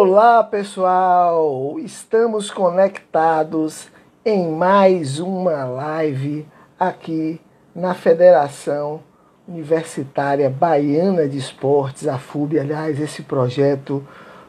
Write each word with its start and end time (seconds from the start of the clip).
Olá 0.00 0.44
pessoal, 0.44 1.76
estamos 1.80 2.52
conectados 2.52 3.88
em 4.24 4.48
mais 4.48 5.18
uma 5.18 5.64
live 5.64 6.46
aqui 6.78 7.40
na 7.74 7.94
Federação 7.94 9.00
Universitária 9.48 10.48
Baiana 10.48 11.26
de 11.26 11.36
Esportes, 11.36 12.06
a 12.06 12.16
FUB. 12.16 12.60
Aliás, 12.60 13.00
esse 13.00 13.24
projeto 13.24 14.06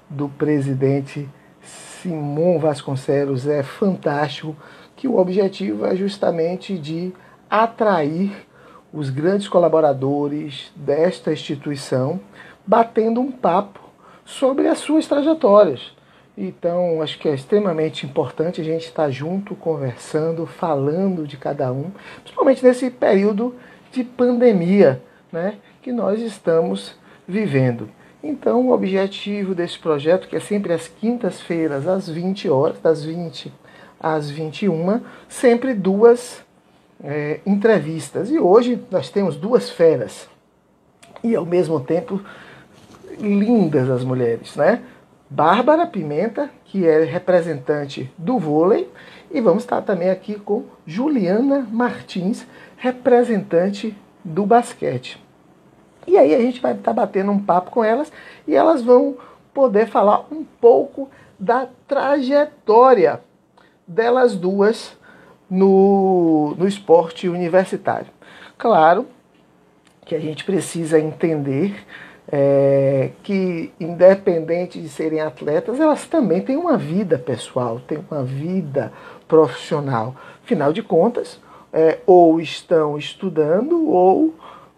do 0.08 0.30
presidente 0.30 1.28
Simão 1.64 2.60
Vasconcelos 2.60 3.48
é 3.48 3.64
fantástico, 3.64 4.56
que 4.96 5.08
o 5.08 5.18
objetivo 5.18 5.84
é 5.84 5.96
justamente 5.96 6.78
de 6.78 7.12
atrair 7.50 8.46
os 8.94 9.10
grandes 9.10 9.48
colaboradores 9.48 10.72
desta 10.76 11.34
instituição, 11.34 12.20
batendo 12.68 13.20
um 13.20 13.32
papo 13.32 13.89
sobre 14.30 14.68
as 14.68 14.78
suas 14.78 15.08
trajetórias. 15.08 15.92
Então, 16.38 17.02
acho 17.02 17.18
que 17.18 17.28
é 17.28 17.34
extremamente 17.34 18.06
importante 18.06 18.62
a 18.62 18.64
gente 18.64 18.86
estar 18.86 19.10
junto, 19.10 19.56
conversando, 19.56 20.46
falando 20.46 21.28
de 21.28 21.36
cada 21.36 21.72
um, 21.72 21.92
principalmente 22.22 22.64
nesse 22.64 22.92
período 22.92 23.56
de 23.92 24.04
pandemia 24.04 25.02
né, 25.32 25.56
que 25.82 25.92
nós 25.92 26.22
estamos 26.22 26.96
vivendo. 27.28 27.90
Então, 28.24 28.68
o 28.68 28.72
objetivo 28.72 29.56
desse 29.56 29.80
projeto, 29.80 30.28
que 30.28 30.36
é 30.36 30.40
sempre 30.40 30.74
às 30.74 30.88
quintas-feiras, 30.88 31.88
às 31.88 32.08
20 32.08 32.50
horas, 32.50 32.80
das 32.80 33.04
20 33.04 33.52
às 34.00 34.30
21, 34.30 35.02
sempre 35.28 35.74
duas 35.74 36.42
é, 37.04 37.40
entrevistas. 37.46 38.30
E 38.30 38.38
hoje 38.38 38.80
nós 38.92 39.10
temos 39.10 39.36
duas 39.36 39.70
feras. 39.70 40.30
E 41.24 41.36
ao 41.36 41.46
mesmo 41.46 41.80
tempo 41.80 42.22
lindas 43.20 43.90
as 43.90 44.04
mulheres, 44.04 44.56
né? 44.56 44.82
Bárbara 45.30 45.86
Pimenta, 45.86 46.50
que 46.66 46.88
é 46.88 47.04
representante 47.04 48.12
do 48.18 48.40
vôlei, 48.40 48.90
e 49.30 49.40
vamos 49.40 49.64
estar 49.64 49.82
também 49.82 50.10
aqui 50.10 50.36
com 50.40 50.64
Juliana 50.88 51.68
Martins, 51.72 52.48
representante 52.78 53.96
do 54.24 54.46
basquete. 54.46 55.24
E 56.08 56.18
aí 56.18 56.34
a 56.34 56.40
gente 56.40 56.60
vai 56.60 56.74
estar 56.74 56.94
batendo 56.94 57.32
um 57.32 57.40
papo 57.40 57.70
com 57.70 57.84
elas 57.84 58.12
e 58.48 58.56
elas 58.56 58.82
vão 58.82 59.18
poder 59.54 59.88
falar 59.88 60.26
um 60.32 60.44
pouco 60.44 61.10
da 61.38 61.68
trajetória 61.88 63.22
delas 63.88 64.36
duas 64.36 64.98
no, 65.50 66.56
no 66.58 66.68
esporte 66.68 67.30
universitário. 67.30 68.08
Claro 68.58 69.08
que 70.06 70.16
a 70.16 70.20
gente 70.20 70.44
precisa 70.44 71.00
entender 71.00 71.86
é, 72.32 73.10
que, 73.24 73.72
independente 73.80 74.80
de 74.80 74.88
serem 74.88 75.20
atletas, 75.20 75.80
elas 75.80 76.06
também 76.08 76.42
têm 76.42 76.58
uma 76.58 76.78
vida 76.78 77.18
pessoal, 77.18 77.82
têm 77.88 78.04
uma 78.10 78.24
vida 78.24 78.92
profissional. 79.28 80.16
Afinal 80.44 80.72
de 80.72 80.84
contas, 80.84 81.40
é, 81.74 82.00
ou 82.06 82.40
estão 82.40 82.98
estudando 82.98 83.90
ou 83.90 84.34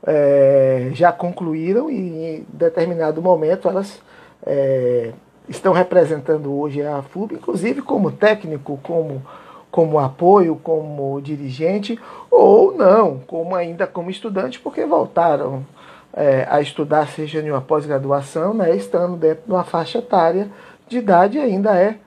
é, 0.06 0.90
já 0.94 1.12
concluíram 1.12 1.90
e 1.90 2.38
em 2.38 2.46
determinado 2.52 3.22
momento 3.22 3.68
elas 3.68 4.02
é, 4.46 5.12
estão 5.48 5.74
representando 5.74 6.54
hoje 6.54 6.82
a 6.82 7.02
FUB, 7.02 7.34
inclusive 7.34 7.82
como 7.82 8.12
técnico, 8.12 8.80
como, 8.82 9.22
como 9.70 10.00
apoio, 10.00 10.56
como 10.56 11.22
dirigente, 11.22 12.00
ou 12.30 12.76
não, 12.76 13.20
como 13.20 13.56
ainda 13.56 13.86
como 13.86 14.10
estudante, 14.10 14.60
porque 14.60 14.86
voltaram 14.86 15.66
é, 16.14 16.45
a 16.50 16.62
estudar, 16.62 17.08
seja 17.08 17.40
em 17.40 17.52
uma 17.52 17.62
pós-graduação, 17.62 18.54
né, 18.54 18.76
estando 18.76 19.16
dentro 19.16 19.44
de 19.45 19.52
uma 19.52 19.64
faixa 19.64 20.00
etária 20.00 20.50
de 20.92 20.98
idade 20.98 21.40
ainda 21.40 21.73
é 21.76 21.98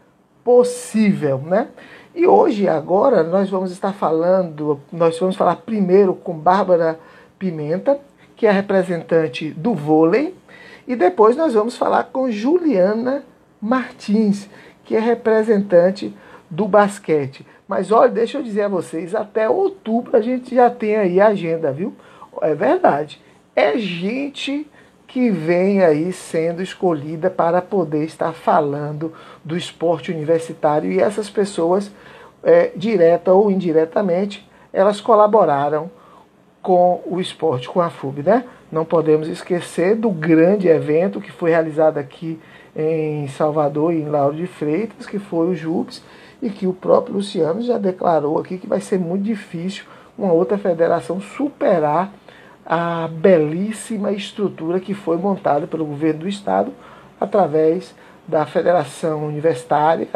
possível, 0.44 1.38
né? 1.38 1.68
E 2.14 2.26
hoje, 2.26 2.68
agora, 2.68 3.22
nós 3.22 3.48
vamos 3.48 3.72
estar 3.72 3.94
falando, 3.94 4.78
nós 4.92 5.18
vamos 5.18 5.36
falar 5.36 5.56
primeiro 5.56 6.14
com 6.14 6.34
Bárbara 6.34 7.00
Pimenta, 7.38 7.98
que 8.36 8.46
é 8.46 8.50
representante 8.50 9.50
do 9.50 9.74
vôlei, 9.74 10.36
e 10.86 10.94
depois 10.94 11.34
nós 11.34 11.54
vamos 11.54 11.78
falar 11.78 12.04
com 12.12 12.30
Juliana 12.30 13.24
Martins, 13.58 14.50
que 14.84 14.94
é 14.94 15.00
representante 15.00 16.14
do 16.50 16.68
basquete. 16.68 17.46
Mas 17.66 17.90
olha, 17.90 18.12
deixa 18.12 18.36
eu 18.36 18.42
dizer 18.42 18.62
a 18.62 18.68
vocês, 18.68 19.14
até 19.14 19.48
outubro 19.48 20.14
a 20.14 20.20
gente 20.20 20.54
já 20.54 20.68
tem 20.68 20.96
aí 20.96 21.18
a 21.22 21.28
agenda, 21.28 21.72
viu? 21.72 21.94
É 22.42 22.54
verdade 22.54 23.23
é 23.54 23.78
gente 23.78 24.66
que 25.06 25.30
vem 25.30 25.82
aí 25.82 26.12
sendo 26.12 26.60
escolhida 26.60 27.30
para 27.30 27.62
poder 27.62 28.04
estar 28.04 28.32
falando 28.32 29.12
do 29.44 29.56
esporte 29.56 30.10
universitário 30.10 30.90
e 30.90 30.98
essas 30.98 31.30
pessoas, 31.30 31.90
é, 32.42 32.72
direta 32.74 33.32
ou 33.32 33.50
indiretamente, 33.50 34.48
elas 34.72 35.00
colaboraram 35.00 35.90
com 36.60 37.00
o 37.06 37.20
esporte, 37.20 37.68
com 37.68 37.80
a 37.80 37.90
FUB, 37.90 38.22
né? 38.22 38.44
Não 38.72 38.84
podemos 38.84 39.28
esquecer 39.28 39.94
do 39.94 40.10
grande 40.10 40.66
evento 40.66 41.20
que 41.20 41.30
foi 41.30 41.50
realizado 41.50 41.98
aqui 41.98 42.40
em 42.74 43.28
Salvador 43.28 43.92
e 43.92 44.00
em 44.00 44.08
Lauro 44.08 44.34
de 44.34 44.46
Freitas, 44.46 45.06
que 45.06 45.18
foi 45.18 45.48
o 45.48 45.54
JUPS, 45.54 46.02
e 46.42 46.50
que 46.50 46.66
o 46.66 46.72
próprio 46.72 47.14
Luciano 47.14 47.62
já 47.62 47.78
declarou 47.78 48.38
aqui 48.38 48.58
que 48.58 48.66
vai 48.66 48.80
ser 48.80 48.98
muito 48.98 49.22
difícil 49.22 49.84
uma 50.18 50.32
outra 50.32 50.58
federação 50.58 51.20
superar 51.20 52.12
a 52.64 53.08
belíssima 53.08 54.12
estrutura 54.12 54.80
que 54.80 54.94
foi 54.94 55.16
montada 55.16 55.66
pelo 55.66 55.84
governo 55.84 56.20
do 56.20 56.28
estado 56.28 56.72
através 57.20 57.94
da 58.26 58.46
Federação 58.46 59.26
Universitária 59.26 60.08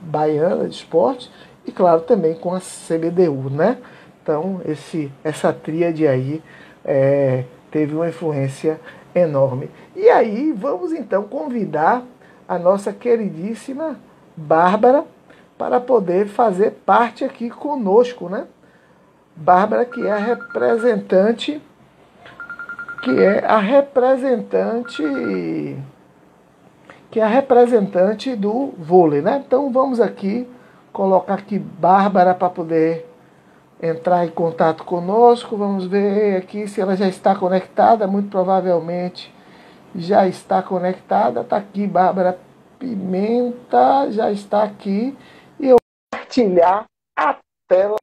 Baiana 0.00 0.68
de 0.68 0.74
Esportes 0.74 1.30
e, 1.64 1.70
claro, 1.70 2.00
também 2.00 2.34
com 2.34 2.52
a 2.52 2.60
CBDU, 2.60 3.48
né? 3.50 3.78
Então, 4.22 4.60
esse, 4.64 5.10
essa 5.22 5.52
tríade 5.52 6.06
aí 6.06 6.42
é, 6.84 7.44
teve 7.70 7.94
uma 7.94 8.08
influência 8.08 8.80
enorme. 9.14 9.70
E 9.94 10.08
aí, 10.08 10.52
vamos 10.52 10.92
então 10.92 11.24
convidar 11.24 12.02
a 12.48 12.58
nossa 12.58 12.92
queridíssima 12.92 13.96
Bárbara 14.36 15.04
para 15.56 15.80
poder 15.80 16.26
fazer 16.26 16.72
parte 16.84 17.24
aqui 17.24 17.50
conosco, 17.50 18.28
né? 18.28 18.46
Bárbara, 19.34 19.84
que 19.84 20.06
é 20.06 20.12
a 20.12 20.16
representante, 20.16 21.60
que 23.02 23.20
é 23.20 23.44
a 23.44 23.58
representante, 23.58 25.02
que 27.10 27.20
é 27.20 27.22
a 27.22 27.28
representante 27.28 28.36
do 28.36 28.72
vôlei, 28.78 29.20
né? 29.20 29.42
Então 29.44 29.72
vamos 29.72 30.00
aqui 30.00 30.48
colocar 30.92 31.34
aqui 31.34 31.58
Bárbara 31.58 32.34
para 32.34 32.50
poder 32.50 33.08
entrar 33.82 34.24
em 34.24 34.30
contato 34.30 34.84
conosco. 34.84 35.56
Vamos 35.56 35.86
ver 35.86 36.36
aqui 36.36 36.68
se 36.68 36.80
ela 36.80 36.96
já 36.96 37.08
está 37.08 37.34
conectada, 37.34 38.06
muito 38.06 38.28
provavelmente 38.28 39.34
já 39.94 40.26
está 40.26 40.62
conectada. 40.62 41.40
Está 41.40 41.56
aqui 41.56 41.86
Bárbara 41.86 42.38
Pimenta, 42.78 44.10
já 44.10 44.30
está 44.30 44.62
aqui. 44.62 45.16
E 45.58 45.68
eu 45.68 45.76
vou 45.76 45.78
compartilhar 46.12 46.84
a 47.18 47.36
tela 47.68 47.96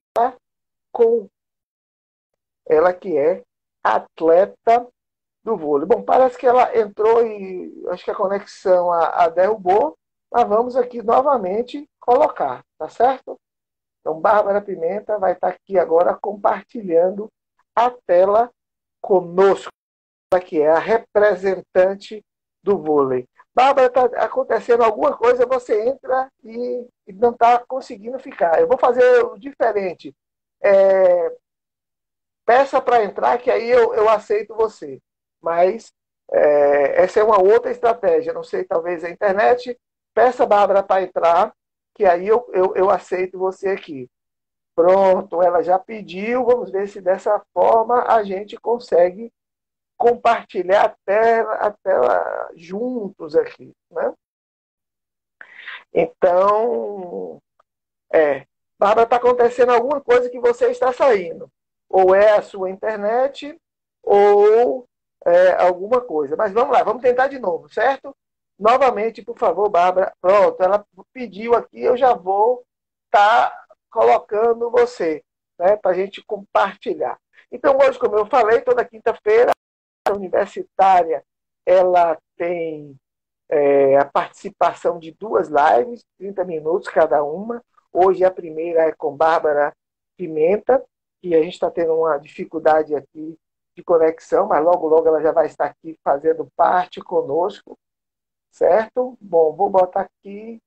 com 0.99 1.29
ela 2.67 2.93
que 2.93 3.17
é 3.17 3.41
atleta 3.81 4.85
do 5.41 5.55
vôlei. 5.55 5.87
Bom, 5.87 6.03
parece 6.03 6.37
que 6.37 6.45
ela 6.45 6.77
entrou 6.77 7.25
e 7.25 7.85
acho 7.87 8.03
que 8.03 8.11
a 8.11 8.15
conexão 8.15 8.91
a, 8.91 9.23
a 9.23 9.29
derrubou, 9.29 9.97
mas 10.29 10.45
vamos 10.45 10.75
aqui 10.75 11.01
novamente 11.01 11.89
colocar, 12.01 12.65
tá 12.77 12.89
certo? 12.89 13.39
Então, 14.01 14.19
Bárbara 14.19 14.61
Pimenta 14.61 15.17
vai 15.17 15.31
estar 15.31 15.47
aqui 15.47 15.79
agora 15.79 16.17
compartilhando 16.21 17.29
a 17.73 17.89
tela 18.05 18.51
conosco, 19.01 19.71
que 20.45 20.59
é 20.59 20.69
a 20.69 20.79
representante 20.79 22.21
do 22.61 22.77
vôlei. 22.77 23.25
Bárbara, 23.55 23.87
está 23.87 24.03
acontecendo 24.25 24.83
alguma 24.83 25.15
coisa, 25.15 25.45
você 25.45 25.87
entra 25.87 26.29
e, 26.43 26.85
e 27.07 27.13
não 27.13 27.31
está 27.31 27.57
conseguindo 27.65 28.19
ficar. 28.19 28.59
Eu 28.59 28.67
vou 28.67 28.77
fazer 28.77 29.23
o 29.23 29.37
diferente 29.37 30.13
é, 30.61 31.35
peça 32.45 32.81
para 32.81 33.03
entrar, 33.03 33.37
que 33.37 33.51
aí 33.51 33.69
eu, 33.69 33.93
eu 33.93 34.09
aceito 34.09 34.55
você. 34.55 35.01
Mas 35.41 35.93
é, 36.31 37.03
essa 37.03 37.19
é 37.19 37.23
uma 37.23 37.41
outra 37.41 37.71
estratégia. 37.71 38.33
Não 38.33 38.43
sei, 38.43 38.63
talvez 38.63 39.03
a 39.03 39.09
internet. 39.09 39.79
Peça 40.13 40.43
a 40.43 40.47
Bárbara 40.47 40.83
para 40.83 41.03
entrar, 41.03 41.53
que 41.95 42.05
aí 42.05 42.27
eu, 42.27 42.49
eu, 42.53 42.75
eu 42.75 42.89
aceito 42.89 43.37
você 43.37 43.69
aqui. 43.69 44.09
Pronto, 44.75 45.41
ela 45.41 45.61
já 45.61 45.77
pediu. 45.77 46.45
Vamos 46.45 46.71
ver 46.71 46.87
se 46.87 47.01
dessa 47.01 47.41
forma 47.53 48.03
a 48.07 48.23
gente 48.23 48.57
consegue 48.57 49.31
compartilhar 49.97 50.85
a 50.85 50.95
tela, 51.05 51.53
a 51.55 51.71
tela 51.71 52.49
juntos 52.55 53.35
aqui. 53.35 53.73
Né? 53.91 54.13
Então, 55.93 57.41
é, 58.13 58.45
Bárbara, 58.79 59.03
está 59.03 59.17
acontecendo 59.17 59.71
alguma 59.71 59.99
coisa 59.99 60.29
que 60.29 60.39
você 60.39 60.67
está 60.67 60.93
saindo. 60.93 61.51
Ou 61.89 62.15
é 62.15 62.37
a 62.37 62.41
sua 62.41 62.69
internet, 62.69 63.59
ou 64.01 64.87
é 65.25 65.53
alguma 65.61 65.99
coisa. 66.01 66.35
Mas 66.37 66.53
vamos 66.53 66.71
lá, 66.71 66.83
vamos 66.83 67.01
tentar 67.01 67.27
de 67.27 67.39
novo, 67.39 67.67
certo? 67.69 68.15
Novamente, 68.57 69.21
por 69.21 69.37
favor, 69.37 69.69
Bárbara. 69.69 70.13
Pronto, 70.21 70.61
ela 70.63 70.85
pediu 71.13 71.55
aqui, 71.55 71.81
eu 71.81 71.97
já 71.97 72.13
vou 72.13 72.63
estar 73.05 73.49
tá 73.49 73.65
colocando 73.89 74.71
você, 74.71 75.23
né, 75.57 75.75
para 75.75 75.91
a 75.91 75.93
gente 75.93 76.23
compartilhar. 76.23 77.19
Então, 77.51 77.77
hoje, 77.77 77.99
como 77.99 78.15
eu 78.15 78.25
falei, 78.27 78.61
toda 78.61 78.85
quinta-feira, 78.85 79.51
a 80.07 80.13
universitária 80.13 81.23
ela 81.65 82.17
tem 82.37 82.95
é, 83.49 83.97
a 83.97 84.05
participação 84.05 84.99
de 84.99 85.11
duas 85.11 85.49
lives, 85.49 86.03
30 86.17 86.43
minutos 86.45 86.87
cada 86.87 87.23
uma. 87.23 87.63
Hoje 87.91 88.23
a 88.23 88.31
primeira 88.31 88.83
é 88.83 88.91
com 88.91 89.15
Bárbara 89.15 89.75
Pimenta, 90.15 90.83
que 91.21 91.35
a 91.35 91.41
gente 91.41 91.53
está 91.53 91.71
tendo 91.71 91.93
uma 91.95 92.17
dificuldade 92.17 92.95
aqui 92.95 93.37
de 93.75 93.83
conexão, 93.83 94.47
mas 94.47 94.63
logo, 94.63 94.87
logo 94.87 95.07
ela 95.07 95.21
já 95.21 95.31
vai 95.31 95.47
estar 95.47 95.65
aqui 95.65 95.97
fazendo 96.03 96.49
parte 96.55 97.01
conosco, 97.01 97.77
certo? 98.51 99.17
Bom, 99.19 99.55
vou 99.55 99.69
botar 99.69 100.01
aqui 100.01 100.61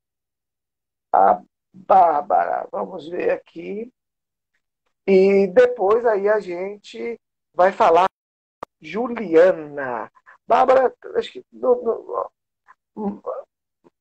a 1.12 1.42
Bárbara, 1.72 2.66
vamos 2.70 3.08
ver 3.08 3.30
aqui. 3.30 3.92
E 5.06 5.46
depois 5.48 6.04
aí 6.06 6.28
a 6.28 6.40
gente 6.40 7.20
vai 7.54 7.72
falar 7.72 8.08
Juliana. 8.80 10.10
Bárbara, 10.46 10.94
acho 11.16 11.32
que 11.32 11.44
no, 11.52 12.30
no, 12.94 13.22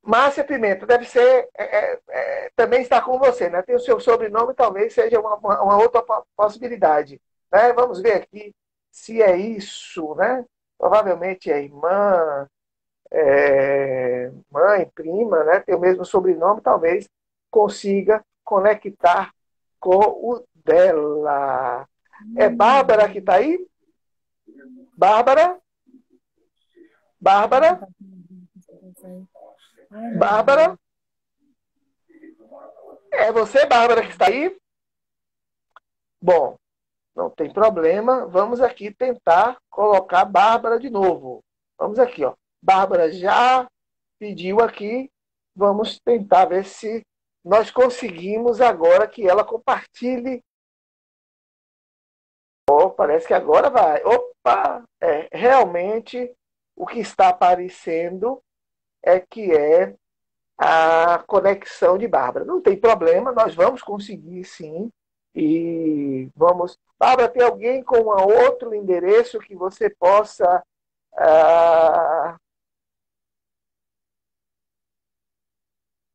Márcia 0.03 0.43
Pimenta 0.43 0.85
deve 0.85 1.05
ser 1.05 1.47
é, 1.55 1.63
é, 1.63 1.99
é, 2.09 2.51
também 2.55 2.81
está 2.81 3.01
com 3.01 3.19
você, 3.19 3.49
né? 3.49 3.61
Tem 3.61 3.75
o 3.75 3.79
seu 3.79 3.99
sobrenome, 3.99 4.53
talvez 4.53 4.93
seja 4.93 5.19
uma, 5.19 5.35
uma 5.35 5.77
outra 5.77 6.03
possibilidade. 6.35 7.21
Né? 7.51 7.71
Vamos 7.73 8.01
ver 8.01 8.13
aqui 8.13 8.53
se 8.91 9.21
é 9.21 9.37
isso, 9.37 10.15
né? 10.15 10.43
Provavelmente 10.77 11.51
é 11.51 11.63
irmã, 11.63 12.47
é, 13.11 14.31
mãe, 14.49 14.89
prima, 14.95 15.43
né? 15.43 15.59
Tem 15.59 15.75
o 15.75 15.79
mesmo 15.79 16.03
sobrenome, 16.03 16.61
talvez 16.61 17.07
consiga 17.51 18.23
conectar 18.43 19.31
com 19.79 19.99
o 19.99 20.43
dela. 20.55 21.87
É 22.37 22.49
Bárbara 22.49 23.09
que 23.09 23.19
está 23.19 23.35
aí? 23.35 23.67
Bárbara? 24.97 25.59
Bárbara? 27.19 27.87
Bárbara? 30.17 30.79
É 33.11 33.29
você, 33.31 33.65
Bárbara, 33.65 34.01
que 34.03 34.11
está 34.11 34.27
aí? 34.27 34.57
Bom, 36.21 36.57
não 37.13 37.29
tem 37.29 37.51
problema. 37.51 38.25
Vamos 38.27 38.61
aqui 38.61 38.93
tentar 38.93 39.57
colocar 39.69 40.23
Bárbara 40.23 40.79
de 40.79 40.89
novo. 40.89 41.43
Vamos 41.77 41.99
aqui, 41.99 42.23
ó. 42.23 42.33
Bárbara 42.63 43.11
já 43.11 43.67
pediu 44.17 44.61
aqui. 44.61 45.11
Vamos 45.53 45.99
tentar 45.99 46.45
ver 46.45 46.63
se 46.63 47.05
nós 47.43 47.69
conseguimos 47.69 48.61
agora 48.61 49.07
que 49.07 49.27
ela 49.27 49.43
compartilhe. 49.43 50.41
Oh, 52.69 52.91
parece 52.91 53.27
que 53.27 53.33
agora 53.33 53.69
vai. 53.69 54.01
Opa! 54.05 54.85
É, 55.01 55.27
realmente 55.33 56.33
o 56.77 56.85
que 56.85 56.99
está 56.99 57.27
aparecendo 57.27 58.41
é 59.03 59.19
que 59.19 59.51
é 59.51 59.95
a 60.57 61.19
conexão 61.27 61.97
de 61.97 62.07
Bárbara. 62.07 62.45
Não 62.45 62.61
tem 62.61 62.79
problema, 62.79 63.31
nós 63.31 63.55
vamos 63.55 63.81
conseguir 63.81 64.43
sim. 64.45 64.91
E 65.35 66.29
vamos. 66.35 66.77
Bárbara, 66.99 67.29
tem 67.29 67.41
alguém 67.43 67.83
com 67.83 67.97
outro 68.05 68.73
endereço 68.75 69.39
que 69.39 69.55
você 69.55 69.89
possa. 69.89 70.63
Ah... 71.17 72.37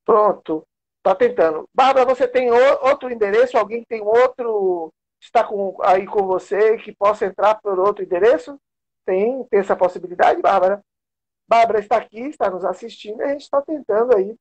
Pronto, 0.04 0.66
está 0.98 1.14
tentando. 1.14 1.68
Bárbara, 1.74 2.06
você 2.06 2.28
tem 2.28 2.50
outro 2.50 3.10
endereço? 3.10 3.58
Alguém 3.58 3.84
tem 3.84 4.02
outro. 4.02 4.92
Está 5.20 5.42
com, 5.44 5.76
aí 5.82 6.06
com 6.06 6.26
você 6.26 6.76
que 6.78 6.94
possa 6.94 7.26
entrar 7.26 7.56
por 7.60 7.78
outro 7.78 8.04
endereço? 8.04 8.60
Tem, 9.04 9.44
tem 9.44 9.60
essa 9.60 9.74
possibilidade, 9.76 10.40
Bárbara? 10.40 10.82
Bárbara 11.48 11.78
está 11.78 11.96
aqui, 11.96 12.20
está 12.20 12.50
nos 12.50 12.64
assistindo, 12.64 13.20
e 13.20 13.25
a 13.25 13.28
gente 13.28 13.43
está 13.43 13.62
tentando 13.62 14.16
aí 14.16 14.37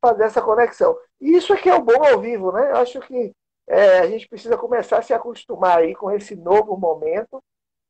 fazer 0.00 0.24
essa 0.24 0.42
conexão. 0.42 0.96
E 1.20 1.36
isso 1.36 1.52
aqui 1.52 1.68
é 1.68 1.74
o 1.74 1.82
bom 1.82 2.04
ao 2.04 2.20
vivo, 2.20 2.52
né? 2.52 2.70
Eu 2.70 2.76
acho 2.76 3.00
que 3.00 3.34
é, 3.66 4.00
a 4.00 4.08
gente 4.08 4.28
precisa 4.28 4.56
começar 4.58 4.98
a 4.98 5.02
se 5.02 5.12
acostumar 5.14 5.78
aí 5.78 5.94
com 5.94 6.10
esse 6.10 6.34
novo 6.34 6.76
momento, 6.76 7.42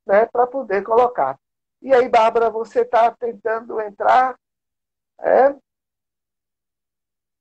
né, 0.06 0.26
para 0.26 0.46
poder 0.46 0.82
colocar. 0.82 1.38
E 1.82 1.94
aí, 1.94 2.08
Bárbara, 2.08 2.50
você 2.50 2.82
está 2.82 3.10
tentando 3.12 3.80
entrar? 3.80 4.38
É? 5.20 5.54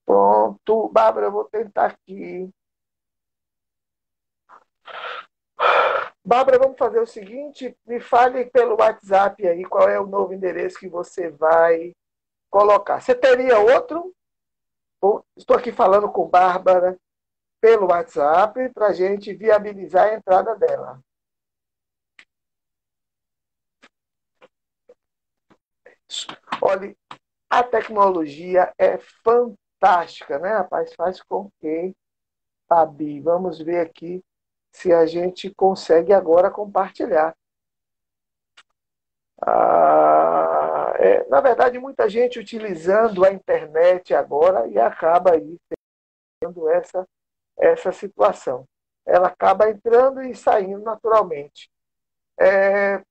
Pronto, 0.05 0.89
Bárbara, 0.89 1.27
eu 1.27 1.31
vou 1.31 1.45
tentar 1.45 1.87
aqui. 1.87 2.49
Bárbara, 6.29 6.59
vamos 6.59 6.77
fazer 6.77 6.99
o 6.99 7.07
seguinte: 7.07 7.75
me 7.87 7.99
fale 7.99 8.45
pelo 8.45 8.79
WhatsApp 8.79 9.47
aí 9.47 9.65
qual 9.65 9.89
é 9.89 9.99
o 9.99 10.05
novo 10.05 10.31
endereço 10.31 10.77
que 10.77 10.87
você 10.87 11.31
vai 11.31 11.91
colocar. 12.51 13.01
Você 13.01 13.15
teria 13.15 13.57
outro? 13.57 14.13
Estou 15.35 15.57
aqui 15.57 15.71
falando 15.71 16.07
com 16.11 16.27
Bárbara 16.27 16.95
pelo 17.59 17.87
WhatsApp 17.87 18.69
para 18.75 18.89
a 18.89 18.93
gente 18.93 19.33
viabilizar 19.33 20.09
a 20.09 20.13
entrada 20.13 20.55
dela. 20.55 21.01
Olha, 26.61 26.95
a 27.49 27.63
tecnologia 27.63 28.71
é 28.77 28.99
fantástica, 28.99 30.37
né, 30.37 30.49
rapaz? 30.49 30.93
Faz 30.93 31.23
com 31.23 31.49
que, 31.59 31.95
Fabi, 32.67 33.19
vamos 33.19 33.57
ver 33.57 33.79
aqui 33.79 34.23
se 34.71 34.93
a 34.93 35.05
gente 35.05 35.53
consegue 35.53 36.13
agora 36.13 36.49
compartilhar. 36.51 37.35
Ah, 39.41 40.93
é, 40.99 41.25
na 41.29 41.41
verdade, 41.41 41.79
muita 41.79 42.09
gente 42.09 42.39
utilizando 42.39 43.23
a 43.23 43.31
internet 43.31 44.13
agora 44.13 44.67
e 44.67 44.77
acaba 44.77 45.33
aí 45.33 45.57
tendo 46.39 46.69
essa, 46.69 47.07
essa 47.57 47.91
situação. 47.91 48.65
Ela 49.05 49.27
acaba 49.27 49.69
entrando 49.69 50.21
e 50.21 50.35
saindo 50.35 50.81
naturalmente. 50.81 51.69
É, 52.39 53.01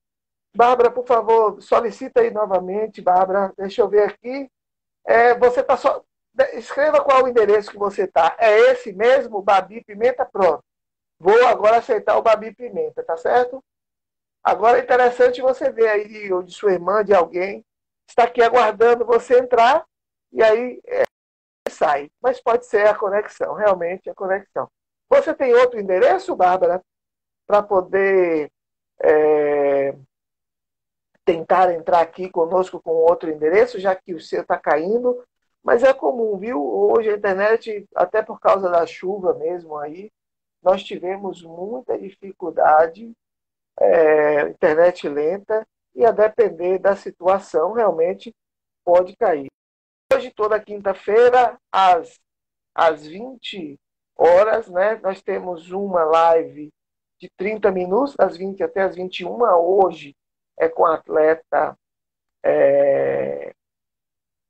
Bárbara, 0.54 0.90
por 0.90 1.06
favor, 1.06 1.62
solicita 1.62 2.20
aí 2.20 2.30
novamente, 2.30 3.00
Bárbara. 3.00 3.52
Deixa 3.56 3.82
eu 3.82 3.88
ver 3.88 4.04
aqui. 4.04 4.50
É, 5.04 5.34
você 5.34 5.60
está 5.60 5.76
só. 5.76 6.02
Escreva 6.54 7.02
qual 7.02 7.24
o 7.24 7.28
endereço 7.28 7.70
que 7.70 7.78
você 7.78 8.04
está. 8.04 8.36
É 8.38 8.58
esse 8.70 8.92
mesmo, 8.92 9.42
Babi 9.42 9.82
Pimenta? 9.84 10.24
Pronto. 10.24 10.62
Vou 11.18 11.46
agora 11.46 11.78
aceitar 11.78 12.16
o 12.16 12.22
Babi 12.22 12.54
Pimenta, 12.54 13.02
tá 13.02 13.16
certo? 13.16 13.62
Agora 14.42 14.78
é 14.78 14.82
interessante 14.82 15.42
você 15.42 15.70
ver 15.70 15.88
aí, 15.88 16.32
ou 16.32 16.42
de 16.42 16.54
sua 16.54 16.72
irmã, 16.72 17.04
de 17.04 17.12
alguém, 17.12 17.64
está 18.08 18.24
aqui 18.24 18.42
aguardando 18.42 19.04
você 19.04 19.38
entrar 19.38 19.84
e 20.32 20.42
aí 20.42 20.80
é, 20.86 21.02
sai. 21.68 22.10
Mas 22.22 22.40
pode 22.40 22.66
ser 22.66 22.86
a 22.88 22.94
conexão, 22.94 23.54
realmente 23.54 24.08
a 24.08 24.14
conexão. 24.14 24.68
Você 25.08 25.34
tem 25.34 25.54
outro 25.54 25.80
endereço, 25.80 26.36
Bárbara, 26.36 26.82
para 27.46 27.62
poder 27.62 28.50
é, 29.02 29.94
tentar 31.24 31.72
entrar 31.74 32.00
aqui 32.00 32.30
conosco 32.30 32.80
com 32.80 32.90
outro 32.90 33.30
endereço, 33.30 33.78
já 33.78 33.94
que 33.94 34.14
o 34.14 34.20
seu 34.20 34.42
está 34.42 34.58
caindo. 34.58 35.22
Mas 35.62 35.82
é 35.82 35.92
comum, 35.92 36.38
viu? 36.38 36.62
Hoje 36.62 37.10
a 37.10 37.16
internet, 37.16 37.86
até 37.94 38.22
por 38.22 38.40
causa 38.40 38.70
da 38.70 38.86
chuva 38.86 39.34
mesmo 39.34 39.76
aí, 39.76 40.10
nós 40.62 40.82
tivemos 40.82 41.42
muita 41.42 41.98
dificuldade, 41.98 43.12
é, 43.80 44.48
internet 44.48 45.08
lenta, 45.08 45.66
e 45.94 46.04
a 46.04 46.10
depender 46.10 46.78
da 46.78 46.94
situação, 46.94 47.72
realmente 47.72 48.34
pode 48.84 49.16
cair. 49.16 49.48
Hoje, 50.12 50.30
toda 50.30 50.60
quinta-feira, 50.60 51.58
às, 51.72 52.18
às 52.74 53.06
20 53.06 53.78
horas, 54.16 54.68
né, 54.68 54.96
nós 55.02 55.22
temos 55.22 55.70
uma 55.70 56.04
live 56.04 56.70
de 57.20 57.28
30 57.36 57.70
minutos, 57.70 58.14
das 58.16 58.36
20 58.36 58.62
até 58.62 58.82
as 58.82 58.94
21. 58.94 59.42
Hoje 59.42 60.14
é 60.58 60.68
com 60.68 60.86
a 60.86 60.94
atleta, 60.94 61.76
é, 62.44 63.52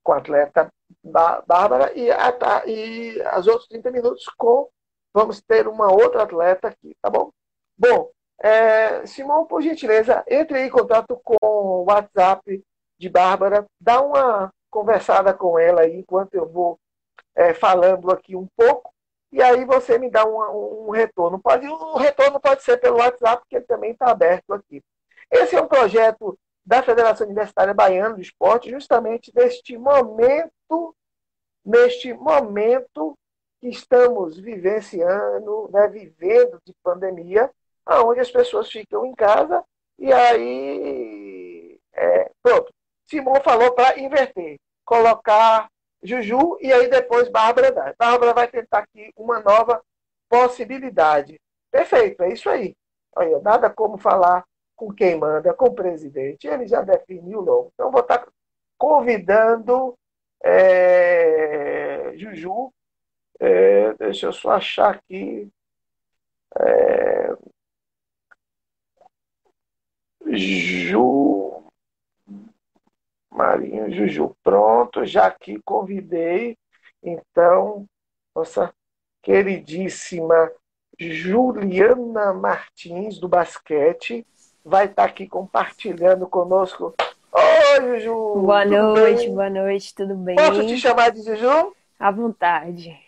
com 0.03 0.12
a 0.12 0.19
atleta 0.19 0.73
Bárbara 1.03 1.93
e, 1.95 2.11
a, 2.11 2.67
e 2.67 3.21
as 3.23 3.47
outras 3.47 3.69
30 3.69 3.91
minutos 3.91 4.25
com 4.37 4.69
vamos 5.12 5.41
ter 5.41 5.67
uma 5.67 5.91
outra 5.93 6.23
atleta 6.23 6.69
aqui, 6.69 6.97
tá 7.03 7.11
bom? 7.11 7.31
Bom, 7.77 8.11
é, 8.41 9.05
Simão, 9.07 9.47
por 9.47 9.62
gentileza, 9.62 10.25
entre 10.29 10.65
em 10.65 10.71
contato 10.71 11.21
com 11.25 11.37
o 11.43 11.85
WhatsApp 11.85 12.62
de 12.99 13.09
Bárbara, 13.09 13.67
dá 13.81 14.00
uma 14.00 14.53
conversada 14.71 15.33
com 15.33 15.59
ela 15.59 15.83
aí 15.83 15.99
enquanto 15.99 16.35
eu 16.35 16.49
vou 16.49 16.79
é, 17.35 17.55
falando 17.55 18.11
aqui 18.11 18.37
um 18.37 18.47
pouco, 18.57 18.93
e 19.31 19.43
aí 19.43 19.65
você 19.65 19.99
me 19.99 20.11
dá 20.11 20.25
um, 20.27 20.87
um 20.88 20.91
retorno. 20.91 21.38
Pode, 21.38 21.67
o 21.69 21.97
retorno 21.97 22.41
pode 22.41 22.62
ser 22.62 22.79
pelo 22.79 22.99
WhatsApp, 22.99 23.43
porque 23.43 23.57
ele 23.57 23.67
também 23.67 23.93
está 23.93 24.11
aberto 24.11 24.53
aqui. 24.53 24.83
Esse 25.31 25.57
é 25.57 25.61
um 25.61 25.69
projeto 25.69 26.38
da 26.65 26.83
Federação 26.83 27.27
Universitária 27.27 27.75
Baiana 27.75 28.15
do 28.15 28.21
Esporte, 28.21 28.71
justamente 28.71 29.33
neste 29.35 29.77
momento, 29.77 30.95
neste 31.65 32.12
momento 32.15 33.17
que 33.61 33.69
estamos 33.69 34.38
vivenciando, 34.38 35.69
né, 35.73 35.88
vivendo 35.88 36.61
de 36.65 36.73
pandemia, 36.83 37.50
onde 38.05 38.21
as 38.21 38.31
pessoas 38.31 38.71
ficam 38.71 39.05
em 39.07 39.15
casa 39.15 39.65
e 39.99 40.12
aí, 40.12 41.81
é, 41.93 42.31
pronto. 42.43 42.73
Simão 43.05 43.41
falou 43.43 43.73
para 43.73 43.99
inverter, 43.99 44.59
colocar 44.85 45.69
Juju 46.03 46.59
e 46.61 46.73
aí 46.73 46.88
depois 46.88 47.29
Bárbara. 47.29 47.95
Bárbara 47.99 48.33
vai 48.33 48.47
tentar 48.47 48.81
aqui 48.81 49.11
uma 49.17 49.41
nova 49.41 49.83
possibilidade. 50.29 51.41
Perfeito, 51.71 52.23
é 52.23 52.33
isso 52.33 52.49
aí. 52.49 52.77
Olha, 53.17 53.41
nada 53.41 53.69
como 53.71 53.99
falar 53.99 54.45
com 54.77 54.93
quem 54.93 55.17
manda, 55.19 55.53
com 55.53 55.67
o 55.67 55.75
presidente. 55.75 56.47
Ele 56.47 56.67
já 56.67 56.83
definiu 56.83 57.41
logo. 57.41 57.73
Então, 57.75 57.91
vou 57.91 58.00
estar 58.00 58.27
convidando 58.77 59.99
é, 60.45 62.12
Juju. 62.17 62.73
É, 63.40 63.95
deixa 63.95 64.26
eu 64.26 64.33
só 64.33 64.52
achar 64.52 64.95
aqui. 64.95 65.49
É, 66.59 67.37
Ju. 70.26 71.62
Marinho 73.30 73.90
Juju. 73.90 74.37
Pronto, 74.42 75.04
já 75.04 75.26
aqui 75.26 75.61
convidei. 75.64 76.57
Então, 77.02 77.87
nossa 78.35 78.73
queridíssima 79.23 80.50
Juliana 80.99 82.33
Martins, 82.33 83.18
do 83.18 83.28
basquete, 83.28 84.26
vai 84.64 84.87
estar 84.87 85.04
aqui 85.04 85.28
compartilhando 85.28 86.26
conosco. 86.26 86.95
Oi, 87.33 88.00
Juju! 88.00 88.42
Boa 88.42 88.64
noite, 88.64 89.26
bem? 89.26 89.35
boa 89.35 89.50
noite, 89.50 89.95
tudo 89.95 90.14
bem? 90.16 90.35
Posso 90.35 90.66
te 90.66 90.76
chamar 90.76 91.11
de 91.11 91.23
Juju? 91.23 91.75
À 91.99 92.11
vontade. 92.11 92.99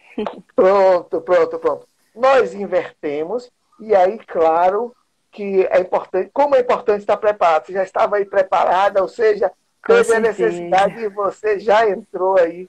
Pronto, 0.55 1.21
pronto, 1.21 1.59
pronto. 1.59 1.87
Nós 2.15 2.55
invertemos, 2.55 3.51
e 3.79 3.95
aí, 3.95 4.19
claro, 4.19 4.95
que 5.31 5.67
é 5.71 5.81
importante, 5.81 6.31
como 6.33 6.57
é 6.57 6.61
importante 6.61 7.01
estar 7.01 7.17
preparado. 7.17 7.67
Você 7.67 7.73
já 7.73 7.83
estava 7.83 8.17
aí 8.17 8.25
preparada, 8.25 9.01
ou 9.01 9.09
seja, 9.09 9.51
teve 9.87 10.15
a 10.15 10.21
necessidade 10.21 11.01
e 11.01 11.09
você 11.09 11.59
já 11.59 11.89
entrou 11.89 12.39
aí 12.39 12.69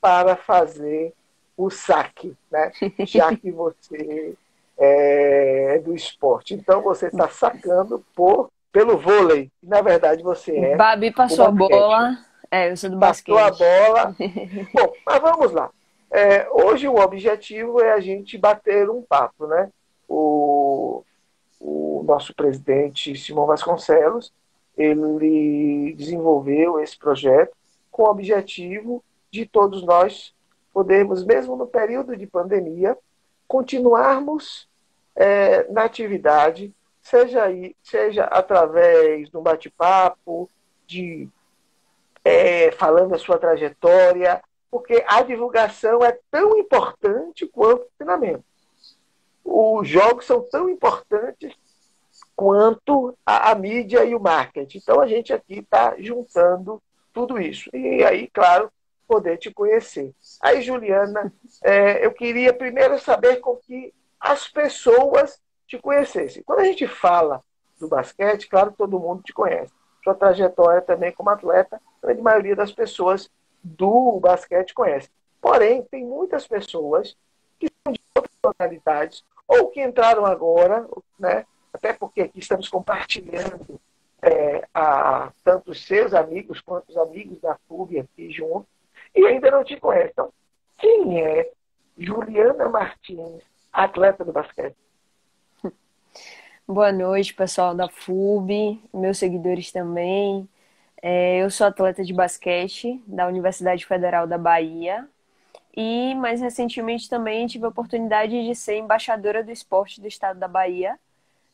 para 0.00 0.36
fazer 0.36 1.12
o 1.56 1.70
saque, 1.70 2.36
né? 2.50 2.72
Já 3.00 3.34
que 3.36 3.50
você 3.50 4.34
é 4.78 5.80
do 5.84 5.94
esporte. 5.94 6.54
Então 6.54 6.80
você 6.82 7.08
está 7.08 7.28
sacando 7.28 8.04
por, 8.14 8.50
pelo 8.72 8.96
vôlei. 8.96 9.50
Na 9.62 9.82
verdade, 9.82 10.22
você 10.22 10.56
é. 10.56 10.76
Babi 10.76 11.10
passou 11.10 11.46
a 11.46 11.50
bola. 11.50 12.18
É, 12.50 12.70
eu 12.70 12.76
sou 12.76 12.90
do 12.90 12.98
passou 12.98 13.34
basquete. 13.34 13.58
Passou 13.58 13.66
a 13.66 14.04
bola. 14.04 14.16
Bom, 14.72 14.92
mas 15.04 15.20
vamos 15.20 15.52
lá. 15.52 15.70
É, 16.10 16.48
hoje 16.50 16.88
o 16.88 16.96
objetivo 16.96 17.80
é 17.80 17.92
a 17.92 18.00
gente 18.00 18.38
bater 18.38 18.88
um 18.88 19.02
papo, 19.02 19.46
né? 19.46 19.70
O, 20.08 21.04
o 21.60 22.02
nosso 22.06 22.34
presidente 22.34 23.14
Simão 23.16 23.46
Vasconcelos, 23.46 24.32
ele 24.76 25.92
desenvolveu 25.94 26.80
esse 26.80 26.96
projeto 26.96 27.54
com 27.90 28.04
o 28.04 28.10
objetivo 28.10 29.04
de 29.30 29.44
todos 29.44 29.82
nós 29.82 30.34
podermos, 30.72 31.24
mesmo 31.24 31.56
no 31.56 31.66
período 31.66 32.16
de 32.16 32.26
pandemia, 32.26 32.96
continuarmos 33.46 34.68
é, 35.14 35.70
na 35.72 35.84
atividade, 35.84 36.72
seja, 37.02 37.42
aí, 37.42 37.74
seja 37.82 38.24
através 38.24 39.28
de 39.28 39.36
um 39.36 39.42
bate-papo, 39.42 40.48
de 40.86 41.28
é, 42.24 42.70
falando 42.72 43.14
a 43.14 43.18
sua 43.18 43.38
trajetória, 43.38 44.40
porque 44.70 45.04
a 45.06 45.22
divulgação 45.22 46.04
é 46.04 46.18
tão 46.30 46.58
importante 46.58 47.46
quanto 47.46 47.82
o 47.82 47.90
treinamento 47.96 48.44
os 49.50 49.88
jogos 49.88 50.26
são 50.26 50.42
tão 50.42 50.68
importantes 50.68 51.54
quanto 52.36 53.16
a, 53.24 53.50
a 53.50 53.54
mídia 53.54 54.04
e 54.04 54.14
o 54.14 54.20
marketing. 54.20 54.78
Então 54.78 55.00
a 55.00 55.06
gente 55.06 55.32
aqui 55.32 55.60
está 55.60 55.94
juntando 55.98 56.82
tudo 57.12 57.40
isso. 57.40 57.70
E 57.74 58.04
aí, 58.04 58.28
claro, 58.28 58.70
poder 59.06 59.38
te 59.38 59.50
conhecer. 59.50 60.14
Aí, 60.40 60.60
Juliana, 60.60 61.32
é, 61.64 62.04
eu 62.04 62.12
queria 62.12 62.52
primeiro 62.52 62.98
saber 62.98 63.36
com 63.36 63.56
que 63.56 63.92
as 64.20 64.48
pessoas 64.48 65.40
te 65.66 65.78
conhecessem. 65.78 66.42
Quando 66.42 66.60
a 66.60 66.64
gente 66.64 66.86
fala 66.86 67.42
do 67.80 67.88
basquete, 67.88 68.48
claro, 68.48 68.74
todo 68.76 69.00
mundo 69.00 69.22
te 69.22 69.32
conhece. 69.32 69.72
Sua 70.04 70.14
trajetória 70.14 70.82
também 70.82 71.12
como 71.12 71.30
atleta, 71.30 71.80
a 72.02 72.06
grande 72.06 72.22
maioria 72.22 72.54
das 72.54 72.72
pessoas 72.72 73.30
do 73.76 74.18
basquete 74.20 74.74
conhece. 74.74 75.10
Porém, 75.40 75.82
tem 75.82 76.04
muitas 76.04 76.46
pessoas 76.46 77.16
que 77.58 77.68
são 77.82 77.92
de 77.92 78.00
outras 78.14 78.34
tonalidades 78.40 79.24
ou 79.46 79.68
que 79.68 79.82
entraram 79.82 80.26
agora, 80.26 80.86
né? 81.18 81.44
até 81.72 81.92
porque 81.92 82.22
aqui 82.22 82.38
estamos 82.38 82.68
compartilhando 82.68 83.80
é, 84.20 84.66
a, 84.74 85.32
tanto 85.44 85.70
os 85.70 85.84
seus 85.84 86.12
amigos 86.12 86.60
quanto 86.60 86.90
os 86.90 86.96
amigos 86.96 87.40
da 87.40 87.56
FUB 87.68 88.00
aqui 88.00 88.30
juntos, 88.30 88.68
e 89.14 89.24
ainda 89.26 89.50
não 89.50 89.64
te 89.64 89.78
conhecem. 89.78 90.10
Então, 90.10 90.32
quem 90.76 91.22
é 91.22 91.50
Juliana 91.96 92.68
Martins, 92.68 93.42
atleta 93.72 94.24
do 94.24 94.32
basquete? 94.32 94.76
Boa 96.66 96.92
noite, 96.92 97.34
pessoal 97.34 97.74
da 97.74 97.88
FUB, 97.88 98.82
meus 98.92 99.18
seguidores 99.18 99.72
também. 99.72 100.48
É, 101.00 101.38
eu 101.38 101.50
sou 101.50 101.66
atleta 101.66 102.04
de 102.04 102.12
basquete 102.12 103.02
da 103.06 103.26
Universidade 103.26 103.86
Federal 103.86 104.26
da 104.26 104.36
Bahia, 104.36 105.08
e 105.76 106.12
mais 106.16 106.40
recentemente 106.40 107.08
também 107.08 107.46
tive 107.46 107.64
a 107.64 107.68
oportunidade 107.68 108.44
de 108.44 108.54
ser 108.54 108.78
embaixadora 108.78 109.44
do 109.44 109.52
esporte 109.52 110.00
do 110.00 110.08
estado 110.08 110.40
da 110.40 110.48
Bahia 110.48 110.98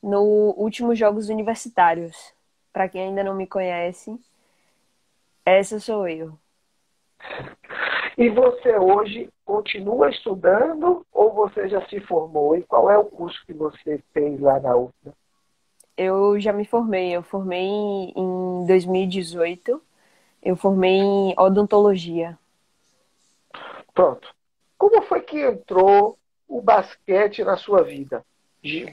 no 0.02 0.54
últimos 0.56 0.98
Jogos 0.98 1.28
Universitários. 1.28 2.32
Para 2.72 2.88
quem 2.88 3.08
ainda 3.08 3.22
não 3.22 3.34
me 3.34 3.46
conhece, 3.46 4.18
essa 5.44 5.78
sou 5.78 6.08
eu. 6.08 6.38
E 8.16 8.30
você 8.30 8.78
hoje 8.78 9.28
continua 9.44 10.08
estudando 10.08 11.04
ou 11.12 11.34
você 11.34 11.68
já 11.68 11.86
se 11.88 12.00
formou? 12.00 12.56
E 12.56 12.62
qual 12.62 12.90
é 12.90 12.96
o 12.96 13.04
curso 13.04 13.44
que 13.44 13.52
você 13.52 14.02
fez 14.14 14.40
lá 14.40 14.58
na 14.58 14.74
UFBA? 14.74 15.12
Eu 15.96 16.38
já 16.40 16.52
me 16.52 16.64
formei. 16.64 17.14
Eu 17.14 17.22
formei 17.22 17.60
em 18.16 18.66
2018. 18.66 19.80
Eu 20.42 20.56
formei 20.56 20.98
em 20.98 21.34
odontologia. 21.38 22.38
Pronto. 23.94 24.34
Como 24.76 25.02
foi 25.02 25.22
que 25.22 25.40
entrou 25.40 26.18
o 26.48 26.60
basquete 26.60 27.44
na 27.44 27.56
sua 27.56 27.82
vida? 27.82 28.24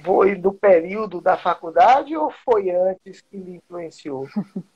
Foi 0.03 0.35
do 0.35 0.51
período 0.51 1.21
da 1.21 1.37
faculdade 1.37 2.15
ou 2.15 2.29
foi 2.43 2.69
antes 2.69 3.21
que 3.21 3.37
lhe 3.37 3.55
influenciou? 3.55 4.27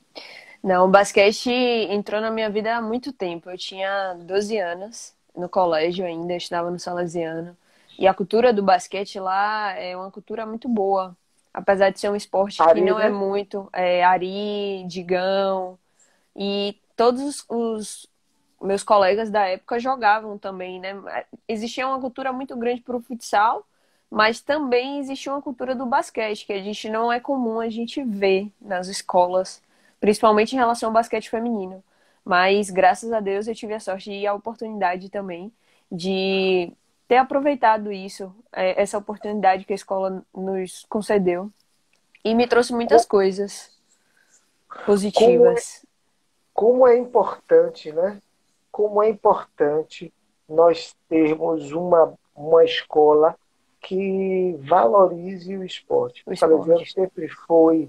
Não, 0.64 0.86
o 0.86 0.90
basquete 0.90 1.52
entrou 1.92 2.20
na 2.20 2.32
minha 2.32 2.50
vida 2.50 2.76
há 2.76 2.82
muito 2.82 3.14
tempo. 3.14 3.50
Eu 3.52 3.58
tinha 3.58 4.16
12 4.16 4.58
anos, 4.58 5.14
no 5.36 5.48
colégio 5.48 6.06
ainda, 6.06 6.36
estudava 6.36 6.72
no 6.72 6.80
Salesiano. 6.80 7.56
E 8.00 8.08
a 8.08 8.14
cultura 8.14 8.52
do 8.52 8.64
basquete 8.64 9.20
lá 9.20 9.74
é 9.74 9.96
uma 9.96 10.10
cultura 10.10 10.46
muito 10.46 10.68
boa. 10.68 11.16
Apesar 11.56 11.90
de 11.90 12.00
ser 12.00 12.10
um 12.10 12.16
esporte 12.16 12.62
Ari, 12.62 12.82
que 12.82 12.86
não 12.86 13.00
é 13.00 13.04
né? 13.04 13.10
é 13.10 13.12
muito. 13.12 13.70
É, 13.72 14.04
Ari, 14.04 14.84
Digão. 14.88 15.80
E 16.36 16.78
todos 16.98 17.46
os, 17.48 18.10
meus 18.62 18.84
colegas 18.84 19.30
da 19.30 19.46
época 19.48 19.80
jogavam 19.80 20.38
também, 20.38 20.80
né? 20.80 20.94
Existia 21.48 21.88
uma 21.88 22.00
cultura 22.00 22.34
muito 22.34 22.56
grande 22.58 22.82
para 22.82 22.98
o 22.98 23.02
futsal, 23.02 23.66
mas 24.10 24.42
também 24.42 25.00
existia 25.00 25.32
uma 25.32 25.42
cultura 25.42 25.76
do 25.76 25.86
basquete, 25.86 26.46
que 26.46 26.54
a 26.54 26.62
gente 26.62 26.90
não 26.90 27.12
é 27.12 27.20
comum 27.20 27.60
a 27.60 27.70
gente 27.70 28.04
ver 28.04 28.52
nas 28.60 28.88
escolas, 28.88 29.62
principalmente 30.00 30.54
em 30.54 30.58
relação 30.58 30.90
ao 30.90 30.94
basquete 30.94 31.30
feminino. 31.30 31.84
Mas 32.24 32.70
graças 32.70 33.14
a 33.14 33.20
Deus 33.20 33.48
eu 33.48 33.56
tive 33.56 33.74
a 33.74 33.80
sorte 33.80 34.12
e 34.12 34.28
a 34.28 34.34
oportunidade 34.34 35.10
também 35.10 35.52
de 35.92 36.72
ter 37.08 37.18
aproveitado 37.18 37.92
isso, 37.92 38.34
é, 38.52 38.82
essa 38.82 38.98
oportunidade 38.98 39.66
que 39.66 39.74
a 39.74 39.76
escola 39.76 40.24
nos 40.34 40.86
concedeu. 40.90 41.52
E 42.24 42.34
me 42.34 42.48
trouxe 42.48 42.74
muitas 42.74 43.06
coisas 43.06 43.72
positivas. 44.86 45.86
Como 46.54 46.88
é, 46.88 46.88
como 46.88 46.88
é 46.88 46.98
importante, 46.98 47.92
né? 47.92 48.20
como 48.76 49.02
é 49.02 49.10
importante 49.10 50.14
nós 50.50 50.94
termos 51.08 51.72
uma, 51.72 52.14
uma 52.36 52.62
escola 52.66 53.34
que 53.80 54.60
valorize 54.60 55.56
o 55.56 55.64
esporte. 55.64 56.24
O 56.26 56.36
Salesiano 56.36 56.86
sempre 56.86 57.30
foi, 57.30 57.88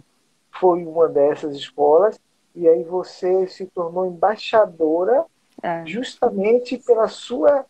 foi 0.60 0.84
uma 0.84 1.08
dessas 1.08 1.56
escolas, 1.56 2.20
e 2.54 2.68
aí 2.68 2.84
você 2.84 3.48
se 3.48 3.66
tornou 3.66 4.06
embaixadora 4.06 5.24
é. 5.60 5.84
justamente 5.86 6.78
pela 6.78 7.08
sua 7.08 7.66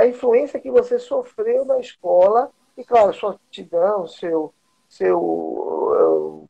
a 0.00 0.06
influência 0.06 0.60
que 0.60 0.70
você 0.70 0.98
sofreu 0.98 1.64
na 1.64 1.78
escola, 1.78 2.50
e 2.76 2.84
claro, 2.84 3.12
sua 3.12 3.32
aptidão, 3.32 4.06
seu, 4.06 4.52
seu 4.88 6.48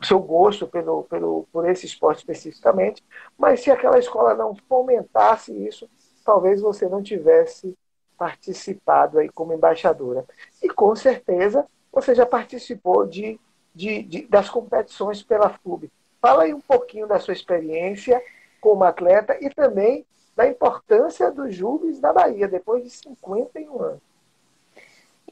o 0.00 0.06
seu 0.06 0.18
gosto 0.18 0.66
pelo, 0.66 1.04
pelo, 1.04 1.46
por 1.52 1.68
esse 1.68 1.84
esporte 1.84 2.18
especificamente, 2.18 3.04
mas 3.36 3.60
se 3.60 3.70
aquela 3.70 3.98
escola 3.98 4.34
não 4.34 4.54
fomentasse 4.66 5.52
isso, 5.52 5.88
talvez 6.24 6.60
você 6.60 6.88
não 6.88 7.02
tivesse 7.02 7.76
participado 8.16 9.18
aí 9.18 9.28
como 9.28 9.52
embaixadora. 9.52 10.24
E 10.62 10.68
com 10.68 10.94
certeza 10.96 11.66
você 11.92 12.14
já 12.14 12.24
participou 12.24 13.06
de, 13.06 13.38
de, 13.74 14.02
de 14.02 14.26
das 14.26 14.48
competições 14.48 15.22
pela 15.22 15.50
FUB. 15.50 15.90
Fala 16.20 16.44
aí 16.44 16.54
um 16.54 16.60
pouquinho 16.60 17.06
da 17.06 17.18
sua 17.18 17.34
experiência 17.34 18.22
como 18.60 18.84
atleta 18.84 19.36
e 19.40 19.50
também 19.50 20.06
da 20.36 20.46
importância 20.48 21.30
dos 21.30 21.54
Jubes 21.54 22.00
na 22.00 22.12
Bahia, 22.12 22.48
depois 22.48 22.82
de 22.84 22.90
51 22.90 23.82
anos. 23.82 24.10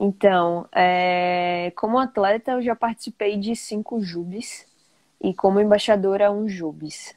Então, 0.00 0.68
é, 0.72 1.72
como 1.74 1.98
atleta, 1.98 2.52
eu 2.52 2.62
já 2.62 2.76
participei 2.76 3.36
de 3.36 3.56
cinco 3.56 4.00
Jubes 4.00 4.66
e 5.20 5.34
como 5.34 5.60
embaixadora, 5.60 6.30
um 6.30 6.48
Jubes. 6.48 7.16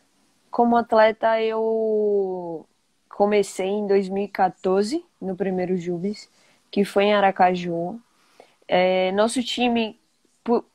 Como 0.49 0.75
atleta, 0.75 1.39
eu 1.41 2.65
comecei 3.07 3.67
em 3.67 3.85
2014, 3.85 5.05
no 5.21 5.35
primeiro 5.35 5.77
Jubes, 5.77 6.27
que 6.71 6.83
foi 6.83 7.05
em 7.05 7.13
Aracaju. 7.13 7.99
É, 8.67 9.11
nosso 9.11 9.43
time, 9.43 10.00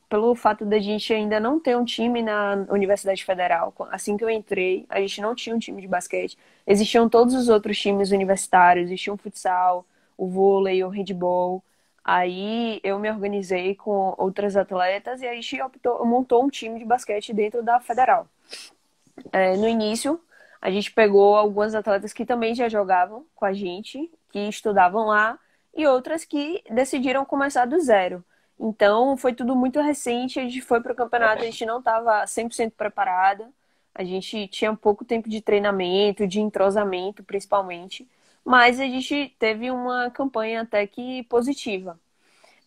pelo 0.08 0.34
fato 0.34 0.64
da 0.64 0.78
gente 0.78 1.12
ainda 1.12 1.40
não 1.40 1.58
ter 1.58 1.76
um 1.76 1.84
time 1.84 2.22
na 2.22 2.66
Universidade 2.70 3.24
Federal, 3.24 3.74
assim 3.90 4.16
que 4.16 4.24
eu 4.24 4.30
entrei, 4.30 4.86
a 4.88 5.00
gente 5.00 5.20
não 5.20 5.34
tinha 5.34 5.54
um 5.54 5.58
time 5.58 5.80
de 5.82 5.88
basquete. 5.88 6.38
Existiam 6.66 7.08
todos 7.08 7.34
os 7.34 7.48
outros 7.48 7.78
times 7.78 8.10
universitários, 8.10 8.86
existia 8.86 9.12
o 9.12 9.16
futsal, 9.16 9.84
o 10.16 10.28
vôlei, 10.28 10.82
o 10.84 10.88
handball. 10.88 11.62
Aí 12.04 12.80
eu 12.84 12.98
me 12.98 13.10
organizei 13.10 13.74
com 13.74 14.14
outras 14.16 14.56
atletas 14.56 15.22
e 15.22 15.26
a 15.26 15.34
gente 15.34 15.60
optou, 15.60 16.04
montou 16.06 16.44
um 16.44 16.48
time 16.48 16.78
de 16.78 16.84
basquete 16.84 17.32
dentro 17.34 17.62
da 17.62 17.80
federal. 17.80 18.28
É, 19.32 19.56
no 19.56 19.66
início, 19.68 20.20
a 20.60 20.70
gente 20.70 20.92
pegou 20.92 21.36
algumas 21.36 21.74
atletas 21.74 22.12
que 22.12 22.24
também 22.24 22.54
já 22.54 22.68
jogavam 22.68 23.24
com 23.34 23.44
a 23.44 23.52
gente, 23.52 24.10
que 24.30 24.38
estudavam 24.48 25.06
lá, 25.06 25.38
e 25.74 25.86
outras 25.86 26.24
que 26.24 26.62
decidiram 26.70 27.24
começar 27.24 27.66
do 27.66 27.80
zero. 27.80 28.24
Então 28.58 29.16
foi 29.16 29.34
tudo 29.34 29.54
muito 29.54 29.80
recente, 29.80 30.40
a 30.40 30.42
gente 30.42 30.60
foi 30.62 30.80
para 30.80 30.92
o 30.92 30.96
campeonato, 30.96 31.42
a 31.42 31.46
gente 31.46 31.66
não 31.66 31.78
estava 31.78 32.26
100% 32.26 32.72
preparada, 32.72 33.50
a 33.94 34.04
gente 34.04 34.48
tinha 34.48 34.74
pouco 34.76 35.04
tempo 35.04 35.28
de 35.28 35.40
treinamento, 35.42 36.26
de 36.26 36.40
entrosamento 36.40 37.22
principalmente. 37.24 38.08
Mas 38.44 38.80
a 38.80 38.84
gente 38.84 39.34
teve 39.38 39.70
uma 39.70 40.10
campanha 40.10 40.62
até 40.62 40.86
que 40.86 41.24
positiva. 41.24 41.98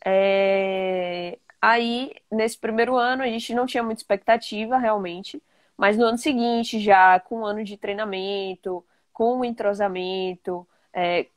É... 0.05 1.38
Aí, 1.62 2.13
nesse 2.31 2.58
primeiro 2.58 2.96
ano, 2.98 3.24
a 3.24 3.27
gente 3.27 3.53
não 3.53 3.65
tinha 3.65 3.84
muita 3.84 4.01
expectativa, 4.01 4.77
realmente, 4.77 5.41
mas 5.77 5.98
no 5.98 6.05
ano 6.05 6.17
seguinte, 6.17 6.79
já 6.79 7.19
com 7.19 7.41
um 7.41 7.46
ano 7.46 7.63
de 7.63 7.77
treinamento, 7.77 8.86
com 9.13 9.39
o 9.39 9.46
entrosamento, 9.46 10.67
é... 10.93 11.27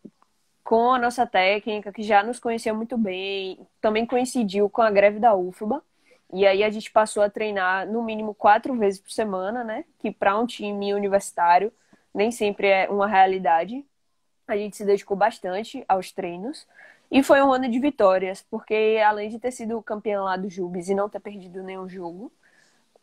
com 0.65 0.93
a 0.93 0.99
nossa 0.99 1.27
técnica, 1.27 1.93
que 1.93 2.03
já 2.03 2.23
nos 2.23 2.39
conhecia 2.39 2.73
muito 2.75 2.97
bem, 2.97 3.67
também 3.81 4.07
coincidiu 4.07 4.71
com 4.71 4.83
a 4.83 4.91
greve 4.91 5.19
da 5.19 5.35
UFBA, 5.35 5.83
e 6.33 6.47
aí 6.47 6.65
a 6.65 6.71
gente 6.71 6.91
passou 6.91 7.23
a 7.23 7.31
treinar 7.31 7.87
no 7.87 8.03
mínimo 8.03 8.35
quatro 8.35 8.75
vezes 8.77 9.01
por 9.01 9.11
semana, 9.11 9.63
né? 9.65 9.85
Que 9.99 10.11
para 10.11 10.39
um 10.39 10.47
time 10.47 10.95
universitário 10.95 11.73
nem 12.15 12.31
sempre 12.31 12.69
é 12.69 12.89
uma 12.91 13.07
realidade, 13.07 13.85
a 14.47 14.57
gente 14.57 14.77
se 14.77 14.85
dedicou 14.85 15.17
bastante 15.17 15.85
aos 15.89 16.13
treinos. 16.13 16.67
E 17.11 17.23
foi 17.23 17.43
um 17.43 17.53
ano 17.53 17.69
de 17.69 17.79
vitórias, 17.79 18.45
porque 18.51 19.01
além 19.05 19.29
de 19.29 19.39
ter 19.39 19.51
sido 19.51 19.81
campeão 19.83 20.25
lá 20.25 20.37
do 20.37 20.49
Jubes 20.49 20.89
e 20.89 20.95
não 20.95 21.09
ter 21.09 21.21
perdido 21.21 21.63
nenhum 21.63 21.89
jogo, 21.89 22.33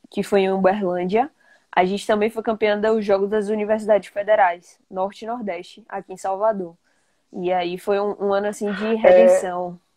que 0.09 0.23
foi 0.23 0.41
em 0.41 0.51
Uberlândia, 0.51 1.29
a 1.71 1.85
gente 1.85 2.05
também 2.05 2.29
foi 2.29 2.41
campeão 2.41 2.81
dos 2.81 3.05
Jogos 3.05 3.29
das 3.29 3.49
Universidades 3.49 4.09
Federais, 4.09 4.79
Norte 4.89 5.23
e 5.23 5.27
Nordeste, 5.27 5.85
aqui 5.87 6.13
em 6.13 6.17
Salvador. 6.17 6.75
E 7.31 7.51
aí 7.51 7.77
foi 7.77 7.99
um, 7.99 8.15
um 8.19 8.33
ano 8.33 8.47
assim 8.47 8.71
de 8.71 8.95
redenção. 8.95 9.79
É... 9.85 9.89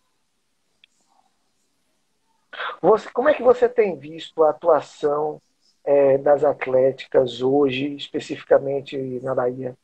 Você, 2.81 3.09
como 3.11 3.29
é 3.29 3.35
que 3.35 3.43
você 3.43 3.69
tem 3.69 3.97
visto 3.97 4.43
a 4.43 4.51
atuação 4.51 5.41
é, 5.85 6.19
das 6.19 6.45
atléticas 6.45 7.41
hoje, 7.41 7.95
especificamente 7.97 8.97
na 9.23 9.35
Bahia? 9.35 9.77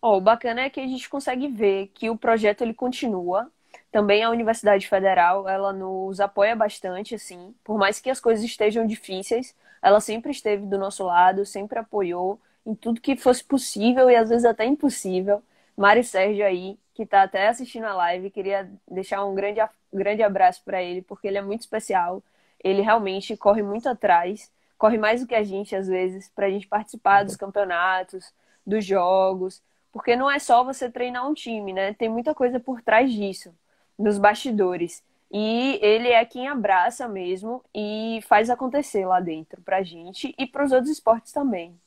Oh, 0.00 0.16
o 0.16 0.20
bacana 0.20 0.62
é 0.62 0.70
que 0.70 0.80
a 0.80 0.86
gente 0.86 1.08
consegue 1.08 1.48
ver 1.48 1.88
que 1.88 2.08
o 2.08 2.16
projeto 2.16 2.62
ele 2.62 2.74
continua. 2.74 3.50
Também 3.90 4.22
a 4.22 4.30
Universidade 4.30 4.86
Federal, 4.86 5.48
ela 5.48 5.72
nos 5.72 6.20
apoia 6.20 6.54
bastante, 6.54 7.14
assim. 7.14 7.54
Por 7.64 7.76
mais 7.76 8.00
que 8.00 8.10
as 8.10 8.20
coisas 8.20 8.44
estejam 8.44 8.86
difíceis, 8.86 9.54
ela 9.82 10.00
sempre 10.00 10.30
esteve 10.30 10.64
do 10.66 10.78
nosso 10.78 11.04
lado, 11.04 11.44
sempre 11.44 11.78
apoiou 11.78 12.40
em 12.64 12.74
tudo 12.74 13.00
que 13.00 13.16
fosse 13.16 13.42
possível 13.42 14.10
e 14.10 14.14
às 14.16 14.28
vezes 14.28 14.44
até 14.44 14.64
impossível. 14.64 15.42
Mário 15.78 16.02
Sérgio 16.02 16.44
aí, 16.44 16.76
que 16.92 17.04
está 17.04 17.22
até 17.22 17.46
assistindo 17.46 17.84
a 17.84 17.94
live, 17.94 18.32
queria 18.32 18.68
deixar 18.90 19.24
um 19.24 19.32
grande, 19.32 19.60
grande 19.92 20.24
abraço 20.24 20.60
para 20.64 20.82
ele, 20.82 21.02
porque 21.02 21.28
ele 21.28 21.38
é 21.38 21.42
muito 21.42 21.60
especial. 21.60 22.20
Ele 22.64 22.82
realmente 22.82 23.36
corre 23.36 23.62
muito 23.62 23.88
atrás, 23.88 24.50
corre 24.76 24.98
mais 24.98 25.20
do 25.20 25.26
que 25.28 25.36
a 25.36 25.44
gente 25.44 25.76
às 25.76 25.86
vezes, 25.86 26.28
para 26.34 26.46
a 26.46 26.50
gente 26.50 26.66
participar 26.66 27.22
dos 27.22 27.36
campeonatos, 27.36 28.34
dos 28.66 28.84
jogos. 28.84 29.62
Porque 29.92 30.16
não 30.16 30.28
é 30.28 30.40
só 30.40 30.64
você 30.64 30.90
treinar 30.90 31.28
um 31.28 31.32
time, 31.32 31.72
né? 31.72 31.94
Tem 31.94 32.08
muita 32.08 32.34
coisa 32.34 32.58
por 32.58 32.82
trás 32.82 33.12
disso, 33.12 33.54
nos 33.96 34.18
bastidores. 34.18 35.04
E 35.30 35.78
ele 35.80 36.08
é 36.08 36.24
quem 36.24 36.48
abraça 36.48 37.06
mesmo 37.06 37.64
e 37.72 38.18
faz 38.26 38.50
acontecer 38.50 39.06
lá 39.06 39.20
dentro 39.20 39.62
pra 39.62 39.84
gente 39.84 40.34
e 40.36 40.44
para 40.44 40.64
os 40.64 40.72
outros 40.72 40.90
esportes 40.90 41.30
também. 41.30 41.78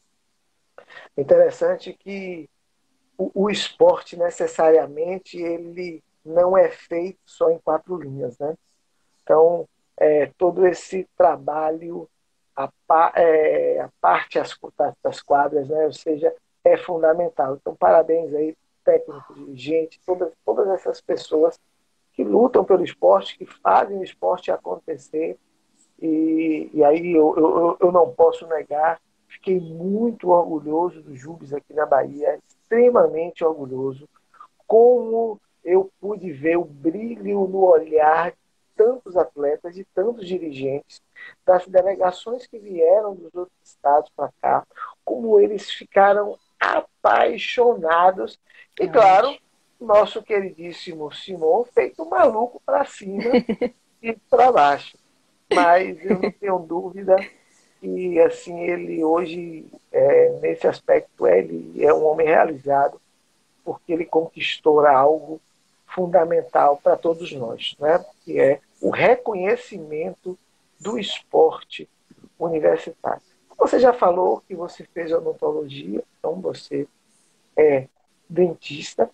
Interessante 1.17 1.91
que 1.91 2.49
o, 3.21 3.31
o, 3.35 3.49
esporte 3.49 4.17
necessariamente 4.17 5.37
ele 5.37 6.03
não 6.25 6.57
é 6.57 6.69
feito 6.69 7.19
só 7.25 7.51
em 7.51 7.59
quatro 7.59 7.95
linhas, 7.97 8.37
né? 8.39 8.55
Então, 9.21 9.67
é, 9.97 10.27
todo 10.37 10.65
esse 10.65 11.07
trabalho, 11.15 12.09
a, 12.55 12.69
é, 13.15 13.79
a 13.81 13.89
parte 13.99 14.39
as, 14.39 14.57
das 15.03 15.21
quadras, 15.21 15.69
né? 15.69 15.85
Ou 15.85 15.93
seja, 15.93 16.33
é 16.63 16.77
fundamental. 16.77 17.55
Então, 17.55 17.75
parabéns 17.75 18.33
aí, 18.33 18.55
técnicos, 18.83 19.35
dirigentes, 19.35 19.99
todas, 20.03 20.33
todas 20.43 20.67
essas 20.69 20.99
pessoas 20.99 21.59
que 22.13 22.23
lutam 22.23 22.65
pelo 22.65 22.83
esporte, 22.83 23.37
que 23.37 23.45
fazem 23.45 23.99
o 23.99 24.03
esporte 24.03 24.51
acontecer. 24.51 25.37
E, 26.01 26.71
e 26.73 26.83
aí 26.83 27.11
eu, 27.11 27.35
eu, 27.37 27.77
eu 27.79 27.91
não 27.91 28.11
posso 28.11 28.47
negar, 28.47 28.99
fiquei 29.27 29.59
muito 29.59 30.29
orgulhoso 30.29 31.03
do 31.03 31.15
Jubes 31.15 31.53
aqui 31.53 31.73
na 31.73 31.85
Bahia, 31.85 32.39
extremamente 32.71 33.43
orgulhoso, 33.43 34.07
como 34.65 35.39
eu 35.63 35.91
pude 35.99 36.31
ver 36.31 36.57
o 36.57 36.63
brilho 36.63 37.45
no 37.47 37.65
olhar 37.65 38.31
de 38.31 38.37
tantos 38.75 39.17
atletas 39.17 39.77
e 39.77 39.83
tantos 39.93 40.25
dirigentes 40.25 41.01
das 41.45 41.67
delegações 41.67 42.47
que 42.47 42.57
vieram 42.57 43.13
dos 43.13 43.35
outros 43.35 43.57
estados 43.61 44.09
para 44.15 44.31
cá, 44.41 44.65
como 45.03 45.37
eles 45.39 45.69
ficaram 45.69 46.37
apaixonados. 46.59 48.39
E, 48.79 48.87
claro, 48.87 49.37
nosso 49.79 50.23
queridíssimo 50.23 51.11
Simon 51.11 51.65
feito 51.65 52.05
maluco 52.05 52.61
para 52.65 52.85
cima 52.85 53.31
e 54.01 54.13
para 54.29 54.51
baixo. 54.51 54.97
Mas 55.53 56.03
eu 56.05 56.19
não 56.19 56.31
tenho 56.31 56.59
dúvida 56.59 57.17
que 57.81 58.19
assim 58.19 58.59
ele 58.59 59.03
hoje, 59.03 59.65
é, 59.91 60.29
nesse 60.39 60.67
aspecto, 60.67 61.27
ele 61.27 61.83
é 61.83 61.91
um 61.91 62.05
homem 62.05 62.27
realizado, 62.27 63.01
porque 63.65 63.91
ele 63.91 64.05
conquistou 64.05 64.85
algo 64.85 65.41
fundamental 65.87 66.77
para 66.77 66.95
todos 66.95 67.33
nós, 67.33 67.75
né? 67.79 68.05
que 68.23 68.39
é 68.39 68.61
o 68.79 68.91
reconhecimento 68.91 70.37
do 70.79 70.97
esporte 70.97 71.89
universitário. 72.39 73.21
Você 73.57 73.79
já 73.79 73.93
falou 73.93 74.41
que 74.47 74.55
você 74.55 74.83
fez 74.93 75.11
odontologia, 75.11 76.03
então 76.19 76.39
você 76.39 76.87
é 77.57 77.87
dentista 78.29 79.09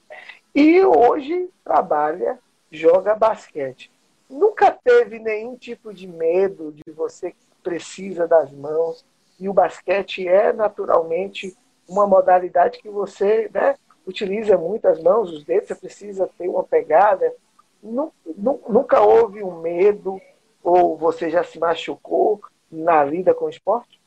e 0.54 0.84
hoje 0.84 1.50
trabalha, 1.64 2.38
joga 2.72 3.16
basquete. 3.16 3.90
Nunca 4.30 4.72
teve 4.72 5.20
nenhum 5.20 5.56
tipo 5.56 5.94
de 5.94 6.06
medo 6.06 6.74
de 6.74 6.92
você 6.92 7.34
precisa 7.64 8.28
das 8.28 8.52
mãos 8.52 9.06
e 9.40 9.48
o 9.48 9.54
basquete 9.54 10.28
é 10.28 10.52
naturalmente 10.52 11.56
uma 11.88 12.08
modalidade 12.08 12.80
que 12.80 12.90
você 12.90 13.50
né, 13.54 13.76
utiliza 14.06 14.58
muito 14.58 14.88
as 14.88 15.02
mãos, 15.02 15.32
os 15.32 15.44
dedos, 15.44 15.68
você 15.68 15.76
precisa 15.76 16.30
ter 16.38 16.48
uma 16.48 16.64
pegada. 16.64 17.34
Nunca 17.82 19.02
houve 19.02 19.44
um 19.44 19.62
medo 19.62 20.20
ou 20.64 20.98
você 20.98 21.30
já 21.30 21.44
se 21.44 21.60
machucou 21.60 22.42
na 22.72 23.06
vida 23.06 23.34
com 23.34 23.46
o 23.46 23.50
esporte? 23.50 23.98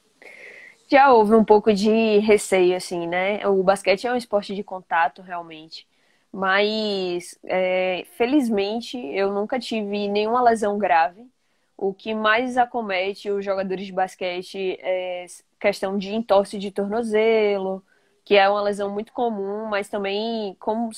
já 0.90 1.12
houve 1.12 1.34
um 1.34 1.44
pouco 1.44 1.72
de 1.72 2.18
receio, 2.18 2.76
assim, 2.76 3.06
né? 3.06 3.46
O 3.46 3.62
basquete 3.62 4.06
é 4.06 4.12
um 4.12 4.16
esporte 4.16 4.54
de 4.54 4.64
contato, 4.64 5.22
realmente. 5.22 5.86
Mas, 6.32 7.38
é, 7.44 8.04
felizmente, 8.16 8.98
eu 8.98 9.32
nunca 9.32 9.58
tive 9.58 10.08
nenhuma 10.08 10.42
lesão 10.42 10.78
grave. 10.78 11.24
O 11.80 11.94
que 11.94 12.14
mais 12.14 12.58
acomete 12.58 13.30
os 13.30 13.42
jogadores 13.42 13.86
de 13.86 13.92
basquete 13.92 14.78
é 14.82 15.24
questão 15.58 15.96
de 15.96 16.14
entorse 16.14 16.58
de 16.58 16.70
tornozelo, 16.70 17.82
que 18.22 18.36
é 18.36 18.46
uma 18.50 18.60
lesão 18.60 18.90
muito 18.90 19.12
comum, 19.14 19.64
mas 19.66 19.88
também, 19.88 20.54
como 20.60 20.90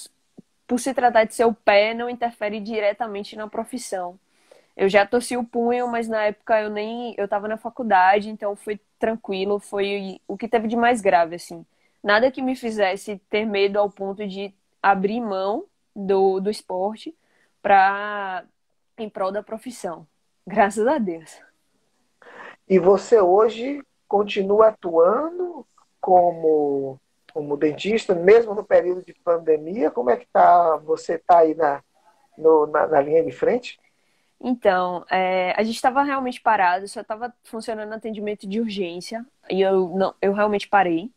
por 0.66 0.80
se 0.80 0.92
tratar 0.92 1.24
de 1.24 1.34
seu 1.34 1.54
pé, 1.54 1.94
não 1.94 2.10
interfere 2.10 2.58
diretamente 2.60 3.36
na 3.36 3.48
profissão. 3.48 4.18
Eu 4.76 4.88
já 4.88 5.06
torci 5.06 5.36
o 5.36 5.44
punho, 5.44 5.86
mas 5.88 6.08
na 6.08 6.24
época 6.24 6.60
eu 6.60 6.70
nem 6.70 7.14
eu 7.16 7.26
estava 7.26 7.46
na 7.46 7.56
faculdade, 7.56 8.28
então 8.28 8.56
foi 8.56 8.80
tranquilo, 8.98 9.60
foi 9.60 10.20
o 10.26 10.36
que 10.36 10.48
teve 10.48 10.66
de 10.66 10.76
mais 10.76 11.00
grave 11.00 11.36
assim. 11.36 11.64
Nada 12.02 12.30
que 12.30 12.42
me 12.42 12.56
fizesse 12.56 13.18
ter 13.30 13.44
medo 13.46 13.78
ao 13.78 13.90
ponto 13.90 14.26
de 14.26 14.52
abrir 14.82 15.20
mão 15.20 15.64
do, 15.94 16.40
do 16.40 16.50
esporte 16.50 17.14
para 17.62 18.44
em 18.98 19.08
prol 19.08 19.30
da 19.32 19.42
profissão. 19.44 20.06
Graças 20.46 20.86
a 20.86 20.98
Deus. 20.98 21.40
E 22.68 22.78
você 22.78 23.20
hoje 23.20 23.82
continua 24.08 24.68
atuando 24.68 25.66
como, 26.00 27.00
como 27.32 27.56
dentista, 27.56 28.14
mesmo 28.14 28.54
no 28.54 28.64
período 28.64 29.04
de 29.04 29.14
pandemia? 29.14 29.90
Como 29.90 30.10
é 30.10 30.16
que 30.16 30.26
tá, 30.26 30.76
você 30.78 31.14
está 31.14 31.38
aí 31.38 31.54
na, 31.54 31.82
no, 32.36 32.66
na, 32.66 32.86
na, 32.86 33.00
linha 33.00 33.24
de 33.24 33.30
frente? 33.30 33.78
Então, 34.40 35.04
é, 35.08 35.54
a 35.56 35.62
gente 35.62 35.76
estava 35.76 36.02
realmente 36.02 36.40
parado, 36.40 36.88
só 36.88 37.00
estava 37.00 37.32
funcionando 37.44 37.92
atendimento 37.92 38.46
de 38.46 38.60
urgência, 38.60 39.24
e 39.48 39.60
eu, 39.60 39.88
não, 39.90 40.14
eu 40.20 40.32
realmente 40.32 40.68
parei. 40.68 41.10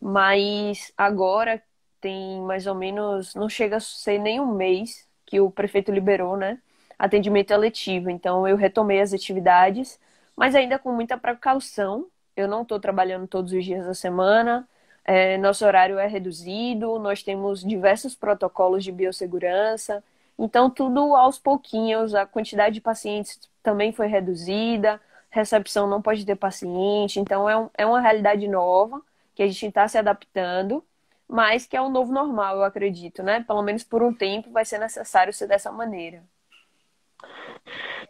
Mas 0.00 0.92
agora 0.96 1.62
tem 2.00 2.40
mais 2.42 2.66
ou 2.66 2.74
menos, 2.74 3.34
não 3.34 3.48
chega 3.48 3.76
a 3.76 3.80
ser 3.80 4.18
nem 4.18 4.38
um 4.38 4.54
mês 4.54 5.08
que 5.26 5.40
o 5.40 5.50
prefeito 5.50 5.90
liberou, 5.90 6.36
né? 6.36 6.60
Atendimento 6.98 7.50
eletivo. 7.52 8.10
Então, 8.10 8.46
eu 8.48 8.56
retomei 8.56 9.00
as 9.00 9.12
atividades, 9.12 10.00
mas 10.36 10.54
ainda 10.54 10.78
com 10.78 10.92
muita 10.92 11.16
precaução. 11.18 12.06
Eu 12.36 12.48
não 12.48 12.62
estou 12.62 12.80
trabalhando 12.80 13.26
todos 13.26 13.52
os 13.52 13.64
dias 13.64 13.86
da 13.86 13.94
semana, 13.94 14.68
é, 15.08 15.38
nosso 15.38 15.64
horário 15.64 15.98
é 15.98 16.06
reduzido, 16.06 16.98
nós 16.98 17.22
temos 17.22 17.64
diversos 17.64 18.14
protocolos 18.14 18.84
de 18.84 18.92
biossegurança. 18.92 20.04
Então, 20.38 20.68
tudo 20.70 21.16
aos 21.16 21.38
pouquinhos, 21.38 22.14
a 22.14 22.26
quantidade 22.26 22.74
de 22.74 22.80
pacientes 22.82 23.40
também 23.62 23.90
foi 23.90 24.06
reduzida, 24.06 25.00
recepção 25.30 25.86
não 25.88 26.02
pode 26.02 26.26
ter 26.26 26.36
paciente. 26.36 27.18
Então, 27.20 27.48
é, 27.48 27.56
um, 27.56 27.70
é 27.78 27.86
uma 27.86 28.00
realidade 28.00 28.46
nova 28.48 29.00
que 29.34 29.42
a 29.42 29.46
gente 29.46 29.66
está 29.66 29.88
se 29.88 29.96
adaptando, 29.96 30.84
mas 31.26 31.66
que 31.66 31.76
é 31.76 31.80
o 31.80 31.88
novo 31.88 32.12
normal, 32.12 32.56
eu 32.56 32.64
acredito, 32.64 33.22
né? 33.22 33.42
Pelo 33.44 33.62
menos 33.62 33.84
por 33.84 34.02
um 34.02 34.12
tempo 34.12 34.50
vai 34.50 34.64
ser 34.64 34.78
necessário 34.78 35.32
ser 35.32 35.46
dessa 35.46 35.72
maneira. 35.72 36.22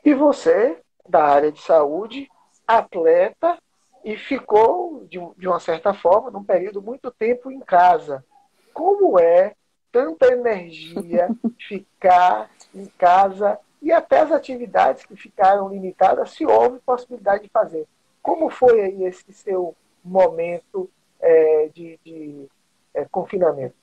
E 0.05 0.15
você, 0.15 0.81
da 1.09 1.25
área 1.25 1.53
de 1.53 1.61
saúde, 1.61 2.29
atleta, 2.67 3.59
e 4.05 4.17
ficou, 4.17 5.05
de, 5.07 5.19
de 5.37 5.49
uma 5.49 5.61
certa 5.61 5.93
forma, 5.93 6.31
num 6.31 6.45
período 6.45 6.81
muito 6.81 7.11
tempo 7.11 7.51
em 7.51 7.61
casa. 7.61 8.25
Como 8.73 9.19
é 9.19 9.55
tanta 9.91 10.33
energia 10.33 11.29
ficar 11.59 12.51
em 12.75 12.87
casa 12.99 13.59
e 13.81 13.93
até 13.93 14.21
as 14.21 14.33
atividades 14.33 15.05
que 15.05 15.17
ficaram 15.17 15.69
limitadas, 15.69 16.31
se 16.31 16.45
houve 16.45 16.81
possibilidade 16.81 17.45
de 17.45 17.49
fazer. 17.49 17.87
Como 18.23 18.51
foi 18.51 18.81
aí 18.81 19.05
esse 19.05 19.33
seu 19.33 19.75
momento 20.05 20.91
é, 21.21 21.69
de, 21.73 21.99
de 22.05 22.49
é, 22.93 23.05
confinamento? 23.05 23.75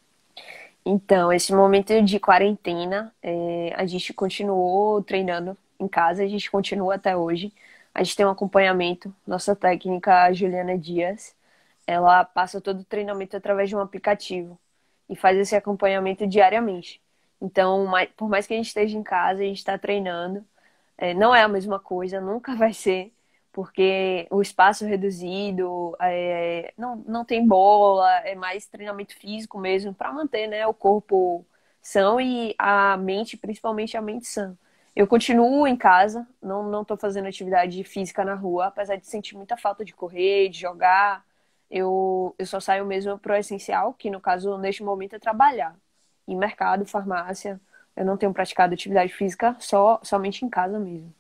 Então, 0.86 1.32
esse 1.34 1.54
momento 1.54 2.00
de 2.04 2.20
quarentena, 2.20 3.14
é, 3.22 3.74
a 3.76 3.86
gente 3.88 4.14
continuou 4.14 5.02
treinando 5.04 5.58
em 5.80 5.88
casa, 5.88 6.24
a 6.24 6.28
gente 6.28 6.50
continua 6.52 6.96
até 6.96 7.18
hoje. 7.18 7.52
A 7.94 8.04
gente 8.04 8.16
tem 8.16 8.26
um 8.26 8.30
acompanhamento, 8.30 9.14
nossa 9.26 9.56
técnica, 9.56 10.32
Juliana 10.34 10.78
Dias, 10.78 11.36
ela 11.88 12.24
passa 12.26 12.62
todo 12.62 12.82
o 12.82 12.86
treinamento 12.86 13.36
através 13.38 13.70
de 13.70 13.76
um 13.76 13.80
aplicativo 13.80 14.60
e 15.10 15.16
faz 15.16 15.38
esse 15.38 15.56
acompanhamento 15.56 16.28
diariamente. 16.28 17.02
Então, 17.42 17.88
por 18.18 18.30
mais 18.30 18.46
que 18.48 18.54
a 18.54 18.58
gente 18.58 18.68
esteja 18.68 18.98
em 18.98 19.04
casa, 19.04 19.42
a 19.42 19.46
gente 19.46 19.58
está 19.60 19.78
treinando. 19.78 20.46
É, 20.98 21.14
não 21.14 21.36
é 21.36 21.44
a 21.44 21.48
mesma 21.50 21.80
coisa, 21.80 22.22
nunca 22.22 22.56
vai 22.58 22.74
ser, 22.74 23.14
porque 23.56 24.28
o 24.30 24.42
espaço 24.42 24.86
reduzido, 24.86 25.96
é, 26.02 26.74
não, 26.78 26.98
não 27.08 27.24
tem 27.24 27.48
bola, 27.48 28.12
é 28.26 28.36
mais 28.36 28.68
treinamento 28.68 29.16
físico 29.16 29.58
mesmo, 29.58 29.94
para 29.94 30.12
manter 30.12 30.46
né, 30.48 30.68
o 30.68 30.74
corpo 30.74 31.46
são 31.82 32.20
e 32.20 32.54
a 32.58 32.98
mente, 32.98 33.38
principalmente 33.38 33.96
a 33.96 34.02
mente 34.02 34.28
sã. 34.28 34.58
Eu 34.94 35.08
continuo 35.08 35.66
em 35.66 35.78
casa, 35.78 36.28
não 36.42 36.82
estou 36.82 36.98
fazendo 36.98 37.30
atividade 37.30 37.82
física 37.86 38.26
na 38.26 38.34
rua, 38.36 38.66
apesar 38.68 38.98
de 38.98 39.08
sentir 39.08 39.38
muita 39.38 39.56
falta 39.56 39.86
de 39.86 39.94
correr, 39.94 40.50
de 40.50 40.60
jogar. 40.60 41.24
Eu, 41.72 42.36
eu 42.38 42.46
só 42.46 42.60
saio 42.60 42.86
mesmo 42.86 43.18
para 43.18 43.36
o 43.36 43.38
essencial, 43.38 43.94
que 43.94 44.10
no 44.10 44.20
caso, 44.20 44.58
neste 44.58 44.84
momento, 44.84 45.16
é 45.16 45.20
trabalhar. 45.20 45.76
Em 46.28 46.36
mercado, 46.36 46.86
farmácia. 46.86 47.60
Eu 47.96 48.06
não 48.06 48.18
tenho 48.18 48.34
praticado 48.34 48.74
atividade 48.74 49.14
física, 49.14 49.56
só 49.60 50.00
somente 50.04 50.44
em 50.46 50.50
casa 50.50 50.78
mesmo. 50.80 51.14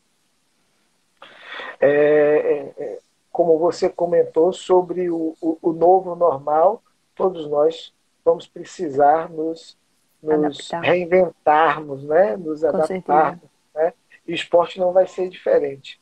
É, 1.79 2.71
é, 2.77 2.99
como 3.31 3.57
você 3.57 3.89
comentou 3.89 4.53
sobre 4.53 5.09
o, 5.09 5.35
o, 5.41 5.57
o, 5.61 5.73
novo 5.73 6.15
normal, 6.15 6.81
todos 7.15 7.49
nós 7.49 7.93
vamos 8.23 8.47
precisar 8.47 9.29
nos, 9.29 9.77
nos 10.21 10.69
reinventarmos, 10.81 12.03
né? 12.05 12.37
nos 12.37 12.61
Com 12.61 12.67
adaptarmos. 12.67 13.49
Né? 13.73 13.93
E 14.27 14.31
o 14.31 14.35
esporte 14.35 14.79
não 14.79 14.93
vai 14.93 15.05
ser 15.05 15.29
diferente. 15.29 15.99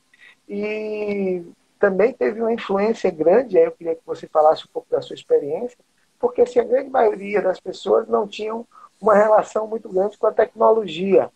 E 0.48 1.42
também 1.78 2.12
teve 2.12 2.40
uma 2.40 2.52
influência 2.52 3.10
grande, 3.10 3.58
aí 3.58 3.64
eu 3.64 3.72
queria 3.72 3.94
que 3.94 4.06
você 4.06 4.26
falasse 4.26 4.64
um 4.64 4.70
pouco 4.72 4.88
da 4.90 5.02
sua 5.02 5.14
experiência, 5.14 5.78
porque 6.18 6.42
assim, 6.42 6.60
a 6.60 6.64
grande 6.64 6.88
maioria 6.88 7.42
das 7.42 7.60
pessoas 7.60 8.08
não 8.08 8.26
tinham 8.26 8.66
uma 9.00 9.14
relação 9.14 9.66
muito 9.66 9.88
grande 9.88 10.16
com 10.16 10.26
a 10.26 10.32
tecnologia. 10.32 11.30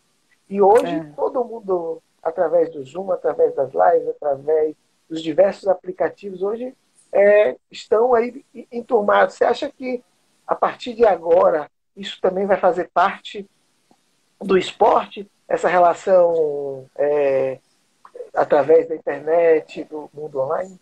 E 0.48 0.62
hoje 0.62 0.94
é. 0.94 1.12
todo 1.14 1.44
mundo 1.44 2.00
através 2.22 2.70
do 2.70 2.84
Zoom, 2.84 3.12
através 3.12 3.54
das 3.54 3.70
lives, 3.72 4.08
através 4.08 4.74
dos 5.08 5.22
diversos 5.22 5.68
aplicativos, 5.68 6.42
hoje 6.42 6.74
é, 7.12 7.56
estão 7.70 8.14
aí 8.14 8.44
enturmados. 8.70 9.34
Você 9.34 9.44
acha 9.44 9.70
que 9.70 10.02
a 10.46 10.54
partir 10.54 10.94
de 10.94 11.04
agora 11.04 11.70
isso 11.96 12.20
também 12.20 12.46
vai 12.46 12.56
fazer 12.56 12.90
parte 12.92 13.48
do 14.40 14.56
esporte, 14.56 15.28
essa 15.48 15.68
relação 15.68 16.86
é, 16.96 17.58
através 18.34 18.88
da 18.88 18.94
internet, 18.94 19.84
do 19.84 20.08
mundo 20.12 20.40
online? 20.40 20.78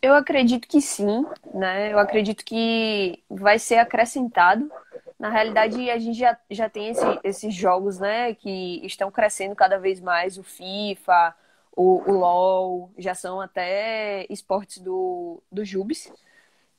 Eu 0.00 0.14
acredito 0.14 0.68
que 0.68 0.80
sim, 0.80 1.26
né? 1.52 1.92
Eu 1.92 1.98
acredito 1.98 2.44
que 2.44 3.22
vai 3.28 3.58
ser 3.58 3.76
acrescentado 3.76 4.70
na 5.18 5.30
realidade, 5.30 5.90
a 5.90 5.98
gente 5.98 6.18
já, 6.18 6.36
já 6.50 6.68
tem 6.68 6.88
esse, 6.88 7.20
esses 7.22 7.54
jogos, 7.54 7.98
né, 7.98 8.34
que 8.34 8.84
estão 8.84 9.10
crescendo 9.10 9.54
cada 9.54 9.78
vez 9.78 10.00
mais, 10.00 10.36
o 10.36 10.42
FIFA, 10.42 11.34
o, 11.76 12.10
o 12.10 12.12
LoL, 12.12 12.92
já 12.98 13.14
são 13.14 13.40
até 13.40 14.26
esportes 14.28 14.78
do, 14.78 15.42
do 15.50 15.64
Jubes. 15.64 16.12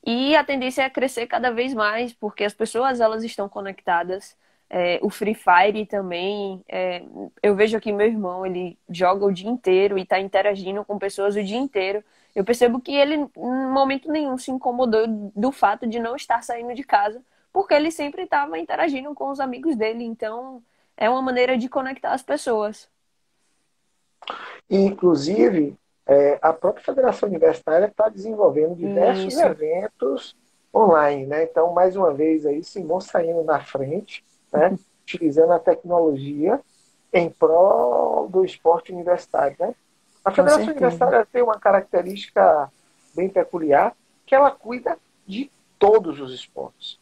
E 0.04 0.36
a 0.36 0.44
tendência 0.44 0.82
é 0.82 0.90
crescer 0.90 1.26
cada 1.26 1.50
vez 1.50 1.74
mais, 1.74 2.12
porque 2.12 2.44
as 2.44 2.54
pessoas 2.54 3.00
elas 3.00 3.24
estão 3.24 3.48
conectadas. 3.48 4.36
É, 4.68 4.98
o 5.02 5.10
Free 5.10 5.34
Fire 5.34 5.86
também. 5.86 6.62
É, 6.68 7.02
eu 7.42 7.54
vejo 7.56 7.76
aqui 7.76 7.92
meu 7.92 8.06
irmão, 8.06 8.46
ele 8.46 8.78
joga 8.88 9.24
o 9.24 9.32
dia 9.32 9.48
inteiro 9.50 9.98
e 9.98 10.02
está 10.02 10.20
interagindo 10.20 10.84
com 10.84 10.98
pessoas 10.98 11.36
o 11.36 11.42
dia 11.42 11.58
inteiro. 11.58 12.04
Eu 12.34 12.44
percebo 12.44 12.80
que 12.80 12.94
ele, 12.94 13.14
em 13.14 13.72
momento 13.72 14.10
nenhum, 14.12 14.36
se 14.38 14.50
incomodou 14.50 15.06
do 15.34 15.50
fato 15.50 15.86
de 15.86 15.98
não 15.98 16.14
estar 16.16 16.42
saindo 16.42 16.74
de 16.74 16.84
casa 16.84 17.22
porque 17.56 17.72
ele 17.72 17.90
sempre 17.90 18.24
estava 18.24 18.58
interagindo 18.58 19.14
com 19.14 19.30
os 19.30 19.40
amigos 19.40 19.74
dele. 19.76 20.04
Então, 20.04 20.62
é 20.94 21.08
uma 21.08 21.22
maneira 21.22 21.56
de 21.56 21.70
conectar 21.70 22.12
as 22.12 22.22
pessoas. 22.22 22.86
Inclusive, 24.68 25.74
é, 26.06 26.38
a 26.42 26.52
própria 26.52 26.84
Federação 26.84 27.30
Universitária 27.30 27.86
está 27.86 28.10
desenvolvendo 28.10 28.74
diversos 28.74 29.32
Isso. 29.32 29.42
eventos 29.42 30.36
online, 30.74 31.24
né? 31.24 31.44
Então, 31.44 31.72
mais 31.72 31.96
uma 31.96 32.12
vez 32.12 32.44
aí, 32.44 32.62
Simão 32.62 33.00
saindo 33.00 33.42
na 33.42 33.58
frente, 33.58 34.22
né? 34.52 34.78
utilizando 35.00 35.52
a 35.52 35.58
tecnologia 35.58 36.60
em 37.10 37.30
prol 37.30 38.28
do 38.28 38.44
esporte 38.44 38.92
universitário, 38.92 39.56
né? 39.58 39.74
A 40.22 40.30
Federação 40.30 40.66
Universitária 40.66 41.26
tem 41.32 41.40
uma 41.40 41.58
característica 41.58 42.70
bem 43.14 43.30
peculiar, 43.30 43.96
que 44.26 44.34
ela 44.34 44.50
cuida 44.50 44.98
de 45.26 45.50
todos 45.78 46.20
os 46.20 46.34
esportes. 46.34 47.00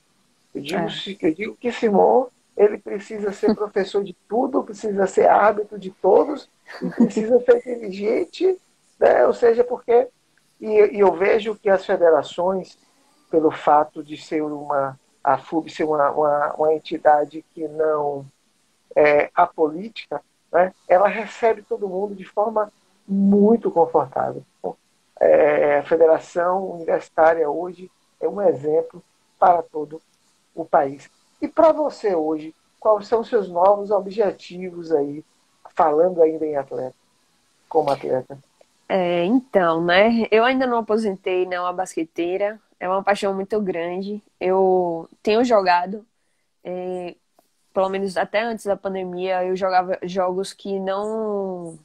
Eu 0.54 0.62
digo, 0.62 0.82
é. 0.82 1.28
eu 1.28 1.34
digo 1.34 1.56
que 1.56 1.72
Simon 1.72 2.26
ele 2.56 2.78
precisa 2.78 3.32
ser 3.32 3.54
professor 3.56 4.04
de 4.04 4.14
tudo, 4.28 4.62
precisa 4.62 5.06
ser 5.06 5.28
árbitro 5.28 5.78
de 5.78 5.90
todos, 5.90 6.48
precisa 6.96 7.40
ser 7.40 7.58
inteligente, 7.58 8.58
né? 8.98 9.26
ou 9.26 9.32
seja, 9.32 9.64
porque. 9.64 10.08
E, 10.60 10.68
e, 10.68 11.00
eu 11.00 11.12
vejo 11.12 11.56
que 11.56 11.68
as 11.68 11.84
federações, 11.84 12.78
pelo 13.30 13.50
fato 13.50 14.02
de 14.02 14.16
ser 14.16 14.42
uma. 14.42 14.98
A 15.22 15.38
FUB 15.38 15.70
ser 15.70 15.84
uma, 15.84 16.10
uma, 16.10 16.54
uma 16.54 16.74
entidade 16.74 17.42
que 17.54 17.66
não 17.66 18.26
é 18.94 19.30
apolítica, 19.34 20.22
né? 20.52 20.72
ela 20.86 21.08
recebe 21.08 21.62
todo 21.62 21.88
mundo 21.88 22.14
de 22.14 22.26
forma 22.26 22.70
muito 23.08 23.70
confortável. 23.70 24.44
É, 25.18 25.78
a 25.78 25.82
Federação 25.82 26.72
Universitária 26.72 27.48
hoje 27.48 27.90
é 28.20 28.28
um 28.28 28.40
exemplo 28.42 29.02
para 29.38 29.62
todo 29.62 30.00
o 30.54 30.64
país. 30.64 31.10
E 31.40 31.48
para 31.48 31.72
você 31.72 32.14
hoje, 32.14 32.54
quais 32.80 33.06
são 33.06 33.20
os 33.20 33.28
seus 33.28 33.48
novos 33.48 33.90
objetivos 33.90 34.92
aí, 34.92 35.24
falando 35.74 36.22
ainda 36.22 36.46
em 36.46 36.56
atleta, 36.56 36.94
como 37.68 37.90
atleta? 37.90 38.38
É, 38.88 39.24
então, 39.24 39.82
né? 39.82 40.26
Eu 40.30 40.44
ainda 40.44 40.66
não 40.66 40.78
aposentei, 40.78 41.46
não, 41.46 41.66
a 41.66 41.72
basqueteira. 41.72 42.60
É 42.78 42.88
uma 42.88 43.02
paixão 43.02 43.34
muito 43.34 43.60
grande. 43.60 44.22
Eu 44.38 45.08
tenho 45.22 45.44
jogado, 45.44 46.06
é, 46.62 47.14
pelo 47.72 47.88
menos 47.88 48.16
até 48.16 48.42
antes 48.42 48.66
da 48.66 48.76
pandemia, 48.76 49.44
eu 49.44 49.56
jogava 49.56 49.98
jogos 50.02 50.52
que 50.52 50.78
não, 50.78 51.78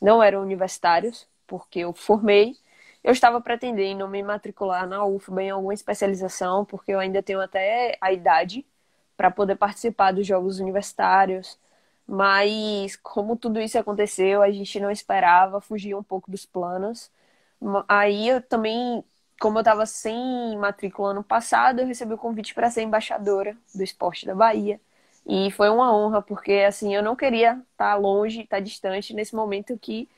não 0.00 0.22
eram 0.22 0.42
universitários, 0.42 1.26
porque 1.46 1.80
eu 1.80 1.92
formei. 1.92 2.56
Eu 3.04 3.12
estava 3.12 3.40
pretendendo 3.40 4.06
me 4.08 4.22
matricular 4.22 4.86
na 4.86 5.04
UFBA 5.04 5.42
em 5.42 5.50
alguma 5.50 5.74
especialização, 5.74 6.64
porque 6.64 6.92
eu 6.92 7.00
ainda 7.00 7.22
tenho 7.22 7.40
até 7.40 7.96
a 8.00 8.12
idade 8.12 8.64
para 9.16 9.30
poder 9.30 9.56
participar 9.56 10.12
dos 10.12 10.26
jogos 10.26 10.60
universitários. 10.60 11.58
Mas 12.06 12.96
como 12.96 13.36
tudo 13.36 13.60
isso 13.60 13.78
aconteceu, 13.78 14.42
a 14.42 14.50
gente 14.50 14.78
não 14.80 14.90
esperava, 14.90 15.60
fugia 15.60 15.96
um 15.98 16.02
pouco 16.02 16.30
dos 16.30 16.46
planos. 16.46 17.10
Aí 17.88 18.28
eu 18.28 18.42
também, 18.42 19.04
como 19.40 19.58
eu 19.58 19.60
estava 19.62 19.86
sem 19.86 20.56
matrícula 20.58 21.10
ano 21.10 21.24
passado, 21.24 21.80
eu 21.80 21.86
recebi 21.86 22.12
o 22.14 22.18
convite 22.18 22.54
para 22.54 22.70
ser 22.70 22.82
embaixadora 22.82 23.56
do 23.74 23.82
esporte 23.82 24.26
da 24.26 24.34
Bahia. 24.34 24.80
E 25.26 25.50
foi 25.52 25.68
uma 25.70 25.94
honra, 25.94 26.20
porque 26.22 26.52
assim, 26.66 26.94
eu 26.94 27.02
não 27.02 27.14
queria 27.16 27.60
estar 27.72 27.94
longe, 27.96 28.42
estar 28.42 28.60
distante 28.60 29.14
nesse 29.14 29.34
momento 29.34 29.78
que 29.78 30.08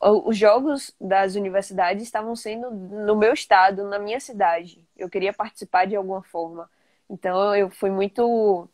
os 0.00 0.36
jogos 0.36 0.94
das 1.00 1.34
universidades 1.34 2.04
estavam 2.04 2.36
sendo 2.36 2.70
no 2.70 3.16
meu 3.16 3.32
estado, 3.32 3.84
na 3.84 3.98
minha 3.98 4.20
cidade. 4.20 4.84
Eu 4.96 5.08
queria 5.08 5.32
participar 5.32 5.86
de 5.86 5.96
alguma 5.96 6.22
forma. 6.22 6.70
Então 7.10 7.54
eu 7.54 7.70
fui 7.70 7.90
muito 7.90 8.68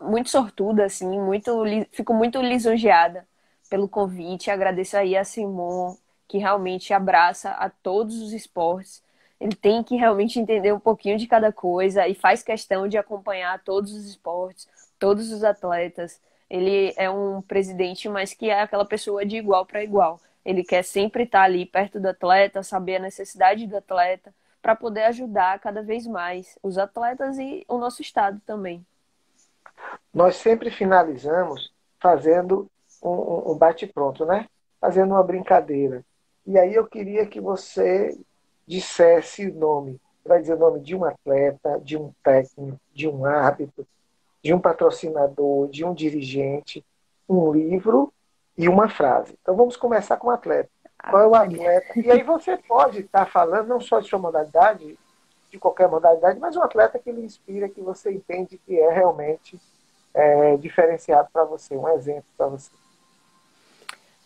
muito 0.00 0.30
sortuda, 0.30 0.84
assim, 0.84 1.20
muito, 1.20 1.62
fico 1.92 2.12
muito 2.12 2.40
lisonjeada 2.42 3.26
pelo 3.70 3.88
convite. 3.88 4.50
Agradeço 4.50 4.96
aí 4.96 5.16
a 5.16 5.24
Simon, 5.24 5.96
que 6.28 6.38
realmente 6.38 6.92
abraça 6.92 7.50
a 7.52 7.70
todos 7.70 8.20
os 8.20 8.32
esportes. 8.32 9.02
Ele 9.40 9.54
tem 9.54 9.82
que 9.82 9.96
realmente 9.96 10.38
entender 10.38 10.72
um 10.72 10.80
pouquinho 10.80 11.18
de 11.18 11.26
cada 11.26 11.52
coisa 11.52 12.06
e 12.08 12.14
faz 12.14 12.42
questão 12.42 12.88
de 12.88 12.98
acompanhar 12.98 13.62
todos 13.62 13.92
os 13.92 14.06
esportes, 14.06 14.68
todos 14.98 15.30
os 15.32 15.44
atletas. 15.44 16.20
Ele 16.50 16.92
é 16.96 17.10
um 17.10 17.40
presidente, 17.42 18.08
mas 18.08 18.34
que 18.34 18.50
é 18.50 18.60
aquela 18.60 18.84
pessoa 18.84 19.24
de 19.24 19.36
igual 19.36 19.64
para 19.64 19.82
igual. 19.82 20.20
Ele 20.44 20.64
quer 20.64 20.82
sempre 20.82 21.24
estar 21.24 21.42
ali 21.42 21.64
perto 21.64 22.00
do 22.00 22.08
atleta, 22.08 22.62
saber 22.62 22.96
a 22.96 23.00
necessidade 23.00 23.66
do 23.66 23.76
atleta, 23.76 24.34
para 24.60 24.76
poder 24.76 25.04
ajudar 25.04 25.58
cada 25.60 25.82
vez 25.82 26.06
mais 26.06 26.58
os 26.62 26.78
atletas 26.78 27.38
e 27.38 27.64
o 27.68 27.78
nosso 27.78 28.02
estado 28.02 28.40
também. 28.46 28.84
Nós 30.12 30.36
sempre 30.36 30.70
finalizamos 30.70 31.72
fazendo 32.00 32.70
um, 33.02 33.52
um 33.52 33.54
bate-pronto, 33.56 34.24
né? 34.24 34.48
Fazendo 34.80 35.12
uma 35.12 35.22
brincadeira. 35.22 36.04
E 36.46 36.58
aí 36.58 36.74
eu 36.74 36.86
queria 36.86 37.26
que 37.26 37.40
você 37.40 38.16
dissesse 38.66 39.48
o 39.48 39.54
nome. 39.54 40.00
Vai 40.24 40.40
dizer 40.40 40.54
o 40.54 40.58
nome 40.58 40.80
de 40.80 40.94
um 40.94 41.04
atleta, 41.04 41.80
de 41.80 41.96
um 41.96 42.12
técnico, 42.22 42.80
de 42.92 43.08
um 43.08 43.24
árbitro, 43.24 43.86
de 44.42 44.52
um 44.54 44.60
patrocinador, 44.60 45.68
de 45.68 45.84
um 45.84 45.94
dirigente, 45.94 46.84
um 47.28 47.52
livro 47.52 48.12
e 48.56 48.68
uma 48.68 48.88
frase. 48.88 49.36
Então 49.40 49.56
vamos 49.56 49.76
começar 49.76 50.16
com 50.16 50.28
o 50.28 50.30
atleta. 50.30 50.70
Qual 51.10 51.22
é 51.22 51.26
o 51.26 51.34
atleta? 51.34 51.98
E 51.98 52.10
aí 52.10 52.22
você 52.22 52.56
pode 52.56 53.00
estar 53.00 53.26
falando 53.26 53.68
não 53.68 53.80
só 53.80 54.00
de 54.00 54.08
sua 54.08 54.18
modalidade, 54.18 54.96
de 55.50 55.58
qualquer 55.58 55.88
modalidade, 55.88 56.38
mas 56.38 56.56
um 56.56 56.62
atleta 56.62 56.98
que 56.98 57.10
lhe 57.10 57.24
inspira, 57.24 57.68
que 57.68 57.80
você 57.80 58.12
entende 58.12 58.58
que 58.58 58.78
é 58.78 58.90
realmente 58.90 59.60
é, 60.14 60.56
diferenciado 60.56 61.28
para 61.32 61.44
você, 61.44 61.76
um 61.76 61.88
exemplo 61.88 62.24
para 62.36 62.46
você. 62.46 62.70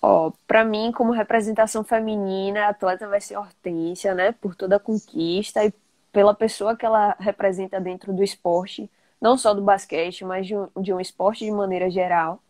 Ó, 0.03 0.31
para 0.47 0.65
mim, 0.65 0.93
como 0.93 1.13
representação 1.13 1.83
feminina, 1.83 2.67
a 2.67 2.69
atleta 2.69 3.09
vai 3.09 3.21
ser 3.21 3.37
Hortência, 3.37 4.15
né? 4.15 4.33
Por 4.33 4.55
toda 4.55 4.77
a 4.77 4.81
conquista 4.81 5.65
e 5.65 5.73
pela 6.13 6.35
pessoa 6.35 6.77
que 6.77 6.87
ela 6.87 7.17
representa 7.19 7.81
dentro 7.81 8.13
do 8.13 8.23
esporte, 8.23 8.91
não 9.21 9.37
só 9.37 9.53
do 9.53 9.63
basquete, 9.63 10.25
mas 10.25 10.47
de 10.47 10.57
um, 10.57 10.69
de 10.81 10.93
um 10.93 11.01
esporte 11.01 11.45
de 11.45 11.51
maneira 11.51 11.91
geral, 11.91 12.41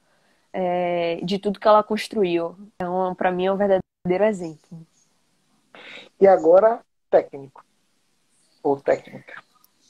é, 0.59 1.21
de 1.23 1.38
tudo 1.38 1.61
que 1.61 1.69
ela 1.69 1.83
construiu. 1.83 2.57
Então, 2.75 3.14
para 3.14 3.31
mim, 3.31 3.45
é 3.45 3.53
um 3.53 3.59
verdadeiro 3.59 4.25
exemplo. 4.25 4.87
E 6.19 6.27
agora, 6.27 6.81
técnico. 7.11 7.62
Ou 8.62 8.81
técnica. 8.81 9.35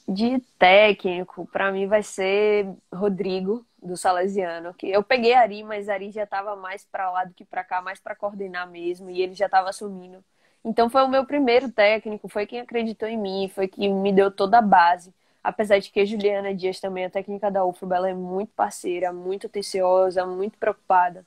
De 0.05 0.39
técnico, 0.59 1.47
para 1.47 1.71
mim 1.71 1.87
vai 1.87 2.03
ser 2.03 2.67
Rodrigo, 2.93 3.65
do 3.81 3.95
Salesiano. 3.95 4.73
Que 4.73 4.89
eu 4.89 5.01
peguei 5.01 5.33
Ari, 5.33 5.63
mas 5.63 5.87
Ari 5.87 6.11
já 6.11 6.23
estava 6.23 6.53
mais 6.57 6.83
para 6.83 7.09
lá 7.11 7.23
do 7.23 7.33
que 7.33 7.45
para 7.45 7.63
cá, 7.63 7.81
mais 7.81 8.01
para 8.01 8.15
coordenar 8.15 8.69
mesmo, 8.69 9.09
e 9.09 9.21
ele 9.21 9.33
já 9.33 9.45
estava 9.45 9.69
assumindo. 9.69 10.21
Então 10.65 10.89
foi 10.89 11.01
o 11.03 11.07
meu 11.07 11.25
primeiro 11.25 11.71
técnico, 11.71 12.27
foi 12.27 12.45
quem 12.45 12.59
acreditou 12.59 13.07
em 13.07 13.17
mim, 13.17 13.49
foi 13.55 13.69
quem 13.69 13.93
me 13.93 14.11
deu 14.11 14.29
toda 14.29 14.57
a 14.57 14.61
base. 14.61 15.13
Apesar 15.47 15.79
de 15.79 15.89
que 15.89 16.01
a 16.01 16.05
Juliana 16.05 16.53
Dias 16.53 16.77
também, 16.77 17.05
a 17.05 17.09
técnica 17.09 17.49
da 17.49 17.63
UFBA, 17.63 17.95
ela 17.95 18.09
é 18.09 18.13
muito 18.13 18.51
parceira, 18.53 19.13
muito 19.13 19.47
atenciosa, 19.47 20.25
muito 20.25 20.57
preocupada. 20.57 21.25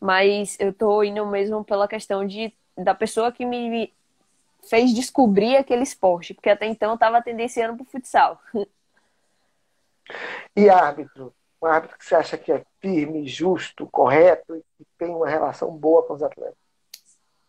Mas 0.00 0.56
eu 0.58 0.72
tô 0.72 1.02
indo 1.02 1.26
mesmo 1.26 1.62
pela 1.62 1.86
questão 1.86 2.26
de 2.26 2.50
da 2.74 2.94
pessoa 2.94 3.30
que 3.30 3.44
me 3.44 3.92
fez 4.70 4.94
descobrir 4.94 5.58
aquele 5.58 5.82
esporte, 5.82 6.32
porque 6.32 6.48
até 6.48 6.64
então 6.64 6.92
eu 6.92 6.94
estava 6.94 7.20
tendenciando 7.20 7.76
para 7.76 7.82
o 7.82 7.86
futsal. 7.86 8.40
E 10.56 10.70
árbitro? 10.70 11.34
Um 11.60 11.66
árbitro 11.66 11.98
que 11.98 12.06
você 12.06 12.14
acha 12.14 12.38
que 12.38 12.50
é 12.50 12.64
firme, 12.80 13.26
justo, 13.28 13.86
correto 13.88 14.56
e 14.56 14.62
que 14.78 14.86
tem 14.96 15.10
uma 15.10 15.28
relação 15.28 15.76
boa 15.76 16.02
com 16.04 16.14
os 16.14 16.22
atletas? 16.22 16.56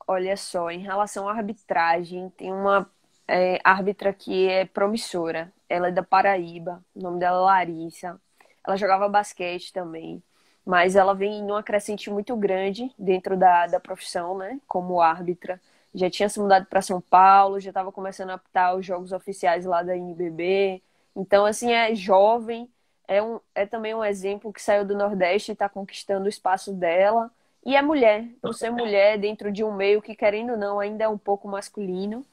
Olha 0.05 0.35
só, 0.35 0.69
em 0.69 0.79
relação 0.79 1.29
à 1.29 1.31
arbitragem, 1.31 2.29
tem 2.31 2.51
uma 2.51 2.89
é, 3.29 3.59
árbitra 3.63 4.13
que 4.13 4.47
é 4.49 4.65
promissora. 4.65 5.51
Ela 5.69 5.89
é 5.89 5.91
da 5.91 6.03
Paraíba, 6.03 6.83
o 6.95 7.01
nome 7.01 7.19
dela 7.19 7.37
é 7.37 7.41
Larissa. 7.45 8.19
Ela 8.65 8.75
jogava 8.77 9.07
basquete 9.07 9.71
também, 9.73 10.21
mas 10.65 10.95
ela 10.95 11.13
vem 11.13 11.43
numa 11.43 11.63
crescente 11.63 12.09
muito 12.09 12.35
grande 12.35 12.93
dentro 12.97 13.37
da, 13.37 13.67
da 13.67 13.79
profissão, 13.79 14.37
né, 14.37 14.59
como 14.67 15.01
árbitra 15.01 15.59
já 15.93 16.09
tinha 16.09 16.29
se 16.29 16.39
mudado 16.39 16.65
para 16.67 16.81
São 16.81 17.01
Paulo, 17.01 17.59
já 17.59 17.69
estava 17.69 17.91
começando 17.91 18.29
a 18.31 18.35
apitar 18.35 18.75
os 18.75 18.85
jogos 18.85 19.11
oficiais 19.11 19.65
lá 19.65 19.81
da 19.83 19.95
NBB. 19.97 20.81
Então, 21.15 21.45
assim, 21.45 21.71
é 21.71 21.95
jovem, 21.95 22.69
é, 23.07 23.21
um, 23.21 23.39
é 23.55 23.65
também 23.65 23.95
um 23.95 24.03
exemplo 24.03 24.53
que 24.53 24.61
saiu 24.61 24.85
do 24.85 24.95
Nordeste 24.95 25.51
e 25.51 25.53
está 25.53 25.67
conquistando 25.67 26.25
o 26.25 26.29
espaço 26.29 26.73
dela. 26.73 27.31
E 27.65 27.75
é 27.75 27.81
mulher, 27.81 28.25
por 28.41 28.53
ser 28.53 28.71
mulher 28.71 29.17
dentro 29.17 29.51
de 29.51 29.63
um 29.63 29.73
meio 29.75 30.01
que, 30.01 30.15
querendo 30.15 30.51
ou 30.51 30.57
não, 30.57 30.79
ainda 30.79 31.05
é 31.05 31.09
um 31.09 31.17
pouco 31.17 31.47
masculino. 31.47 32.25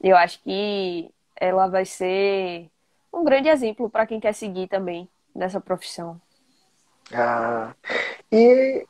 Eu 0.00 0.16
acho 0.16 0.42
que 0.42 1.10
ela 1.34 1.68
vai 1.68 1.84
ser 1.84 2.68
um 3.12 3.24
grande 3.24 3.48
exemplo 3.48 3.88
para 3.88 4.06
quem 4.06 4.20
quer 4.20 4.32
seguir 4.32 4.68
também 4.68 5.08
nessa 5.34 5.60
profissão. 5.60 6.20
Ah, 7.12 7.74
e 8.30 8.86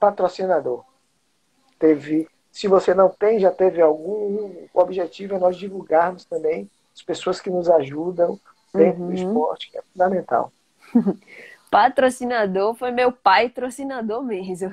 patrocinador? 0.00 0.84
Teve 1.78 2.28
se 2.52 2.68
você 2.68 2.92
não 2.92 3.08
tem, 3.08 3.40
já 3.40 3.50
teve 3.50 3.80
algum, 3.80 4.66
o 4.72 4.80
objetivo 4.80 5.34
é 5.34 5.38
nós 5.38 5.56
divulgarmos 5.56 6.26
também 6.26 6.70
as 6.94 7.02
pessoas 7.02 7.40
que 7.40 7.48
nos 7.48 7.68
ajudam 7.70 8.38
dentro 8.74 9.00
uhum. 9.02 9.08
do 9.08 9.14
esporte, 9.14 9.70
que 9.70 9.78
é 9.78 9.82
fundamental. 9.82 10.52
Patrocinador 11.70 12.74
foi 12.74 12.90
meu 12.90 13.10
pai 13.10 13.48
patrocinador 13.48 14.22
mesmo. 14.22 14.70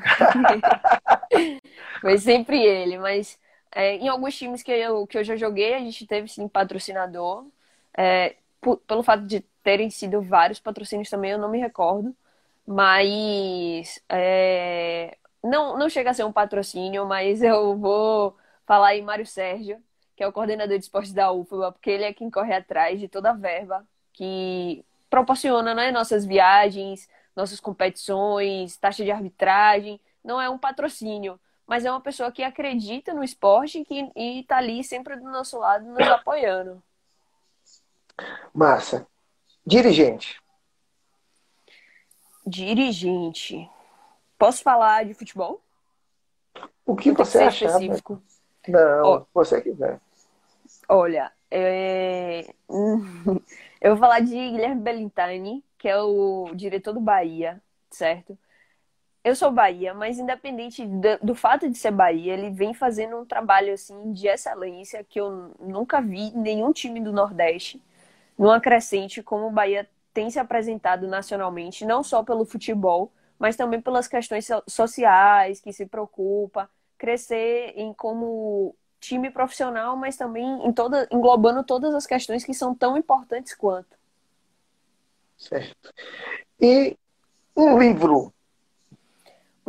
foi 2.02 2.18
sempre 2.18 2.62
ele, 2.62 2.98
mas 2.98 3.40
é, 3.72 3.96
em 3.98 4.08
alguns 4.08 4.36
times 4.38 4.64
que 4.64 4.72
eu, 4.72 5.06
que 5.08 5.18
eu 5.18 5.24
já 5.24 5.36
joguei, 5.36 5.74
a 5.76 5.80
gente 5.80 6.06
teve 6.08 6.28
sim 6.28 6.48
patrocinador. 6.48 7.46
É, 7.98 8.36
pelo 8.88 9.04
fato 9.04 9.26
de 9.26 9.42
terem 9.64 9.90
sido 9.90 10.22
vários 10.22 10.60
patrocínios 10.60 11.10
também, 11.10 11.32
eu 11.32 11.38
não 11.38 11.50
me 11.50 11.60
recordo. 11.60 12.16
Mas 12.66 14.02
é, 14.10 15.18
não, 15.44 15.78
não 15.78 15.90
chega 15.90 16.12
a 16.12 16.14
ser 16.14 16.24
um 16.26 16.32
patrocínio, 16.32 17.06
mas 17.06 17.42
eu 17.42 17.78
vou 17.78 18.38
falar 18.66 18.96
em 18.96 19.02
Mário 19.02 19.26
Sérgio, 19.26 19.82
que 20.16 20.24
é 20.24 20.28
o 20.28 20.32
coordenador 20.34 20.78
de 20.78 20.84
esportes 20.84 21.14
da 21.14 21.32
UFBA, 21.32 21.72
porque 21.72 21.90
ele 21.90 22.04
é 22.04 22.14
quem 22.14 22.30
corre 22.30 22.54
atrás 22.54 23.00
de 23.00 23.08
toda 23.08 23.32
a 23.32 23.34
verba 23.34 23.88
que 24.14 24.86
proporciona 25.10 25.74
né, 25.74 25.92
nossas 25.92 26.26
viagens, 26.26 27.10
nossas 27.36 27.60
competições, 27.60 28.78
taxa 28.78 29.04
de 29.04 29.12
arbitragem. 29.12 30.00
Não 30.24 30.42
é 30.42 30.50
um 30.50 30.58
patrocínio, 30.58 31.40
mas 31.70 31.86
é 31.86 31.92
uma 31.92 32.02
pessoa 32.02 32.32
que 32.32 32.42
acredita 32.42 33.14
no 33.14 33.24
esporte 33.24 33.86
que, 33.86 34.12
e 34.16 34.40
está 34.40 34.58
ali 34.58 34.84
sempre 34.84 35.16
do 35.16 35.30
nosso 35.30 35.60
lado, 35.60 35.86
nos 35.86 36.02
apoiando. 36.10 36.82
Massa. 38.52 39.06
Dirigente. 39.64 40.42
Dirigente. 42.44 43.70
Posso 44.36 44.64
falar 44.64 45.06
de 45.06 45.14
futebol? 45.14 45.62
O 46.84 46.96
que 46.96 47.12
você 47.12 47.44
acha? 47.44 47.66
Específico. 47.66 48.20
Não, 48.68 49.04
oh, 49.04 49.26
você 49.32 49.62
quiser. 49.62 50.02
Olha, 50.88 51.32
é... 51.52 52.52
eu 52.68 53.92
vou 53.92 53.98
falar 53.98 54.22
de 54.22 54.34
Guilherme 54.34 54.82
Bellintani, 54.82 55.64
que 55.78 55.88
é 55.88 56.02
o 56.02 56.50
diretor 56.56 56.94
do 56.94 57.00
Bahia, 57.00 57.62
certo? 57.92 58.36
Eu 59.30 59.36
sou 59.36 59.52
Bahia, 59.52 59.94
mas 59.94 60.18
independente 60.18 60.84
do, 60.84 61.20
do, 61.22 61.36
fato 61.36 61.70
de 61.70 61.78
ser 61.78 61.92
Bahia, 61.92 62.34
ele 62.34 62.50
vem 62.50 62.74
fazendo 62.74 63.16
um 63.16 63.24
trabalho 63.24 63.72
assim 63.72 64.12
de 64.12 64.28
excelência 64.28 65.04
que 65.04 65.22
eu 65.22 65.54
nunca 65.60 66.02
vi 66.02 66.32
nenhum 66.32 66.74
time 66.74 67.00
do 67.00 67.14
Nordeste 67.14 67.80
numa 68.36 68.60
crescente 68.60 69.22
como 69.22 69.46
o 69.46 69.52
Bahia 69.52 69.88
tem 70.16 70.32
se 70.32 70.40
apresentado 70.40 71.08
nacionalmente, 71.08 71.86
não 71.86 72.02
só 72.02 72.24
pelo 72.24 72.44
futebol, 72.44 73.12
mas 73.38 73.56
também 73.56 73.80
pelas 73.80 74.08
questões 74.08 74.48
sociais, 74.68 75.62
que 75.62 75.72
se 75.72 75.86
preocupa, 75.86 76.68
crescer 76.98 77.74
em 77.76 77.94
como 77.94 78.76
time 79.00 79.30
profissional, 79.30 79.96
mas 79.96 80.18
também 80.18 80.44
em 80.68 80.74
toda, 80.74 81.08
englobando 81.12 81.64
todas 81.64 81.94
as 81.94 82.08
questões 82.08 82.44
que 82.44 82.54
são 82.56 82.74
tão 82.74 82.98
importantes 82.98 83.54
quanto. 83.54 83.96
Certo. 85.38 85.94
E 86.60 86.98
um 87.56 87.78
livro 87.78 88.34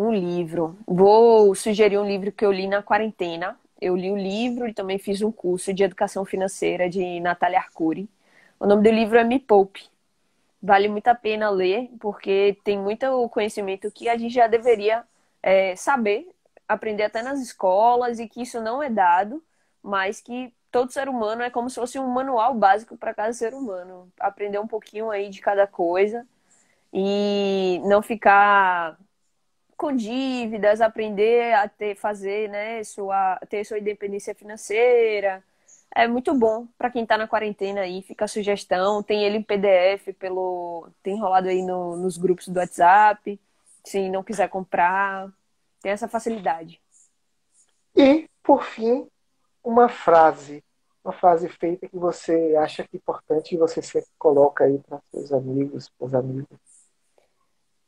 um 0.00 0.12
livro. 0.12 0.78
Vou 0.86 1.54
sugerir 1.54 1.98
um 1.98 2.06
livro 2.06 2.32
que 2.32 2.44
eu 2.44 2.52
li 2.52 2.66
na 2.66 2.82
quarentena. 2.82 3.58
Eu 3.80 3.96
li 3.96 4.10
o 4.10 4.16
livro 4.16 4.68
e 4.68 4.74
também 4.74 4.98
fiz 4.98 5.22
um 5.22 5.32
curso 5.32 5.72
de 5.72 5.82
educação 5.84 6.24
financeira 6.24 6.88
de 6.88 7.20
Natália 7.20 7.58
Arcuri. 7.58 8.08
O 8.58 8.66
nome 8.66 8.82
do 8.82 8.90
livro 8.90 9.18
é 9.18 9.24
Me 9.24 9.38
Poupe. 9.38 9.88
Vale 10.62 10.88
muito 10.88 11.08
a 11.08 11.14
pena 11.14 11.50
ler, 11.50 11.90
porque 12.00 12.58
tem 12.64 12.78
muito 12.78 13.28
conhecimento 13.30 13.90
que 13.90 14.08
a 14.08 14.16
gente 14.16 14.34
já 14.34 14.46
deveria 14.46 15.04
é, 15.42 15.74
saber, 15.76 16.28
aprender 16.68 17.04
até 17.04 17.22
nas 17.22 17.40
escolas, 17.40 18.18
e 18.18 18.28
que 18.28 18.42
isso 18.42 18.60
não 18.60 18.82
é 18.82 18.90
dado, 18.90 19.42
mas 19.82 20.20
que 20.20 20.52
todo 20.70 20.92
ser 20.92 21.08
humano 21.08 21.42
é 21.42 21.50
como 21.50 21.70
se 21.70 21.76
fosse 21.76 21.98
um 21.98 22.06
manual 22.08 22.54
básico 22.54 22.96
para 22.96 23.14
cada 23.14 23.32
ser 23.32 23.54
humano. 23.54 24.12
Aprender 24.20 24.58
um 24.58 24.66
pouquinho 24.66 25.10
aí 25.10 25.30
de 25.30 25.40
cada 25.40 25.66
coisa 25.66 26.26
e 26.92 27.80
não 27.86 28.02
ficar 28.02 28.98
com 29.80 29.96
dívidas, 29.96 30.82
aprender 30.82 31.54
a 31.54 31.66
ter, 31.66 31.96
fazer, 31.96 32.50
né, 32.50 32.84
sua, 32.84 33.36
ter 33.48 33.64
sua 33.64 33.78
independência 33.78 34.34
financeira. 34.34 35.42
É 35.94 36.06
muito 36.06 36.34
bom 36.34 36.66
para 36.76 36.90
quem 36.90 37.02
está 37.02 37.16
na 37.16 37.26
quarentena 37.26 37.80
aí, 37.80 38.02
fica 38.02 38.26
a 38.26 38.28
sugestão. 38.28 39.02
Tem 39.02 39.24
ele 39.24 39.38
em 39.38 39.42
PDF 39.42 40.14
pelo. 40.18 40.90
Tem 41.02 41.18
rolado 41.18 41.48
aí 41.48 41.62
no, 41.62 41.96
nos 41.96 42.18
grupos 42.18 42.48
do 42.48 42.58
WhatsApp. 42.58 43.40
Se 43.82 44.10
não 44.10 44.22
quiser 44.22 44.50
comprar, 44.50 45.32
tem 45.80 45.92
essa 45.92 46.06
facilidade. 46.06 46.78
E, 47.96 48.28
por 48.42 48.62
fim, 48.62 49.08
uma 49.64 49.88
frase. 49.88 50.62
Uma 51.02 51.14
frase 51.14 51.48
feita 51.48 51.88
que 51.88 51.96
você 51.96 52.54
acha 52.58 52.82
que 52.82 52.96
é 52.96 52.98
importante 52.98 53.54
e 53.54 53.58
você 53.58 53.80
sempre 53.80 54.10
coloca 54.18 54.64
aí 54.64 54.78
para 54.78 55.00
seus 55.10 55.32
amigos, 55.32 55.88
para 55.88 56.06
os 56.06 56.14
amigos 56.14 56.58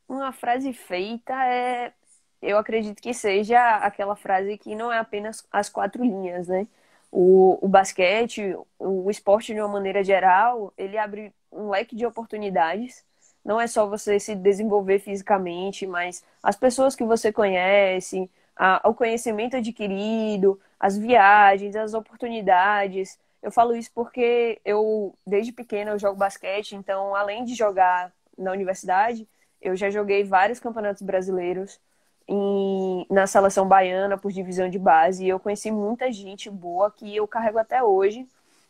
uma 0.07 0.31
frase 0.31 0.73
feita 0.73 1.33
é, 1.47 1.93
eu 2.41 2.57
acredito 2.57 3.01
que 3.01 3.13
seja 3.13 3.77
aquela 3.77 4.15
frase 4.15 4.57
que 4.57 4.75
não 4.75 4.91
é 4.91 4.99
apenas 4.99 5.45
as 5.51 5.69
quatro 5.69 6.03
linhas, 6.03 6.47
né? 6.47 6.67
O, 7.11 7.57
o 7.61 7.67
basquete, 7.67 8.55
o 8.79 9.09
esporte 9.09 9.53
de 9.53 9.59
uma 9.61 9.67
maneira 9.69 10.03
geral, 10.03 10.73
ele 10.77 10.97
abre 10.97 11.33
um 11.51 11.69
leque 11.69 11.95
de 11.95 12.05
oportunidades. 12.05 13.05
Não 13.45 13.61
é 13.61 13.67
só 13.67 13.87
você 13.87 14.19
se 14.19 14.35
desenvolver 14.35 14.99
fisicamente, 14.99 15.85
mas 15.87 16.23
as 16.41 16.55
pessoas 16.55 16.95
que 16.95 17.03
você 17.03 17.31
conhece, 17.31 18.29
a, 18.55 18.81
o 18.89 18.93
conhecimento 18.93 19.55
adquirido, 19.57 20.59
as 20.79 20.97
viagens, 20.97 21.75
as 21.75 21.93
oportunidades. 21.93 23.17
Eu 23.41 23.51
falo 23.51 23.75
isso 23.75 23.91
porque 23.93 24.59
eu, 24.65 25.13
desde 25.25 25.51
pequena, 25.51 25.91
eu 25.91 25.99
jogo 25.99 26.17
basquete, 26.17 26.75
então, 26.75 27.15
além 27.15 27.43
de 27.45 27.55
jogar 27.55 28.11
na 28.37 28.51
universidade, 28.51 29.27
eu 29.63 29.75
já 29.75 29.89
joguei 29.89 30.23
vários 30.23 30.59
campeonatos 30.59 31.01
brasileiros 31.01 31.79
em, 32.27 33.05
na 33.09 33.25
seleção 33.25 33.67
baiana 33.67 34.17
por 34.17 34.31
divisão 34.31 34.69
de 34.69 34.77
base 34.77 35.25
e 35.25 35.29
eu 35.29 35.39
conheci 35.39 35.71
muita 35.71 36.11
gente 36.11 36.49
boa 36.49 36.91
que 36.91 37.15
eu 37.15 37.27
carrego 37.27 37.57
até 37.57 37.81
hoje. 37.81 38.27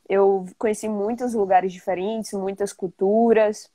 Eu 0.07 0.45
conheci 0.57 0.87
muitos 0.87 1.33
lugares 1.33 1.73
diferentes, 1.73 2.33
muitas 2.33 2.71
culturas. 2.71 3.71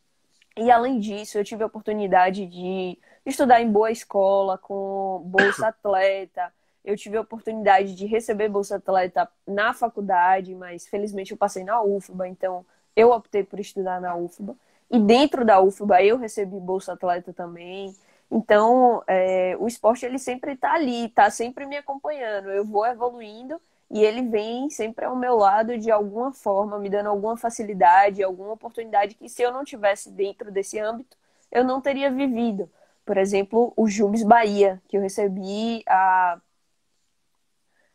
E 0.57 0.71
além 0.71 1.01
disso, 1.01 1.39
eu 1.39 1.45
tive 1.45 1.63
a 1.63 1.67
oportunidade 1.67 2.47
de 2.47 2.99
estudar 3.27 3.61
em 3.61 3.71
boa 3.71 3.91
escola, 3.91 4.57
com 4.57 5.23
bolsa 5.25 5.69
atleta. 5.69 6.53
Eu 6.85 6.97
tive 6.97 7.17
a 7.17 7.21
oportunidade 7.23 7.95
de 7.95 8.07
receber 8.07 8.49
bolsa 8.49 8.77
atleta 8.77 9.29
na 9.47 9.75
faculdade, 9.75 10.55
mas 10.55 10.87
felizmente 10.87 11.33
eu 11.33 11.37
passei 11.37 11.65
na 11.65 11.83
UFBA, 11.83 12.29
então 12.29 12.65
eu 12.95 13.11
optei 13.11 13.45
por 13.45 13.59
estudar 13.61 14.01
na 14.01 14.15
UFBA. 14.17 14.57
E 14.91 14.99
dentro 14.99 15.45
da 15.45 15.61
UFBA 15.61 16.03
eu 16.03 16.17
recebi 16.17 16.59
Bolsa 16.59 16.95
Atleta 16.95 17.33
também. 17.33 17.95
Então, 18.31 19.03
é, 19.07 19.57
o 19.59 19.67
esporte 19.67 20.05
ele 20.05 20.19
sempre 20.19 20.53
está 20.53 20.75
ali, 20.75 21.07
está 21.07 21.31
sempre 21.31 21.67
me 21.67 21.77
acompanhando. 21.77 22.51
Eu 22.51 22.65
vou 22.65 22.87
evoluindo 22.87 23.61
e 23.91 24.05
ele 24.05 24.23
vem 24.23 24.69
sempre 24.71 25.05
ao 25.05 25.17
meu 25.17 25.37
lado 25.37 25.79
de 25.79 25.91
alguma 25.91 26.33
forma, 26.33 26.79
me 26.79 26.91
dando 26.91 27.09
alguma 27.09 27.37
facilidade, 27.37 28.23
alguma 28.23 28.53
oportunidade 28.53 29.15
que 29.15 29.29
se 29.29 29.43
eu 29.43 29.53
não 29.53 29.65
tivesse 29.65 30.11
dentro 30.11 30.51
desse 30.51 30.79
âmbito, 30.79 31.17
eu 31.51 31.65
não 31.65 31.81
teria 31.81 32.11
vivido. 32.11 32.71
Por 33.05 33.17
exemplo, 33.17 33.73
o 33.77 33.89
Jubes 33.89 34.23
Bahia, 34.23 34.83
que 34.89 34.97
eu 34.99 35.01
recebi 35.01 35.83
a 35.87 36.39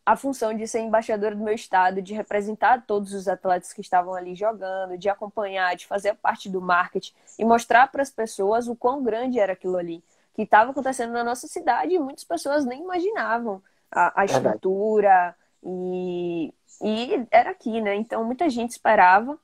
a 0.06 0.16
função 0.18 0.54
de 0.54 0.68
ser 0.68 0.82
embaixadora 0.82 1.36
do 1.36 1.44
meu 1.44 1.54
estado, 1.54 2.02
de 2.02 2.13
representar 2.13 2.86
todos 2.86 3.13
os 3.13 3.28
atletas 3.28 3.72
que 3.72 3.82
estavam 3.82 4.13
ali 4.13 4.36
jogando, 4.36 4.98
de 4.98 5.08
acompanhar, 5.10 5.76
de 5.76 5.88
fazer 5.88 6.13
parte 6.16 6.50
do 6.50 6.62
marketing 6.62 7.13
e 7.39 7.46
mostrar 7.46 7.88
para 7.88 8.02
as 8.02 8.10
pessoas 8.10 8.68
o 8.68 8.76
quão 8.76 9.02
grande 9.02 9.39
era 9.39 9.54
aquilo 9.54 9.78
ali, 9.78 10.04
que 10.34 10.42
estava 10.42 10.72
acontecendo 10.72 11.13
na 11.13 11.24
nossa 11.24 11.48
cidade 11.48 11.94
e 11.94 12.00
muitas 12.00 12.24
pessoas 12.26 12.66
nem 12.66 12.82
imaginavam 12.84 13.62
a, 13.89 14.22
a 14.22 14.26
estrutura 14.26 15.36
e, 15.63 16.54
e 16.82 17.28
era 17.32 17.52
aqui, 17.52 17.80
né? 17.80 17.96
Então 17.96 18.26
muita 18.26 18.50
gente 18.50 18.72
esperava 18.72 19.38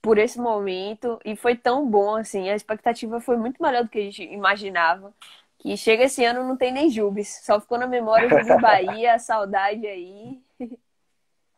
por 0.00 0.16
esse 0.16 0.38
momento 0.38 1.18
e 1.24 1.34
foi 1.34 1.56
tão 1.56 1.88
bom 1.88 2.14
assim, 2.16 2.48
a 2.48 2.54
expectativa 2.54 3.20
foi 3.20 3.36
muito 3.36 3.60
melhor 3.60 3.82
do 3.82 3.90
que 3.90 3.98
a 3.98 4.02
gente 4.02 4.22
imaginava 4.22 5.12
que 5.58 5.76
chega 5.76 6.04
esse 6.04 6.24
ano 6.24 6.46
não 6.46 6.56
tem 6.56 6.72
nem 6.72 6.88
Jubes, 6.88 7.40
só 7.44 7.60
ficou 7.60 7.78
na 7.78 7.86
memória 7.86 8.28
do 8.28 8.60
Bahia, 8.60 9.14
a 9.14 9.18
saudade 9.18 9.86
aí. 9.86 10.40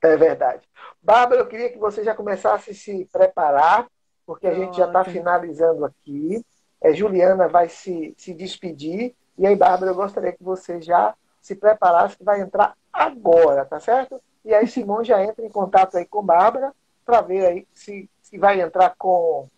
É 0.03 0.17
verdade. 0.17 0.67
Bárbara, 1.03 1.43
eu 1.43 1.47
queria 1.47 1.71
que 1.71 1.79
você 1.79 2.03
já 2.03 2.15
começasse 2.15 2.71
a 2.71 2.75
se 2.75 3.05
preparar, 3.13 3.87
porque 4.25 4.47
a 4.47 4.55
gente 4.55 4.77
já 4.79 4.87
está 4.87 5.05
finalizando 5.05 5.85
aqui. 5.85 6.43
É, 6.81 6.95
Juliana 6.95 7.47
vai 7.49 7.69
se, 7.69 8.15
se 8.17 8.33
despedir. 8.33 9.15
E 9.37 9.47
aí, 9.47 9.55
Bárbara, 9.55 9.91
eu 9.91 9.95
gostaria 9.95 10.33
que 10.33 10.43
você 10.43 10.81
já 10.81 11.15
se 11.43 11.55
preparasse, 11.55 12.17
que 12.17 12.25
vai 12.25 12.41
entrar 12.41 12.75
agora, 12.91 13.67
tá 13.67 13.79
certo? 13.79 14.21
E 14.43 14.55
aí, 14.55 14.67
Simão 14.67 15.05
já 15.05 15.23
entra 15.23 15.45
em 15.45 15.51
contato 15.51 15.99
aí 15.99 16.07
com 16.07 16.23
Bárbara 16.23 16.73
para 17.05 17.21
ver 17.21 17.47
aí 17.47 17.69
se, 17.75 18.09
se 18.23 18.39
vai 18.39 18.61
entrar 18.61 18.95
com 18.97 19.49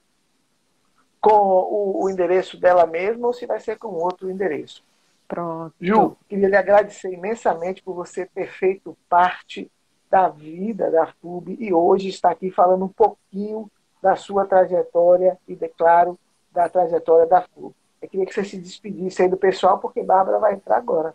com 1.23 1.31
o, 1.31 2.03
o, 2.03 2.11
endereço 2.11 2.59
dela 2.59 2.85
mesma 2.85 3.29
ou 3.29 3.33
se 3.33 3.47
vai 3.47 3.61
ser 3.61 3.79
com 3.79 3.89
outro 3.89 4.29
endereço. 4.29 4.85
Pronto. 5.29 5.73
Ju, 5.81 6.17
queria 6.29 6.49
lhe 6.49 6.57
agradecer 6.57 7.13
imensamente 7.13 7.81
por 7.81 7.95
você 7.95 8.27
ter 8.27 8.49
feito 8.49 8.99
parte 9.09 9.71
da 10.11 10.29
vida 10.29 10.91
da 10.91 11.07
FUB 11.07 11.57
e 11.59 11.73
hoje 11.73 12.09
está 12.09 12.31
aqui 12.31 12.51
falando 12.51 12.85
um 12.85 12.89
pouquinho 12.89 13.71
da 14.03 14.17
sua 14.17 14.45
trajetória 14.45 15.39
e, 15.47 15.55
declaro, 15.55 16.19
da 16.51 16.69
trajetória 16.69 17.27
da 17.27 17.41
FUB. 17.43 17.73
Eu 18.03 18.09
queria 18.09 18.27
que 18.27 18.35
você 18.35 18.45
se 18.45 18.59
despedisse 18.59 19.23
aí 19.23 19.29
do 19.29 19.37
pessoal, 19.37 19.79
porque 19.79 20.03
Bárbara 20.03 20.41
vai 20.41 20.55
entrar 20.55 20.77
agora. 20.77 21.15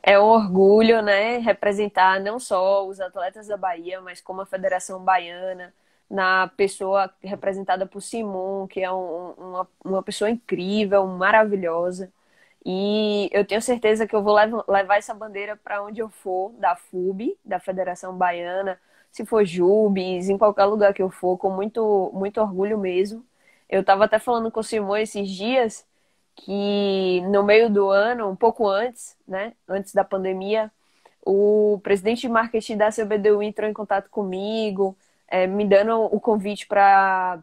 É 0.00 0.18
um 0.18 0.26
orgulho, 0.26 1.02
né, 1.02 1.38
representar 1.38 2.20
não 2.20 2.38
só 2.38 2.86
os 2.86 3.00
atletas 3.00 3.48
da 3.48 3.56
Bahia, 3.56 4.00
mas 4.00 4.20
como 4.20 4.40
a 4.40 4.46
Federação 4.46 5.02
Baiana, 5.02 5.74
na 6.10 6.48
pessoa 6.56 7.12
representada 7.22 7.86
por 7.86 8.00
Simon, 8.00 8.66
que 8.66 8.80
é 8.80 8.90
um, 8.92 9.32
uma, 9.32 9.68
uma 9.84 10.02
pessoa 10.02 10.30
incrível, 10.30 11.06
maravilhosa. 11.06 12.12
E 12.64 13.28
eu 13.32 13.46
tenho 13.46 13.62
certeza 13.62 14.06
que 14.06 14.14
eu 14.14 14.22
vou 14.22 14.34
levar 14.68 14.96
essa 14.98 15.14
bandeira 15.14 15.56
para 15.56 15.82
onde 15.82 16.00
eu 16.00 16.08
for, 16.08 16.52
da 16.54 16.76
FUB, 16.76 17.38
da 17.44 17.60
Federação 17.60 18.16
Baiana, 18.16 18.78
se 19.10 19.24
for 19.24 19.44
Jubes, 19.44 20.28
em 20.28 20.38
qualquer 20.38 20.64
lugar 20.66 20.92
que 20.94 21.02
eu 21.02 21.10
for, 21.10 21.38
com 21.38 21.50
muito, 21.50 22.10
muito 22.14 22.40
orgulho 22.40 22.78
mesmo. 22.78 23.24
Eu 23.68 23.80
estava 23.82 24.04
até 24.04 24.18
falando 24.18 24.50
com 24.50 24.60
o 24.60 24.62
Simon 24.62 24.96
esses 24.96 25.28
dias 25.30 25.86
que 26.34 27.20
no 27.30 27.42
meio 27.42 27.70
do 27.70 27.90
ano, 27.90 28.28
um 28.28 28.36
pouco 28.36 28.68
antes, 28.68 29.16
né, 29.26 29.54
antes 29.68 29.92
da 29.92 30.04
pandemia, 30.04 30.70
o 31.24 31.80
presidente 31.82 32.22
de 32.22 32.28
marketing 32.28 32.76
da 32.76 32.90
CBDU 32.90 33.42
entrou 33.42 33.68
em 33.68 33.72
contato 33.72 34.08
comigo, 34.10 34.96
é, 35.28 35.46
me 35.46 35.64
dando 35.64 36.02
o 36.04 36.20
convite 36.20 36.66
para 36.66 37.38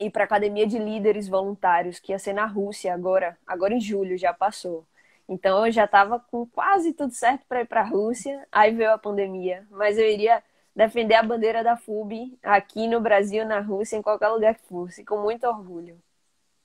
ir 0.00 0.10
para 0.10 0.24
a 0.24 0.26
Academia 0.26 0.66
de 0.66 0.78
Líderes 0.78 1.28
Voluntários, 1.28 1.98
que 1.98 2.12
ia 2.12 2.18
ser 2.18 2.32
na 2.32 2.46
Rússia 2.46 2.94
agora, 2.94 3.36
agora 3.46 3.74
em 3.74 3.80
julho, 3.80 4.16
já 4.16 4.32
passou. 4.32 4.84
Então 5.28 5.66
eu 5.66 5.72
já 5.72 5.84
estava 5.84 6.18
com 6.18 6.46
quase 6.46 6.92
tudo 6.92 7.12
certo 7.12 7.44
para 7.48 7.60
ir 7.60 7.66
para 7.66 7.82
a 7.82 7.84
Rússia, 7.84 8.46
aí 8.50 8.72
veio 8.74 8.92
a 8.92 8.98
pandemia, 8.98 9.66
mas 9.70 9.98
eu 9.98 10.08
iria 10.08 10.42
defender 10.74 11.14
a 11.14 11.22
bandeira 11.22 11.62
da 11.62 11.76
FUB 11.76 12.38
aqui 12.42 12.86
no 12.86 13.00
Brasil, 13.00 13.44
na 13.44 13.60
Rússia, 13.60 13.96
em 13.96 14.02
qualquer 14.02 14.28
lugar 14.28 14.54
que 14.54 14.66
fosse, 14.66 15.04
com 15.04 15.18
muito 15.18 15.46
orgulho. 15.46 15.98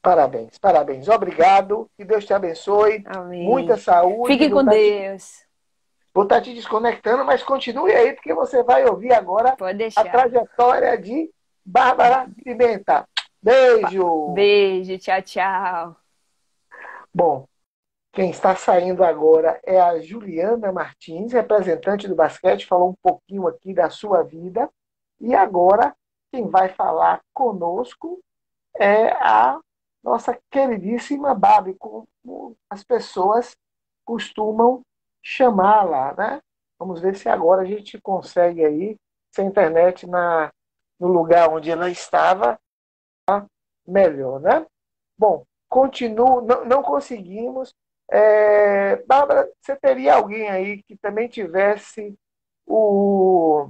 Parabéns, 0.03 0.57
parabéns. 0.57 1.07
Obrigado. 1.07 1.89
Que 1.97 2.03
Deus 2.03 2.25
te 2.25 2.33
abençoe. 2.33 3.03
Amém. 3.05 3.43
Muita 3.43 3.77
saúde. 3.77 4.33
Fique 4.33 4.49
com 4.49 4.63
Deus. 4.63 5.45
Vou 6.13 6.23
estar 6.23 6.41
te 6.41 6.53
desconectando, 6.53 7.25
mas 7.25 7.41
continue 7.41 7.91
aí, 7.91 8.13
porque 8.13 8.33
você 8.33 8.61
vai 8.61 8.85
ouvir 8.85 9.11
agora 9.13 9.55
a 9.95 10.03
trajetória 10.03 10.95
de 10.95 11.31
Bárbara 11.65 12.29
Pimenta. 12.43 13.07
Beijo. 13.41 14.31
Beijo, 14.33 14.97
tchau, 14.99 15.21
tchau. 15.23 15.95
Bom, 17.11 17.47
quem 18.11 18.29
está 18.29 18.55
saindo 18.55 19.03
agora 19.03 19.59
é 19.63 19.81
a 19.81 19.99
Juliana 19.99 20.71
Martins, 20.71 21.33
representante 21.33 22.07
do 22.07 22.15
basquete, 22.15 22.67
falou 22.67 22.91
um 22.91 22.95
pouquinho 23.01 23.47
aqui 23.47 23.73
da 23.73 23.89
sua 23.89 24.21
vida. 24.21 24.69
E 25.19 25.33
agora, 25.33 25.95
quem 26.31 26.47
vai 26.47 26.69
falar 26.69 27.21
conosco 27.33 28.19
é 28.75 29.07
a 29.13 29.59
nossa 30.03 30.37
queridíssima 30.51 31.33
Babi, 31.33 31.73
como 31.73 32.07
as 32.69 32.83
pessoas 32.83 33.55
costumam 34.05 34.83
chamá-la, 35.23 36.13
né? 36.15 36.41
Vamos 36.77 36.99
ver 36.99 37.15
se 37.15 37.29
agora 37.29 37.61
a 37.61 37.65
gente 37.65 37.99
consegue 38.01 38.65
aí, 38.65 38.97
se 39.31 39.41
a 39.41 39.45
internet 39.45 40.05
na, 40.05 40.51
no 40.99 41.07
lugar 41.07 41.49
onde 41.49 41.71
ela 41.71 41.89
estava, 41.89 42.59
melhor, 43.87 44.39
né? 44.39 44.65
Bom, 45.17 45.45
continuo, 45.69 46.41
não, 46.41 46.65
não 46.65 46.83
conseguimos. 46.83 47.73
É, 48.11 48.97
Bárbara, 49.05 49.49
você 49.61 49.75
teria 49.75 50.15
alguém 50.15 50.49
aí 50.49 50.83
que 50.83 50.97
também 50.97 51.27
tivesse 51.27 52.13
o, 52.65 53.69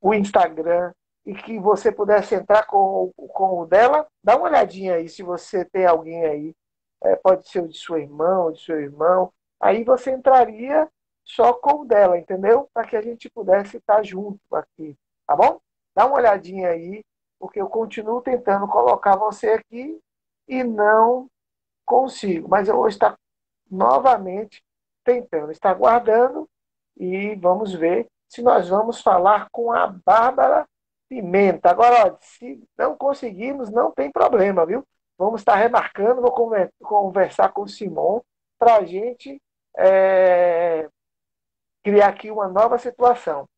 o 0.00 0.14
Instagram 0.14 0.92
e 1.24 1.34
que 1.34 1.58
você 1.58 1.90
pudesse 1.92 2.34
entrar 2.34 2.66
com, 2.66 3.12
com 3.16 3.60
o 3.60 3.66
dela? 3.66 4.06
Dá 4.22 4.36
uma 4.36 4.48
olhadinha 4.48 4.94
aí 4.94 5.08
se 5.08 5.22
você 5.22 5.64
tem 5.64 5.86
alguém 5.86 6.24
aí. 6.24 6.54
É, 7.02 7.16
pode 7.16 7.48
ser 7.48 7.62
o 7.62 7.68
de 7.68 7.76
sua 7.76 8.00
irmã, 8.00 8.40
ou 8.44 8.52
de 8.52 8.62
seu 8.62 8.80
irmão. 8.80 9.32
Aí 9.60 9.84
você 9.84 10.12
entraria 10.12 10.88
só 11.24 11.52
com 11.52 11.82
o 11.82 11.84
dela, 11.84 12.18
entendeu? 12.18 12.68
Para 12.72 12.86
que 12.86 12.96
a 12.96 13.02
gente 13.02 13.28
pudesse 13.30 13.78
estar 13.78 14.02
junto 14.02 14.40
aqui, 14.54 14.96
tá 15.26 15.34
bom? 15.34 15.60
Dá 15.94 16.06
uma 16.06 16.16
olhadinha 16.16 16.68
aí 16.68 17.02
porque 17.38 17.60
eu 17.60 17.68
continuo 17.68 18.20
tentando 18.20 18.66
colocar 18.68 19.16
você 19.16 19.50
aqui 19.50 20.00
e 20.48 20.62
não 20.64 21.28
consigo. 21.84 22.48
Mas 22.48 22.68
eu 22.68 22.76
vou 22.76 22.88
estar 22.88 23.16
novamente 23.70 24.62
tentando, 25.04 25.52
estar 25.52 25.74
guardando 25.74 26.48
e 26.96 27.34
vamos 27.36 27.74
ver 27.74 28.06
se 28.28 28.42
nós 28.42 28.68
vamos 28.68 29.00
falar 29.00 29.48
com 29.50 29.72
a 29.72 29.86
Bárbara 29.86 30.66
Pimenta. 31.08 31.70
Agora, 31.70 32.12
ó, 32.12 32.16
se 32.20 32.62
não 32.76 32.96
conseguirmos, 32.96 33.70
não 33.70 33.92
tem 33.92 34.10
problema, 34.10 34.66
viu? 34.66 34.84
Vamos 35.18 35.40
estar 35.40 35.54
remarcando, 35.56 36.20
vou 36.20 36.32
conversar 36.82 37.52
com 37.52 37.62
o 37.62 37.68
Simon 37.68 38.20
para 38.58 38.76
a 38.76 38.84
gente 38.84 39.40
é, 39.76 40.88
criar 41.84 42.08
aqui 42.08 42.30
uma 42.30 42.48
nova 42.48 42.78
situação. 42.78 43.48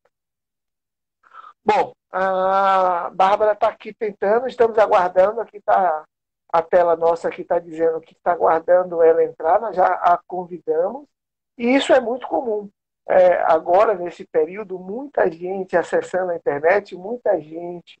Bom, 1.63 1.93
a 2.11 3.09
Bárbara 3.13 3.53
está 3.53 3.67
aqui 3.67 3.93
tentando, 3.93 4.47
estamos 4.47 4.77
aguardando. 4.77 5.41
Aqui 5.41 5.57
está 5.57 6.05
a 6.51 6.63
tela 6.63 6.95
nossa 6.95 7.27
aqui 7.27 7.43
está 7.43 7.59
dizendo 7.59 8.01
que 8.01 8.13
está 8.13 8.31
aguardando 8.31 9.03
ela 9.03 9.23
entrar, 9.23 9.61
nós 9.61 9.75
já 9.75 9.85
a 9.85 10.19
convidamos. 10.27 11.07
E 11.57 11.75
isso 11.75 11.93
é 11.93 11.99
muito 11.99 12.27
comum. 12.27 12.69
É, 13.07 13.41
agora, 13.43 13.93
nesse 13.93 14.25
período, 14.25 14.79
muita 14.79 15.29
gente 15.31 15.77
acessando 15.77 16.31
a 16.31 16.35
internet, 16.35 16.95
muita 16.95 17.39
gente 17.39 17.99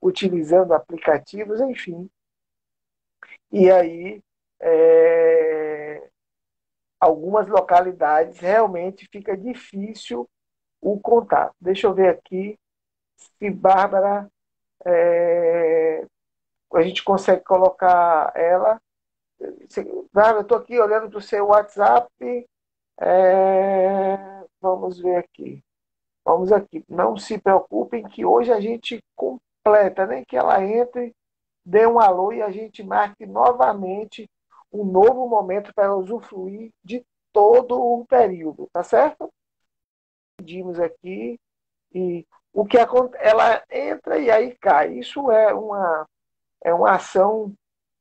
utilizando 0.00 0.72
aplicativos, 0.72 1.60
enfim. 1.60 2.08
E 3.50 3.70
aí, 3.70 4.22
é, 4.60 6.08
algumas 7.06 7.46
localidades 7.48 8.38
realmente 8.38 9.08
fica 9.10 9.36
difícil 9.36 10.28
o 10.80 10.98
contato. 11.00 11.54
Deixa 11.60 11.86
eu 11.86 11.94
ver 11.94 12.08
aqui 12.08 12.58
se 13.16 13.50
Bárbara 13.50 14.30
é, 14.84 16.04
a 16.74 16.82
gente 16.82 17.02
consegue 17.04 17.42
colocar 17.44 18.32
ela. 18.34 18.80
Bárbara, 20.12 20.38
eu 20.38 20.42
estou 20.42 20.58
aqui 20.58 20.78
olhando 20.78 21.08
para 21.08 21.18
o 21.18 21.22
seu 21.22 21.46
WhatsApp. 21.46 22.10
É, 23.00 24.44
vamos 24.60 24.98
ver 24.98 25.16
aqui. 25.16 25.62
Vamos 26.24 26.50
aqui. 26.50 26.84
Não 26.88 27.16
se 27.16 27.38
preocupem 27.38 28.02
que 28.02 28.24
hoje 28.24 28.52
a 28.52 28.60
gente 28.60 29.02
completa, 29.14 30.06
nem 30.06 30.24
que 30.24 30.36
ela 30.36 30.62
entre, 30.62 31.14
dê 31.64 31.86
um 31.86 32.00
alô 32.00 32.32
e 32.32 32.42
a 32.42 32.50
gente 32.50 32.82
marque 32.82 33.26
novamente 33.26 34.28
um 34.80 34.84
novo 34.84 35.28
momento 35.28 35.72
para 35.74 35.94
usufruir 35.94 36.70
de 36.84 37.04
todo 37.32 37.80
o 37.80 38.06
período, 38.06 38.68
tá 38.72 38.82
certo? 38.82 39.30
Pedimos 40.36 40.78
aqui 40.78 41.38
e 41.94 42.26
o 42.52 42.64
que 42.64 42.78
ela 42.78 43.62
entra 43.70 44.18
e 44.18 44.30
aí 44.30 44.56
cai. 44.56 44.94
Isso 44.94 45.30
é 45.30 45.52
uma, 45.52 46.06
é 46.64 46.72
uma 46.72 46.92
ação 46.92 47.52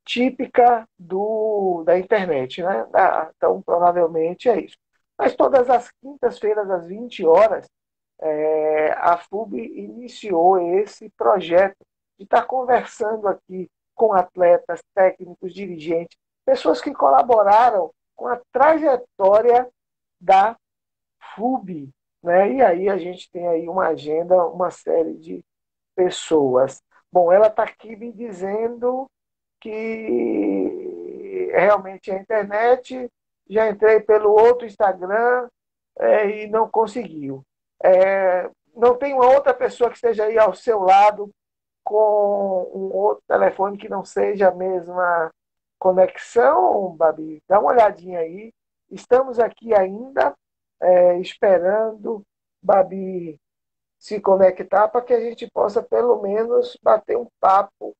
típica 0.05 0.88
do, 0.97 1.84
da 1.84 1.97
internet, 1.97 2.61
né? 2.61 2.88
então, 3.36 3.61
provavelmente 3.61 4.47
é 4.47 4.61
isso. 4.61 4.78
Mas 5.17 5.36
todas 5.36 5.69
as 5.69 5.89
quintas-feiras, 6.01 6.69
às 6.69 6.88
20 6.88 7.26
horas, 7.26 7.65
é, 8.21 8.91
a 8.93 9.17
FUB 9.17 9.57
iniciou 9.57 10.57
esse 10.80 11.09
projeto 11.17 11.78
de 12.17 12.23
estar 12.23 12.43
conversando 12.43 13.28
aqui 13.28 13.69
com 13.93 14.13
atletas, 14.13 14.82
técnicos, 14.93 15.53
dirigentes, 15.53 16.17
pessoas 16.45 16.81
que 16.81 16.93
colaboraram 16.93 17.91
com 18.15 18.27
a 18.27 18.39
trajetória 18.51 19.69
da 20.19 20.55
FUB, 21.35 21.89
né? 22.23 22.53
E 22.53 22.61
aí 22.61 22.89
a 22.89 22.97
gente 22.97 23.29
tem 23.31 23.47
aí 23.47 23.67
uma 23.67 23.87
agenda, 23.87 24.45
uma 24.45 24.71
série 24.71 25.15
de 25.15 25.43
pessoas. 25.95 26.81
Bom, 27.11 27.31
ela 27.31 27.47
está 27.47 27.63
aqui 27.63 27.95
me 27.95 28.11
dizendo 28.11 29.09
que 29.59 30.85
realmente 31.51 32.11
a 32.11 32.17
internet, 32.17 33.09
já 33.49 33.69
entrei 33.69 33.99
pelo 33.99 34.31
outro 34.31 34.65
Instagram 34.65 35.47
é, 35.97 36.43
e 36.43 36.47
não 36.47 36.69
conseguiu. 36.69 37.43
É, 37.83 38.49
não 38.75 38.97
tem 38.97 39.13
uma 39.13 39.27
outra 39.27 39.53
pessoa 39.53 39.89
que 39.89 39.95
esteja 39.95 40.25
aí 40.25 40.37
ao 40.37 40.53
seu 40.53 40.79
lado 40.81 41.29
com 41.83 42.69
um 42.73 42.95
outro 42.95 43.23
telefone 43.27 43.77
que 43.77 43.87
não 43.87 44.03
seja 44.03 44.49
a 44.49 44.55
mesma 44.55 45.31
conexão, 45.80 46.95
Babi? 46.95 47.41
Dá 47.47 47.59
uma 47.59 47.71
olhadinha 47.71 48.19
aí. 48.19 48.53
Estamos 48.89 49.39
aqui 49.39 49.73
ainda 49.73 50.36
é, 50.82 51.19
esperando 51.19 52.23
Babi 52.61 53.39
se 53.97 54.19
conectar 54.19 54.88
para 54.88 55.01
que 55.01 55.13
a 55.13 55.19
gente 55.19 55.49
possa 55.51 55.82
pelo 55.82 56.21
menos 56.21 56.78
bater 56.82 57.17
um 57.17 57.28
papo 57.39 57.95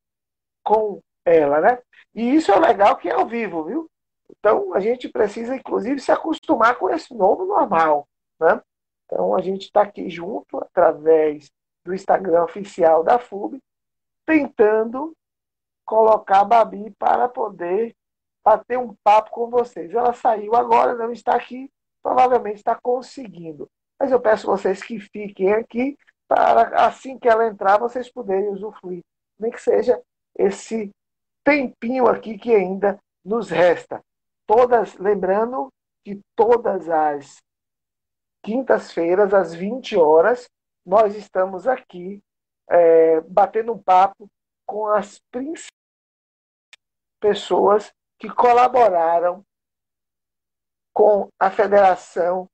com 0.64 1.02
ela, 1.24 1.60
né? 1.62 1.80
E 2.14 2.36
isso 2.36 2.52
é 2.52 2.60
legal 2.60 2.98
que 2.98 3.10
é 3.10 3.14
ao 3.14 3.26
vivo, 3.26 3.64
viu? 3.64 3.90
Então 4.30 4.74
a 4.74 4.80
gente 4.80 5.10
precisa 5.10 5.56
inclusive 5.56 6.00
se 6.00 6.12
acostumar 6.12 6.78
com 6.78 6.90
esse 6.90 7.14
novo 7.14 7.46
normal, 7.46 8.08
né? 8.40 8.62
Então 9.06 9.36
a 9.36 9.42
gente 9.42 9.64
está 9.64 9.82
aqui 9.82 10.10
junto 10.10 10.58
através 10.58 11.52
do 11.84 11.94
Instagram 11.94 12.44
oficial 12.44 13.04
da 13.04 13.20
FUB, 13.20 13.60
tentando 14.26 15.16
colocar 15.86 16.42
a 16.42 16.46
Babi 16.46 16.92
para 16.98 17.30
poder 17.30 17.96
bater 18.44 18.78
um 18.78 18.96
papo 19.04 19.32
com 19.32 19.50
vocês. 19.50 19.94
Ela 19.94 20.14
saiu 20.14 20.56
agora, 20.56 20.96
não 20.96 21.12
está 21.12 21.36
aqui, 21.36 21.72
provavelmente 22.02 22.58
está 22.58 22.76
conseguindo. 22.76 23.70
Mas 24.00 24.12
eu 24.12 24.20
peço 24.20 24.48
vocês 24.48 24.84
que 24.84 25.00
fiquem 25.00 25.54
aqui 25.54 25.98
para 26.28 26.86
assim 26.86 27.18
que 27.18 27.28
ela 27.28 27.48
entrar, 27.48 27.80
vocês 27.80 28.12
poderem 28.12 28.50
usufruir. 28.50 29.04
Nem 29.40 29.52
que 29.52 29.62
seja 29.62 30.02
esse 30.38 30.92
tempinho 31.44 32.08
aqui 32.08 32.38
que 32.38 32.54
ainda 32.54 33.00
nos 33.24 33.50
resta. 33.50 34.02
Todas, 34.46 34.96
lembrando 34.98 35.70
que 36.04 36.20
todas 36.36 36.90
as 36.90 37.42
quintas-feiras, 38.44 39.34
às 39.34 39.56
20 39.56 39.98
horas, 39.98 40.48
nós 40.86 41.16
estamos 41.16 41.68
aqui 41.68 42.22
é, 42.70 43.22
batendo 43.22 43.74
um 43.74 43.82
papo 43.82 44.30
com 44.66 44.88
as 44.88 45.20
principais 45.32 45.70
pessoas 47.20 47.92
que 48.20 48.30
colaboraram 48.30 49.44
com 50.94 51.28
a 51.40 51.50
federação 51.52 52.48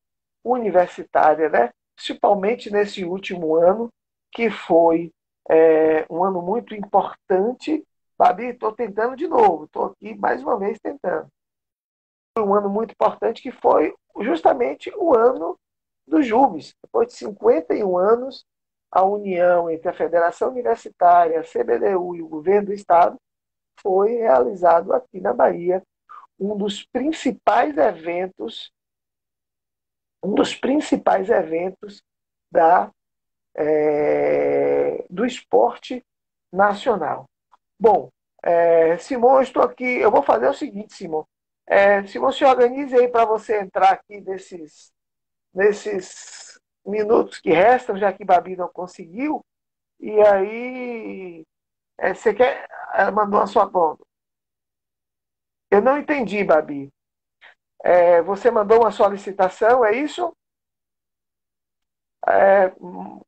universitária, 0.44 1.50
né? 1.50 1.70
principalmente 1.96 2.72
nesse 2.72 3.06
último 3.06 3.56
ano, 3.56 3.90
que 4.32 4.50
foi 4.50 5.12
é, 5.50 6.06
um 6.10 6.24
ano 6.24 6.42
muito 6.42 6.74
importante. 6.74 7.86
Babi, 8.18 8.46
estou 8.46 8.72
tentando 8.72 9.16
de 9.16 9.28
novo, 9.28 9.66
estou 9.66 9.86
aqui 9.86 10.16
mais 10.16 10.42
uma 10.42 10.58
vez 10.58 10.80
tentando. 10.80 11.28
um 12.38 12.54
ano 12.56 12.70
muito 12.70 12.92
importante, 12.92 13.42
que 13.42 13.52
foi 13.52 13.94
justamente 14.22 14.92
o 14.96 15.16
ano 15.16 15.58
do 16.08 16.24
JUBES. 16.24 16.74
Depois 16.84 17.10
de 17.10 17.14
51 17.16 17.98
anos, 17.98 18.46
a 18.92 19.04
união 19.04 19.70
entre 19.70 19.90
a 19.90 19.94
Federação 19.94 20.50
Universitária, 20.50 21.40
a 21.40 21.44
CBDU 21.44 22.16
e 22.16 22.22
o 22.22 22.28
governo 22.28 22.68
do 22.68 22.74
Estado 22.74 23.18
foi 23.80 24.16
realizado 24.18 24.94
aqui 24.94 25.20
na 25.22 25.34
Bahia 25.34 25.82
um 26.40 26.58
dos 26.58 26.84
principais 26.84 27.78
eventos 27.78 28.72
um 30.24 30.34
dos 30.36 30.56
principais 30.56 31.30
eventos 31.30 32.04
da, 32.52 32.92
é, 33.56 35.04
do 35.10 35.26
esporte 35.26 36.04
nacional. 36.52 37.26
Bom, 37.80 38.10
é, 38.44 38.98
Simão, 38.98 39.42
estou 39.42 39.64
aqui. 39.64 39.84
Eu 39.84 40.12
vou 40.12 40.22
fazer 40.22 40.48
o 40.48 40.54
seguinte, 40.54 40.94
Simão. 40.94 41.26
É, 41.66 42.06
Simão, 42.06 42.32
se 42.32 42.44
organize 42.46 42.96
aí 42.96 43.08
para 43.08 43.26
você 43.26 43.60
entrar 43.60 43.92
aqui 43.92 44.22
nesses, 44.22 44.92
nesses 45.54 46.51
minutos 46.86 47.40
que 47.40 47.52
restam, 47.52 47.98
já 47.98 48.12
que 48.14 48.26
Babi 48.26 48.56
não 48.56 48.70
conseguiu. 48.70 49.44
E 50.00 50.20
aí, 50.22 51.46
é, 51.98 52.14
você 52.14 52.34
quer. 52.34 52.68
Ela 52.94 53.12
mandou 53.12 53.40
a 53.42 53.48
sua 53.48 53.70
conta. 53.70 54.04
Eu 55.70 55.82
não 55.82 55.98
entendi, 55.98 56.44
Babi. 56.44 56.92
É, 57.84 58.22
você 58.22 58.52
mandou 58.52 58.82
uma 58.82 58.92
solicitação, 58.92 59.84
é 59.86 59.96
isso? 59.96 60.36
É, 62.28 62.72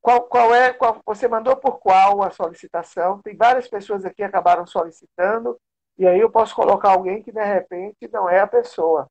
qual, 0.01 0.24
qual 0.28 0.54
é? 0.54 0.74
Qual, 0.74 1.01
você 1.06 1.28
mandou 1.28 1.56
por 1.58 1.80
qual 1.80 2.22
a 2.22 2.30
solicitação? 2.30 3.22
Tem 3.22 3.36
várias 3.36 3.68
pessoas 3.68 4.06
aqui 4.06 4.18
que 4.18 4.24
acabaram 4.24 4.68
solicitando, 4.68 5.60
e 5.97 6.08
aí 6.08 6.20
eu 6.20 6.30
posso 6.32 6.56
colocar 6.56 6.91
alguém 6.91 7.24
que 7.24 7.32
de 7.32 7.43
repente 7.43 8.08
não 8.12 8.30
é 8.30 8.39
a 8.39 8.47
pessoa. 8.47 9.08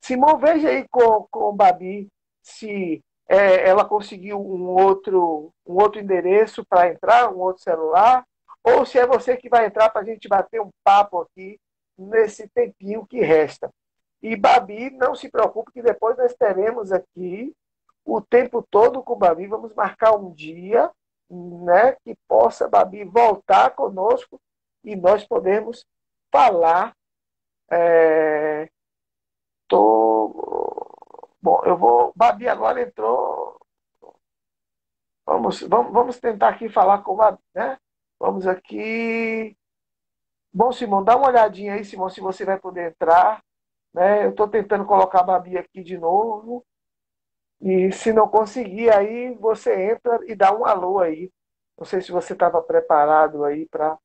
Simão, 0.00 0.38
veja 0.38 0.68
aí 0.68 0.86
com, 0.88 1.26
com 1.30 1.44
o 1.50 1.52
Babi 1.52 2.08
se 2.42 3.02
é, 3.32 3.66
ela 3.66 3.82
conseguiu 3.82 4.38
um 4.38 4.68
outro, 4.68 5.50
um 5.66 5.80
outro 5.80 5.98
endereço 5.98 6.62
para 6.66 6.90
entrar, 6.90 7.32
um 7.32 7.38
outro 7.38 7.62
celular, 7.62 8.26
ou 8.62 8.84
se 8.84 8.98
é 8.98 9.06
você 9.06 9.38
que 9.38 9.48
vai 9.48 9.64
entrar 9.64 9.88
para 9.88 10.02
a 10.02 10.04
gente 10.04 10.28
bater 10.28 10.60
um 10.60 10.68
papo 10.84 11.18
aqui 11.22 11.58
nesse 11.96 12.46
tempinho 12.48 13.06
que 13.06 13.20
resta. 13.20 13.70
E 14.22 14.36
Babi, 14.36 14.90
não 14.90 15.14
se 15.14 15.30
preocupe, 15.30 15.72
que 15.72 15.80
depois 15.80 16.14
nós 16.18 16.34
teremos 16.34 16.92
aqui 16.92 17.56
o 18.04 18.20
tempo 18.20 18.62
todo 18.70 19.02
com 19.02 19.16
Babi. 19.16 19.46
Vamos 19.46 19.74
marcar 19.74 20.14
um 20.14 20.30
dia 20.34 20.90
né, 21.30 21.96
que 22.04 22.14
possa 22.28 22.68
Babi 22.68 23.02
voltar 23.02 23.70
conosco 23.70 24.38
e 24.84 24.94
nós 24.94 25.24
podemos 25.24 25.86
falar. 26.30 26.94
É, 27.70 28.68
tô, 29.66 30.61
bom, 31.42 31.62
eu 31.64 31.76
vou. 31.76 32.12
Babi 32.16 32.48
agora 32.48 32.80
entrou. 32.82 33.58
Vamos, 35.26 35.60
vamos, 35.62 35.92
vamos 35.92 36.20
tentar 36.20 36.48
aqui 36.50 36.68
falar 36.68 37.02
com 37.02 37.16
Babi, 37.16 37.42
né? 37.54 37.78
Vamos 38.18 38.46
aqui. 38.46 39.56
Bom, 40.52 40.72
Simão, 40.72 41.02
dá 41.02 41.16
uma 41.16 41.28
olhadinha 41.28 41.74
aí, 41.74 41.84
Simão, 41.84 42.10
se 42.10 42.20
você 42.20 42.44
vai 42.44 42.58
poder 42.58 42.90
entrar. 42.90 43.42
Né? 43.94 44.24
Eu 44.26 44.30
estou 44.30 44.48
tentando 44.48 44.86
colocar 44.86 45.20
a 45.20 45.24
Babi 45.24 45.58
aqui 45.58 45.82
de 45.82 45.98
novo. 45.98 46.64
E 47.60 47.92
se 47.92 48.12
não 48.12 48.28
conseguir, 48.28 48.90
aí 48.90 49.34
você 49.34 49.92
entra 49.92 50.18
e 50.26 50.34
dá 50.34 50.52
um 50.52 50.64
alô 50.66 50.98
aí. 50.98 51.30
Não 51.78 51.84
sei 51.84 52.00
se 52.00 52.12
você 52.12 52.32
estava 52.32 52.62
preparado 52.62 53.44
aí 53.44 53.66
pra, 53.68 53.98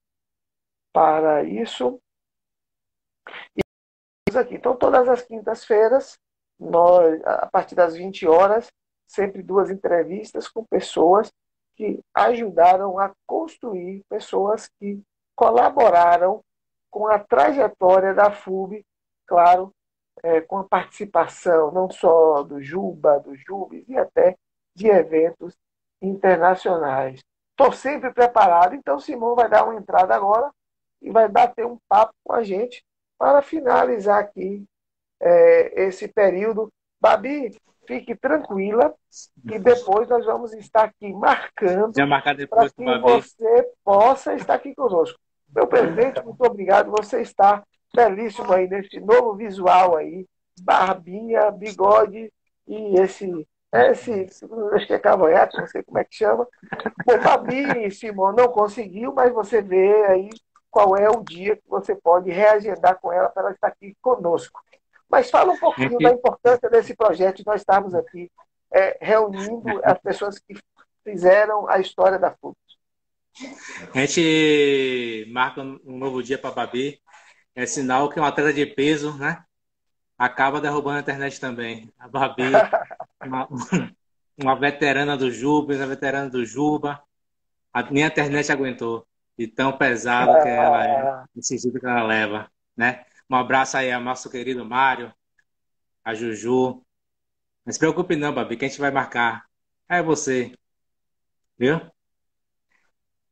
para 0.94 1.44
isso. 1.44 2.00
E 3.56 4.38
aqui. 4.38 4.56
Então, 4.56 4.76
todas 4.76 5.08
as 5.08 5.22
quintas-feiras, 5.22 6.20
nós, 6.60 7.22
a 7.26 7.46
partir 7.48 7.76
das 7.76 7.96
20 7.96 8.28
horas, 8.28 8.72
sempre 9.08 9.42
duas 9.42 9.70
entrevistas 9.70 10.48
com 10.48 10.64
pessoas 10.66 11.32
que 11.76 12.00
ajudaram 12.14 13.00
a 13.00 13.12
construir, 13.26 14.04
pessoas 14.10 14.68
que 14.80 15.02
colaboraram 15.36 16.44
com 16.90 17.08
a 17.08 17.20
trajetória 17.20 18.14
da 18.14 18.32
FUB, 18.32 18.84
claro, 19.28 19.72
é, 20.24 20.42
com 20.42 20.58
a 20.58 20.64
participação 20.64 21.72
não 21.72 21.90
só 21.90 22.42
do 22.42 22.62
Juba, 22.62 23.20
do 23.20 23.36
Jubes 23.36 23.88
e 23.88 23.96
até 23.96 24.36
de 24.74 24.88
eventos 24.88 25.56
internacionais. 26.02 27.24
Estou 27.52 27.72
sempre 27.72 28.12
preparado, 28.12 28.76
então 28.76 29.00
Simão 29.00 29.36
vai 29.36 29.50
dar 29.50 29.64
uma 29.64 29.76
entrada 29.76 30.16
agora 30.16 30.52
e 31.02 31.12
vai 31.12 31.28
bater 31.28 31.66
um 31.66 31.78
papo 31.88 32.14
com 32.24 32.34
a 32.34 32.44
gente 32.44 32.84
para 33.18 33.42
finalizar 33.42 34.20
aqui 34.20 34.66
é, 35.20 35.84
esse 35.84 36.08
período. 36.08 36.72
Babi, 37.00 37.56
fique 37.88 38.16
tranquila 38.16 38.94
e 39.46 39.60
depois 39.60 40.10
nós 40.10 40.26
vamos 40.26 40.54
estar 40.54 40.86
aqui 40.86 41.14
marcando 41.14 41.94
para 42.48 42.70
que 42.70 43.00
você 43.00 43.70
possa 43.84 44.34
estar 44.34 44.56
aqui 44.56 44.76
conosco. 44.76 45.18
Meu 45.56 45.68
presidente, 45.68 46.24
muito 46.24 46.42
obrigado. 46.44 46.92
Você 46.92 47.22
está 47.22 47.64
belíssimo 47.96 48.52
aí 48.52 48.68
nesse 48.68 49.00
novo 49.00 49.36
visual 49.36 49.96
aí, 49.96 50.26
barbinha, 50.62 51.50
bigode 51.52 52.32
e 52.68 53.00
esse, 53.00 53.48
esse 53.74 54.30
acho 54.74 54.88
que 54.88 54.94
é 54.94 55.00
cavanhaque, 55.00 55.58
não 55.58 55.68
sei 55.68 55.82
como 55.84 55.98
é 55.98 56.04
que 56.04 56.16
chama. 56.16 56.46
O 57.08 57.22
Fabi, 57.22 57.90
Simão, 57.92 58.34
não 58.34 58.50
conseguiu, 58.50 59.14
mas 59.14 59.32
você 59.32 59.62
vê 59.62 60.06
aí 60.06 60.30
qual 60.70 60.98
é 60.98 61.10
o 61.10 61.24
dia 61.24 61.56
que 61.56 61.68
você 61.68 61.96
pode 61.96 62.30
reagendar 62.30 63.00
com 63.00 63.12
ela 63.12 63.30
para 63.30 63.44
ela 63.44 63.52
estar 63.52 63.68
aqui 63.68 63.96
conosco. 64.02 64.60
Mas 65.10 65.30
fala 65.30 65.54
um 65.54 65.58
pouquinho 65.58 65.98
da 66.00 66.12
importância 66.12 66.70
desse 66.70 66.96
projeto, 66.96 67.44
nós 67.46 67.62
estamos 67.62 67.96
aqui 67.96 68.30
é, 68.72 68.98
reunindo 69.02 69.80
as 69.84 69.98
pessoas 70.00 70.40
que 70.40 70.56
fizeram 71.04 71.70
a 71.70 71.80
história 71.80 72.20
da 72.20 72.32
FUT. 72.32 72.58
A 73.94 74.00
gente 74.00 75.26
marca 75.32 75.62
um 75.62 75.98
novo 75.98 76.24
dia 76.24 76.38
para 76.38 76.50
a 76.50 76.54
Babi, 76.54 77.00
é 77.56 77.66
sinal 77.66 78.10
que 78.10 78.20
um 78.20 78.26
atleta 78.26 78.52
de 78.52 78.66
peso, 78.66 79.16
né? 79.18 79.44
Acaba 80.18 80.60
derrubando 80.60 80.98
a 80.98 81.02
internet 81.02 81.40
também. 81.40 81.92
A 82.00 82.08
Babi, 82.08 82.44
uma, 83.24 83.48
uma 84.38 84.56
veterana 84.56 85.16
do 85.16 85.32
Juba, 85.32 85.76
uma 85.76 85.88
veterana 85.88 86.30
do 86.30 86.46
Juba, 86.46 87.02
a, 87.72 87.84
nem 87.84 88.04
a 88.04 88.08
internet 88.08 88.52
aguentou. 88.52 89.06
De 89.38 89.48
tão 89.48 89.78
pesado 89.78 90.32
que 90.42 90.50
ela 90.50 90.84
é, 90.84 91.24
no 91.36 91.44
sentido 91.44 91.80
que 91.80 91.86
ela 91.86 92.04
leva, 92.04 92.52
né? 92.76 93.06
Um 93.30 93.36
abraço 93.36 93.78
aí 93.78 93.92
ao 93.92 94.02
nosso 94.02 94.30
querido 94.30 94.66
Mário, 94.66 95.14
a 96.04 96.14
Juju. 96.14 96.84
Não 97.66 97.74
se 97.74 97.80
preocupe 97.80 98.16
não, 98.16 98.34
Babi, 98.34 98.58
que 98.58 98.66
a 98.66 98.68
gente 98.68 98.80
vai 98.80 98.92
marcar. 98.92 99.46
É 99.90 100.02
você. 100.02 100.54
Viu? 101.58 101.80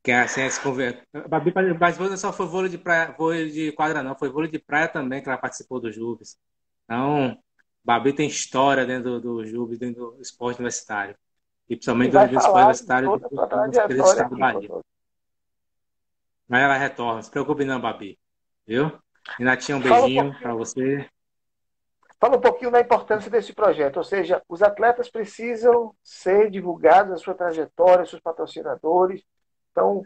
que 0.06 0.12
é 0.12 0.22
assim, 0.22 0.48
se 0.48 0.62
converte. 0.62 1.02
Babi, 1.28 1.52
mas 1.80 1.98
não 1.98 2.16
só 2.16 2.32
foi 2.32 2.46
vôlei 2.46 2.70
de 2.70 2.78
praia, 2.78 3.16
vôlei 3.18 3.50
de 3.50 3.72
quadra 3.72 4.04
não, 4.04 4.16
foi 4.16 4.30
vôlei 4.30 4.52
de 4.52 4.60
praia 4.60 4.88
também 4.88 5.22
que 5.22 5.28
ela 5.28 5.38
participou 5.38 5.80
do 5.80 5.92
Jubes. 5.92 6.38
Então, 6.84 7.36
Babi 7.84 8.14
tem 8.14 8.28
história 8.28 8.86
dentro 8.86 9.20
do, 9.20 9.38
do 9.38 9.46
Jubes, 9.48 9.80
dentro 9.80 10.12
do 10.12 10.22
esporte 10.22 10.60
universitário. 10.60 11.18
E 11.68 11.76
principalmente 11.76 12.12
do, 12.12 12.20
do 12.20 12.38
esporte 12.38 12.58
universitário 12.58 13.10
do, 13.10 13.18
do 13.18 14.06
estado 14.06 14.30
do 14.30 14.38
Bahia. 14.38 14.70
Mas 16.48 16.62
ela 16.62 16.78
retorna, 16.78 17.16
não 17.16 17.22
se 17.24 17.32
preocupe 17.32 17.66
não, 17.66 17.82
Babi. 17.82 18.20
Viu? 18.68 18.92
Renatinha, 19.38 19.78
um 19.78 19.82
beijinho 19.82 20.26
um 20.26 20.34
para 20.34 20.54
você. 20.54 21.10
Fala 22.20 22.38
um 22.38 22.42
pouquinho 22.42 22.72
da 22.72 22.80
importância 22.80 23.30
desse 23.30 23.54
projeto, 23.54 23.98
ou 23.98 24.04
seja, 24.04 24.42
os 24.48 24.62
atletas 24.62 25.10
precisam 25.10 25.94
ser 26.04 26.50
divulgados, 26.50 27.12
a 27.14 27.18
sua 27.18 27.34
trajetória, 27.34 28.06
seus 28.06 28.22
patrocinadores, 28.22 29.24
então, 29.76 30.04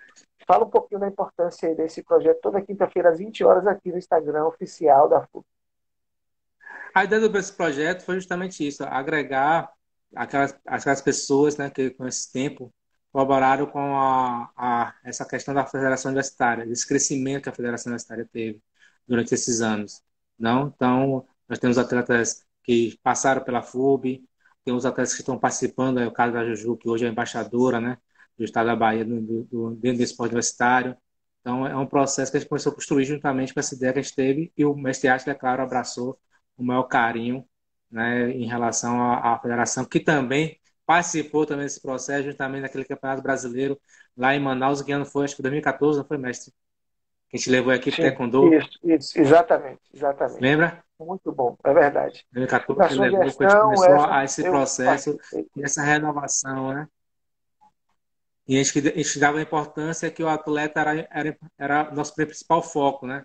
fala 0.47 0.65
um 0.65 0.69
pouquinho 0.69 0.99
da 0.99 1.07
importância 1.07 1.75
desse 1.75 2.01
projeto 2.01 2.39
toda 2.41 2.59
quinta-feira 2.59 3.11
às 3.11 3.19
20 3.19 3.43
horas 3.43 3.67
aqui 3.67 3.91
no 3.91 3.99
Instagram 3.99 4.45
oficial 4.45 5.07
da 5.07 5.27
FUC. 5.27 5.45
A 6.91 7.03
ideia 7.03 7.29
desse 7.29 7.53
projeto 7.53 8.03
foi 8.03 8.15
justamente 8.15 8.67
isso, 8.67 8.83
agregar 8.83 9.71
aquelas, 10.15 10.59
aquelas 10.65 11.01
pessoas 11.03 11.55
né, 11.55 11.69
que 11.69 11.91
com 11.91 12.07
esse 12.07 12.31
tempo 12.31 12.73
colaboraram 13.11 13.67
com 13.67 13.95
a, 13.95 14.49
a, 14.57 14.95
essa 15.03 15.23
questão 15.23 15.53
da 15.53 15.67
federação 15.67 16.09
universitária, 16.09 16.65
desse 16.65 16.87
crescimento 16.87 17.43
que 17.43 17.49
a 17.49 17.53
federação 17.53 17.91
universitária 17.91 18.27
teve 18.33 18.59
durante 19.09 19.33
esses 19.33 19.61
anos. 19.61 20.03
Não? 20.37 20.67
Então, 20.75 21.27
nós 21.49 21.59
temos 21.59 21.77
atletas 21.77 22.45
que 22.63 22.97
passaram 23.03 23.43
pela 23.43 23.61
FUB, 23.61 24.23
temos 24.63 24.85
atletas 24.85 25.13
que 25.15 25.21
estão 25.21 25.39
participando, 25.39 25.99
é 25.99 26.07
o 26.07 26.11
caso 26.11 26.33
da 26.33 26.45
Juju, 26.45 26.77
que 26.77 26.89
hoje 26.89 27.05
é 27.05 27.09
embaixadora, 27.09 27.81
né? 27.81 27.97
do 28.37 28.45
estado 28.45 28.67
da 28.67 28.75
Bahia 28.75 29.03
do, 29.05 29.43
do, 29.45 29.71
dentro 29.75 29.97
do 29.99 30.03
esporte 30.03 30.31
universitário. 30.31 30.95
Então, 31.41 31.67
é 31.67 31.75
um 31.75 31.85
processo 31.85 32.31
que 32.31 32.37
a 32.37 32.39
gente 32.39 32.49
começou 32.49 32.71
a 32.71 32.75
construir 32.75 33.05
juntamente 33.05 33.53
com 33.53 33.59
essa 33.59 33.75
ideia 33.75 33.93
que 33.93 33.99
a 33.99 34.01
gente 34.01 34.15
teve 34.15 34.53
e 34.57 34.65
o 34.65 34.75
mestre 34.75 35.09
Arte, 35.09 35.29
é 35.29 35.33
claro, 35.33 35.61
abraçou 35.63 36.19
o 36.57 36.63
maior 36.63 36.83
carinho 36.83 37.45
né, 37.91 38.31
em 38.31 38.45
relação 38.47 39.01
à, 39.01 39.33
à 39.35 39.39
federação, 39.39 39.85
que 39.85 39.99
também 39.99 40.59
participou 40.85 41.45
também 41.45 41.65
desse 41.65 41.81
processo, 41.81 42.29
juntamente 42.29 42.61
naquele 42.61 42.85
campeonato 42.85 43.21
brasileiro 43.21 43.79
lá 44.17 44.35
em 44.35 44.39
Manaus, 44.39 44.81
que 44.81 44.91
ano 44.91 45.05
foi, 45.05 45.25
acho 45.25 45.35
que 45.35 45.41
2014, 45.41 45.99
não 45.99 46.05
foi, 46.05 46.17
mestre? 46.17 46.53
Que 47.29 47.37
a 47.37 47.37
gente 47.37 47.49
levou 47.51 47.71
a 47.71 47.75
equipe 47.75 47.95
Sim, 47.95 48.01
Taekwondo. 48.01 48.53
Isso, 48.53 48.79
isso, 48.83 49.19
exatamente, 49.19 49.81
exatamente. 49.93 50.41
Lembra? 50.41 50.83
Muito 50.99 51.31
bom, 51.31 51.55
é 51.63 51.73
verdade. 51.73 52.25
2014 52.33 52.79
Na 52.79 52.89
sua 52.89 53.23
gestão, 53.23 53.61
começou 53.61 53.85
essa, 53.85 54.15
a 54.15 54.23
esse 54.23 54.43
processo 54.43 55.19
e 55.55 55.63
essa 55.63 55.83
renovação, 55.83 56.73
né? 56.73 56.87
E 58.47 58.59
a 58.59 58.63
gente, 58.63 58.79
a 58.79 58.97
gente 58.97 59.19
dava 59.19 59.41
importância 59.41 60.09
que 60.09 60.23
o 60.23 60.27
atleta 60.27 60.81
era, 60.81 61.07
era, 61.11 61.37
era 61.57 61.91
nosso 61.91 62.15
principal 62.15 62.63
foco, 62.63 63.05
né? 63.05 63.23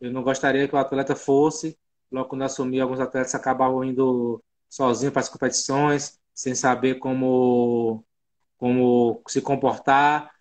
Eu 0.00 0.10
não 0.10 0.24
gostaria 0.24 0.66
que 0.66 0.74
o 0.74 0.78
atleta 0.78 1.14
fosse, 1.14 1.78
logo 2.10 2.28
quando 2.28 2.42
assumi, 2.42 2.80
alguns 2.80 2.98
atletas 2.98 3.34
acabavam 3.34 3.84
indo 3.84 4.42
sozinhos 4.68 5.12
para 5.12 5.20
as 5.20 5.28
competições, 5.28 6.18
sem 6.34 6.54
saber 6.54 6.96
como, 6.96 8.04
como 8.58 9.22
se 9.28 9.40
comportar, 9.40 10.32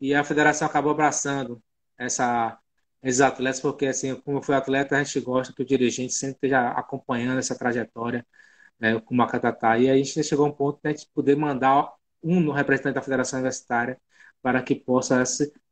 e 0.00 0.14
a 0.14 0.24
federação 0.24 0.66
acabou 0.66 0.90
abraçando 0.90 1.62
essa, 1.98 2.58
esses 3.02 3.20
atletas, 3.20 3.60
porque 3.60 3.86
assim, 3.86 4.14
como 4.20 4.38
eu 4.38 4.42
fui 4.42 4.54
atleta, 4.54 4.96
a 4.96 5.02
gente 5.02 5.20
gosta 5.20 5.52
que 5.54 5.62
o 5.62 5.66
dirigente 5.66 6.12
sempre 6.14 6.36
esteja 6.36 6.70
acompanhando 6.70 7.38
essa 7.38 7.56
trajetória, 7.56 8.26
né, 8.78 9.00
como 9.00 9.22
a 9.22 9.28
Catatá, 9.28 9.78
e 9.78 9.88
aí 9.90 10.00
a 10.00 10.04
gente 10.04 10.22
chegou 10.24 10.46
a 10.46 10.48
um 10.48 10.52
ponto 10.52 10.80
de 10.82 10.88
a 10.88 10.92
gente 10.92 11.08
poder 11.14 11.36
mandar 11.36 11.92
um 12.22 12.50
representante 12.50 12.94
da 12.94 13.02
federação 13.02 13.38
universitária 13.38 14.00
para 14.42 14.62
que 14.62 14.74
possa 14.74 15.22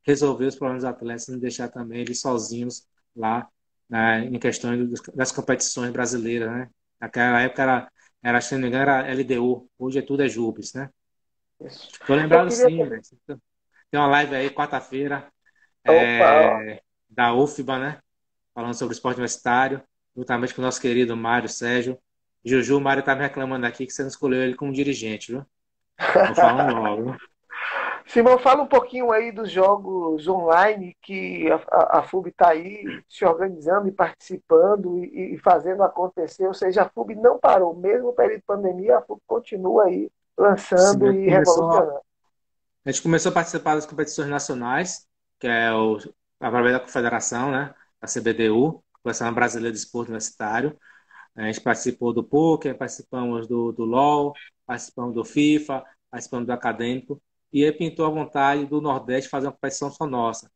resolver 0.04 0.46
os 0.46 0.56
problemas 0.56 0.82
dos 0.84 0.90
atletas 0.90 1.28
e 1.28 1.32
não 1.32 1.38
deixar 1.38 1.68
também 1.68 2.00
eles 2.00 2.20
sozinhos 2.20 2.86
lá 3.14 3.48
né, 3.88 4.24
em 4.24 4.38
questões 4.38 4.88
das 5.14 5.32
competições 5.32 5.90
brasileiras, 5.90 6.50
né? 6.50 6.70
Naquela 7.00 7.40
época 7.40 7.62
era, 7.62 7.92
era, 8.22 8.40
se 8.40 8.54
não 8.54 8.62
me 8.62 8.68
engano, 8.68 8.82
era 8.82 9.10
LDU, 9.12 9.68
hoje 9.78 9.98
é 9.98 10.02
tudo 10.02 10.22
é 10.22 10.28
Jubes, 10.28 10.72
né? 10.74 10.88
Estou 11.60 12.16
lembrado 12.16 12.50
sim, 12.50 12.78
ter... 12.78 13.38
tem 13.90 14.00
uma 14.00 14.06
live 14.06 14.34
aí 14.34 14.50
quarta-feira 14.50 15.31
é, 15.84 16.80
da 17.08 17.34
UFBA, 17.34 17.78
né? 17.78 17.98
Falando 18.54 18.74
sobre 18.74 18.94
esporte 18.94 19.16
universitário, 19.16 19.82
juntamente 20.16 20.54
com 20.54 20.60
o 20.60 20.64
nosso 20.64 20.80
querido 20.80 21.16
Mário 21.16 21.48
Sérgio. 21.48 21.98
Juju, 22.44 22.78
o 22.78 22.80
Mário 22.80 23.00
está 23.00 23.14
me 23.14 23.22
reclamando 23.22 23.66
aqui 23.66 23.86
que 23.86 23.92
você 23.92 24.02
não 24.02 24.08
escolheu 24.08 24.42
ele 24.42 24.54
como 24.54 24.72
dirigente, 24.72 25.32
viu? 25.32 25.46
Vou 26.26 26.34
falar 26.34 26.70
logo. 26.70 27.16
Simão, 28.06 28.38
fala 28.38 28.62
um 28.62 28.66
pouquinho 28.66 29.12
aí 29.12 29.30
dos 29.30 29.50
jogos 29.50 30.26
online 30.26 30.96
que 31.00 31.46
a, 31.50 31.98
a 31.98 32.02
FUB 32.02 32.28
está 32.28 32.48
aí 32.48 32.84
se 33.08 33.24
organizando 33.24 33.88
e 33.88 33.92
participando 33.92 34.98
e, 34.98 35.34
e, 35.34 35.38
fazendo 35.38 35.82
acontecer. 35.82 36.46
Ou 36.46 36.54
seja, 36.54 36.82
a 36.82 36.88
FUB 36.88 37.14
não 37.14 37.38
parou, 37.38 37.74
mesmo 37.74 38.08
no 38.08 38.12
período 38.12 38.40
de 38.40 38.44
pandemia, 38.44 38.98
a 38.98 39.02
FUB 39.02 39.20
continua 39.26 39.84
aí 39.84 40.10
lançando 40.36 41.10
Sim, 41.10 41.18
e 41.18 41.28
revolucionando. 41.30 42.00
A 42.84 42.90
gente 42.90 43.02
começou 43.02 43.30
a 43.30 43.34
participar 43.34 43.76
das 43.76 43.86
competições 43.86 44.28
nacionais, 44.28 45.06
que 45.42 45.48
é 45.48 45.72
o, 45.74 45.98
através 46.38 46.72
da 46.72 46.78
confederação, 46.78 47.50
né, 47.50 47.74
a 48.00 48.06
CBDU, 48.06 48.80
Confederação 48.92 49.34
Brasileira 49.34 49.72
de 49.72 49.78
Esporte 49.78 50.10
Universitário. 50.10 50.78
A 51.34 51.42
gente 51.46 51.60
participou 51.60 52.12
do 52.12 52.22
PUC, 52.22 52.72
participamos 52.74 53.48
do, 53.48 53.72
do 53.72 53.84
LOL, 53.84 54.34
participamos 54.64 55.16
do 55.16 55.24
FIFA, 55.24 55.82
participamos 56.08 56.46
do 56.46 56.52
Acadêmico, 56.52 57.20
e 57.52 57.62
ele 57.62 57.72
pintou 57.72 58.06
a 58.06 58.10
vontade 58.10 58.66
do 58.66 58.80
Nordeste 58.80 59.28
fazer 59.28 59.48
uma 59.48 59.52
competição 59.52 59.90
só 59.90 60.06
nossa. 60.06 60.48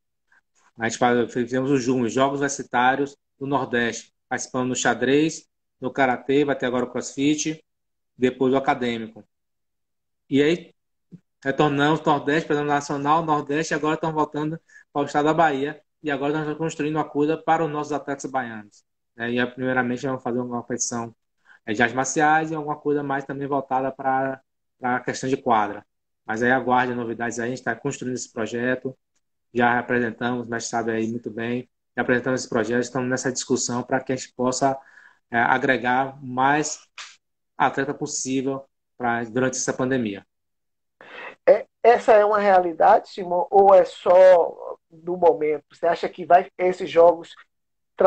A 0.79 0.89
gente 0.89 1.33
fizemos 1.33 1.69
os 1.73 1.83
Jogos 1.83 2.39
Universitários 2.39 3.17
do 3.37 3.45
Nordeste, 3.45 4.15
participando 4.29 4.69
no 4.69 4.77
xadrez, 4.77 5.49
no 5.81 5.93
Karatê, 5.93 6.45
vai 6.45 6.57
ter 6.57 6.67
agora 6.67 6.85
o 6.85 6.91
CrossFit, 6.93 7.61
depois 8.17 8.55
o 8.55 8.57
Acadêmico. 8.57 9.25
E 10.31 10.41
aí, 10.41 10.73
retornamos 11.45 12.01
Nordeste, 12.03 12.47
para 12.47 12.61
o 12.61 12.65
Nacional, 12.65 13.25
Nordeste, 13.25 13.75
agora 13.75 13.97
estamos 13.97 14.15
voltando 14.15 14.61
para 14.97 15.03
o 15.03 15.07
estado 15.07 15.27
da 15.27 15.35
Bahia, 15.35 15.83
e 16.03 16.11
agora 16.11 16.33
nós 16.33 16.41
estamos 16.41 16.59
construindo 16.59 16.97
uma 16.97 17.05
coisa 17.05 17.37
para 17.37 17.63
os 17.63 17.71
nossos 17.71 17.93
atletas 17.93 18.31
baianos. 18.31 18.83
É, 19.19 19.31
e 19.31 19.47
primeiramente 19.49 20.07
vamos 20.07 20.23
fazer 20.23 20.41
uma 20.41 20.63
competição 20.63 21.15
de 21.67 21.83
artes 21.83 21.95
marciais 21.95 22.51
e 22.51 22.55
alguma 22.55 22.77
coisa 22.77 23.03
mais 23.03 23.25
também 23.27 23.47
voltada 23.47 23.93
para 23.93 24.41
a 24.83 25.01
questão 25.01 25.29
de 25.29 25.37
quadra. 25.37 25.85
Mas 26.25 26.43
aí 26.43 26.51
aguarde 26.51 26.95
novidades 26.95 27.39
aí, 27.39 27.45
a 27.45 27.49
gente 27.49 27.59
está 27.59 27.77
construindo 27.77 28.15
esse 28.15 28.33
projeto, 28.33 28.97
já 29.53 29.79
apresentamos, 29.79 30.49
mas 30.49 30.67
sabe 30.67 30.93
aí 30.93 31.07
muito 31.09 31.31
bem, 31.31 31.69
já 31.95 32.01
apresentamos 32.01 32.41
esse 32.41 32.49
projeto, 32.49 32.83
estamos 32.83 33.11
nessa 33.11 33.31
discussão 33.31 33.83
para 33.83 34.01
que 34.01 34.15
a 34.15 34.17
gente 34.17 34.33
possa 34.33 34.79
é, 35.31 35.39
agregar 35.39 36.19
mais 36.25 36.81
atleta 37.59 37.93
possível 37.93 38.65
pra, 38.97 39.25
durante 39.25 39.59
essa 39.59 39.75
pandemia. 39.75 40.27
É, 41.47 41.67
essa 41.83 42.13
é 42.15 42.25
uma 42.25 42.39
realidade, 42.39 43.11
Simão, 43.11 43.47
ou 43.51 43.75
é 43.75 43.85
só 43.85 44.76
do 44.97 45.17
momento? 45.17 45.65
Você 45.73 45.87
acha 45.87 46.09
que 46.09 46.25
vai 46.25 46.51
esses 46.59 46.91
jogos, 46.91 47.35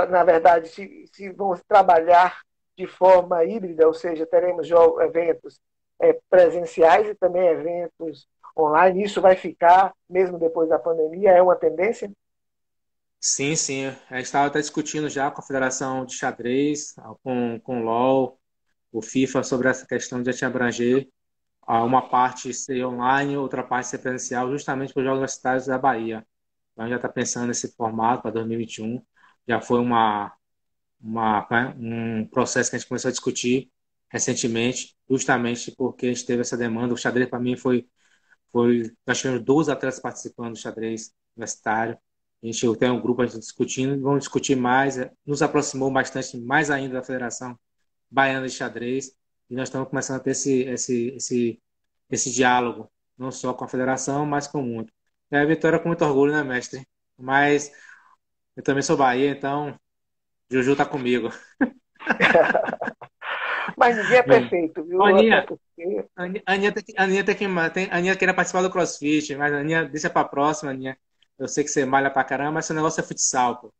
na 0.09 0.23
verdade, 0.23 0.67
se, 0.69 1.05
se 1.13 1.29
vão 1.31 1.53
trabalhar 1.67 2.41
de 2.77 2.87
forma 2.87 3.43
híbrida, 3.43 3.87
ou 3.87 3.93
seja, 3.93 4.25
teremos 4.25 4.67
jogos, 4.67 5.03
eventos 5.03 5.59
é, 6.01 6.17
presenciais 6.29 7.07
e 7.07 7.15
também 7.15 7.47
eventos 7.47 8.27
online. 8.57 9.03
Isso 9.03 9.21
vai 9.21 9.35
ficar, 9.35 9.93
mesmo 10.09 10.39
depois 10.39 10.69
da 10.69 10.79
pandemia? 10.79 11.31
É 11.31 11.41
uma 11.41 11.55
tendência? 11.55 12.11
Sim, 13.19 13.55
sim. 13.55 13.87
A 14.09 14.15
gente 14.15 14.25
estava 14.25 14.47
até 14.47 14.59
discutindo 14.59 15.09
já 15.09 15.29
com 15.29 15.41
a 15.41 15.45
Federação 15.45 16.05
de 16.05 16.15
Xadrez, 16.15 16.95
com, 17.21 17.59
com 17.59 17.81
o 17.81 17.83
LOL, 17.83 18.39
o 18.91 19.01
FIFA, 19.01 19.43
sobre 19.43 19.67
essa 19.67 19.85
questão 19.85 20.23
de 20.23 20.45
abranger 20.45 21.07
uma 21.77 22.09
parte 22.09 22.51
ser 22.53 22.83
online, 22.83 23.37
outra 23.37 23.63
parte 23.63 23.89
ser 23.89 23.99
presencial, 23.99 24.49
justamente 24.49 24.91
para 24.91 25.01
os 25.01 25.05
Jogos 25.05 25.19
Universitários 25.19 25.67
da 25.67 25.77
Bahia. 25.77 26.25
Então, 26.79 26.87
já 26.87 26.95
está 26.95 27.09
pensando 27.09 27.47
nesse 27.47 27.75
formato 27.75 28.21
para 28.21 28.31
2021. 28.31 29.03
Já 29.45 29.59
foi 29.59 29.81
uma, 29.81 30.33
uma, 31.01 31.45
um 31.77 32.25
processo 32.27 32.69
que 32.69 32.77
a 32.77 32.79
gente 32.79 32.87
começou 32.87 33.09
a 33.09 33.11
discutir 33.11 33.69
recentemente, 34.09 34.95
justamente 35.09 35.73
porque 35.75 36.05
a 36.07 36.09
gente 36.13 36.25
teve 36.25 36.39
essa 36.39 36.55
demanda. 36.55 36.93
O 36.93 36.97
xadrez, 36.97 37.29
para 37.29 37.39
mim, 37.39 37.57
foi, 37.57 37.85
foi. 38.49 38.91
Nós 39.05 39.19
tivemos 39.19 39.43
12 39.43 39.69
atletas 39.69 39.99
participando 39.99 40.53
do 40.53 40.59
xadrez 40.59 41.13
universitário. 41.35 41.97
A 42.41 42.45
gente 42.45 42.77
tem 42.77 42.89
um 42.89 43.01
grupo 43.01 43.23
a 43.23 43.25
gente 43.25 43.39
discutindo, 43.39 44.01
vamos 44.01 44.19
discutir 44.21 44.55
mais. 44.55 44.97
É, 44.97 45.11
nos 45.25 45.41
aproximou 45.41 45.91
bastante, 45.91 46.37
mais 46.39 46.71
ainda, 46.71 46.93
da 46.95 47.03
Federação 47.03 47.59
Baiana 48.09 48.47
de 48.47 48.53
Xadrez. 48.53 49.11
E 49.49 49.55
nós 49.55 49.67
estamos 49.67 49.89
começando 49.89 50.17
a 50.17 50.19
ter 50.21 50.31
esse, 50.31 50.61
esse, 50.61 51.07
esse, 51.09 51.61
esse 52.09 52.31
diálogo, 52.31 52.89
não 53.17 53.31
só 53.31 53.53
com 53.53 53.65
a 53.65 53.67
federação, 53.67 54.25
mas 54.25 54.47
com 54.47 54.61
o 54.61 54.65
mundo. 54.65 54.93
É 55.31 55.39
a 55.39 55.45
vitória 55.45 55.79
com 55.79 55.87
muito 55.87 56.03
orgulho, 56.03 56.31
né, 56.33 56.43
mestre? 56.43 56.85
Mas 57.17 57.71
eu 58.55 58.63
também 58.63 58.81
sou 58.81 58.97
Bahia, 58.97 59.31
então 59.31 59.79
Juju 60.49 60.75
tá 60.75 60.85
comigo. 60.85 61.29
Mas 63.77 63.95
ninguém 63.95 64.17
é 64.17 64.23
perfeito, 64.23 64.83
viu? 64.83 65.01
Aninha, 65.03 65.45
Aninha, 66.45 66.71
tem, 66.73 66.83
Aninha 66.97 67.23
tem 67.23 67.35
que. 67.35 67.45
Tem, 67.73 67.89
Aninha 67.91 68.15
queria 68.15 68.33
participar 68.33 68.61
do 68.61 68.69
CrossFit, 68.69 69.35
mas 69.35 69.53
Aninha, 69.53 69.85
deixa 69.85 70.09
pra 70.09 70.23
próxima, 70.25 70.71
Aninha. 70.71 70.97
Eu 71.37 71.47
sei 71.47 71.63
que 71.63 71.69
você 71.69 71.85
malha 71.85 72.11
pra 72.11 72.23
caramba, 72.23 72.53
mas 72.53 72.65
seu 72.65 72.75
negócio 72.75 72.99
é 72.99 73.03
futsal, 73.03 73.61
pô. 73.61 73.73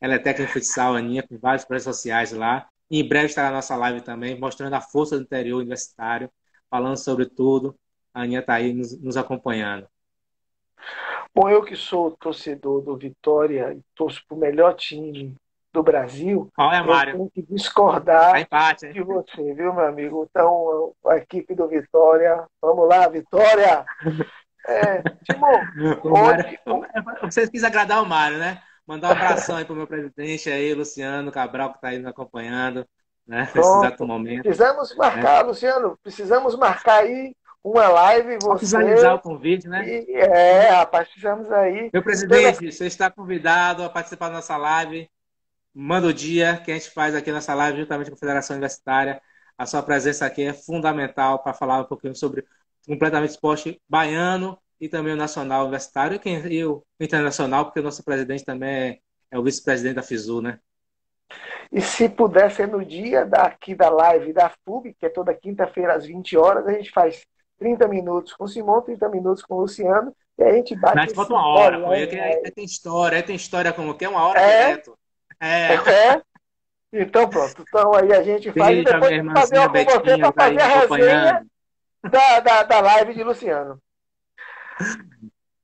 Ela 0.00 0.14
é 0.14 0.18
técnica 0.18 0.46
de 0.48 0.52
futsal, 0.52 0.96
Aninha, 0.96 1.22
com 1.26 1.38
vários 1.38 1.64
projetos 1.64 1.96
sociais 1.96 2.32
lá. 2.32 2.68
E 2.90 3.00
em 3.00 3.08
breve 3.08 3.26
estará 3.26 3.48
na 3.50 3.56
nossa 3.56 3.76
live 3.76 4.00
também, 4.02 4.38
mostrando 4.38 4.74
a 4.74 4.80
força 4.80 5.16
do 5.16 5.22
interior 5.22 5.58
universitário, 5.58 6.30
falando 6.70 6.96
sobre 6.96 7.26
tudo. 7.26 7.78
A 8.12 8.22
Aninha 8.22 8.42
tá 8.42 8.54
aí 8.54 8.72
nos, 8.72 8.98
nos 9.00 9.16
acompanhando. 9.16 9.88
Bom, 11.34 11.48
eu 11.48 11.62
que 11.62 11.76
sou 11.76 12.10
torcedor 12.12 12.82
do 12.82 12.96
Vitória 12.96 13.72
e 13.72 13.80
torço 13.94 14.22
pro 14.28 14.36
melhor 14.36 14.74
time 14.74 15.34
do 15.72 15.82
Brasil, 15.82 16.50
Olha, 16.58 16.84
Mário. 16.84 17.12
eu 17.12 17.16
tenho 17.16 17.30
que 17.30 17.42
discordar 17.54 18.38
empate, 18.38 18.92
de 18.92 19.02
você, 19.02 19.54
viu, 19.54 19.72
meu 19.72 19.86
amigo? 19.86 20.28
Então, 20.28 20.92
a 21.06 21.16
equipe 21.16 21.54
do 21.54 21.66
Vitória, 21.66 22.44
vamos 22.60 22.86
lá, 22.86 23.08
Vitória! 23.08 23.84
É, 24.68 25.02
Timon, 25.24 25.58
onde... 26.04 26.60
Você 27.22 27.48
quis 27.48 27.64
agradar 27.64 28.02
o 28.02 28.06
Mário, 28.06 28.38
né? 28.38 28.60
Mandar 28.86 29.08
um 29.08 29.12
abração 29.12 29.56
aí 29.56 29.64
pro 29.64 29.74
meu 29.74 29.86
presidente 29.86 30.50
aí, 30.50 30.74
Luciano 30.74 31.32
Cabral, 31.32 31.70
que 31.70 31.76
está 31.76 31.88
aí 31.88 31.98
nos 31.98 32.08
acompanhando, 32.08 32.86
né? 33.26 33.40
Nesse 33.54 33.58
exato 33.58 34.06
momento. 34.06 34.42
Precisamos 34.42 34.94
marcar, 34.94 35.40
é. 35.40 35.42
Luciano, 35.44 35.98
precisamos 36.02 36.56
marcar 36.56 37.02
aí 37.02 37.34
uma 37.62 37.88
live. 37.88 38.38
Você... 38.42 38.60
Visualizar 38.60 39.14
o 39.14 39.20
convite, 39.20 39.68
né? 39.68 39.86
E, 39.88 40.12
é, 40.14 40.70
rapaz, 40.70 41.08
precisamos 41.08 41.50
aí. 41.50 41.90
Meu 41.92 42.02
presidente, 42.02 42.72
você 42.72 42.86
está 42.86 43.10
convidado 43.10 43.82
a 43.82 43.90
participar 43.90 44.28
da 44.28 44.34
nossa 44.34 44.56
live 44.56 45.08
manda 45.74 46.06
o 46.06 46.12
dia 46.12 46.58
que 46.58 46.70
a 46.70 46.74
gente 46.74 46.90
faz 46.90 47.14
aqui 47.14 47.32
nessa 47.32 47.54
live 47.54 47.78
juntamente 47.78 48.10
com 48.10 48.16
a 48.16 48.18
Federação 48.18 48.54
Universitária. 48.54 49.20
A 49.56 49.66
sua 49.66 49.82
presença 49.82 50.26
aqui 50.26 50.42
é 50.42 50.52
fundamental 50.52 51.38
para 51.42 51.54
falar 51.54 51.80
um 51.80 51.84
pouquinho 51.84 52.14
sobre 52.14 52.44
completamente 52.86 53.30
esporte 53.30 53.80
baiano 53.88 54.58
e 54.80 54.88
também 54.88 55.12
o 55.12 55.16
nacional 55.16 55.62
universitário 55.62 56.20
e, 56.24 56.30
e 56.54 56.64
o 56.64 56.84
internacional, 57.00 57.64
porque 57.64 57.80
o 57.80 57.82
nosso 57.82 58.02
presidente 58.04 58.44
também 58.44 58.70
é, 58.70 58.98
é 59.30 59.38
o 59.38 59.42
vice-presidente 59.42 59.94
da 59.94 60.02
FISU, 60.02 60.42
né? 60.42 60.58
E 61.70 61.80
se 61.80 62.08
puder 62.08 62.50
ser 62.50 62.68
no 62.68 62.84
dia 62.84 63.24
daqui 63.24 63.74
da 63.74 63.88
live 63.88 64.32
da 64.32 64.52
FUB, 64.64 64.92
que 64.92 65.06
é 65.06 65.08
toda 65.08 65.32
quinta-feira 65.32 65.94
às 65.94 66.04
20 66.04 66.36
horas, 66.36 66.66
a 66.66 66.72
gente 66.72 66.90
faz 66.90 67.24
30 67.62 67.86
minutos 67.86 68.32
com 68.32 68.44
o 68.44 68.48
Simão, 68.48 68.82
30 68.82 69.08
minutos 69.08 69.44
com 69.44 69.54
o 69.54 69.60
Luciano, 69.60 70.12
e 70.36 70.42
a 70.42 70.52
gente 70.52 70.74
bate. 70.74 70.96
Não, 70.96 71.02
a 71.02 71.06
gente 71.06 71.14
bota 71.14 71.32
uma 71.32 71.46
hora, 71.46 71.80
pô, 71.80 71.90
aí, 71.90 72.20
aí, 72.20 72.50
tem 72.50 72.64
história, 72.64 73.16
aí 73.16 73.22
tem 73.22 73.36
história 73.36 73.72
como 73.72 73.94
que 73.94 74.04
é 74.04 74.08
uma 74.08 74.26
hora 74.26 74.40
é, 74.40 74.66
direto. 74.66 74.98
É. 75.40 75.74
é. 75.74 76.22
Então 76.92 77.28
pronto. 77.30 77.62
Então 77.62 77.94
aí 77.94 78.12
a 78.12 78.22
gente 78.22 78.50
faz 78.52 78.76
e 78.76 78.82
depois 78.82 79.32
fazer 79.32 79.58
uma 79.58 79.68
com 79.68 79.84
você 79.84 80.18
para 80.18 80.32
fazer 80.32 80.60
a 80.60 80.66
resenha 80.66 81.46
da, 82.02 82.40
da, 82.40 82.62
da 82.64 82.80
live 82.80 83.14
de 83.14 83.22
Luciano. 83.22 83.80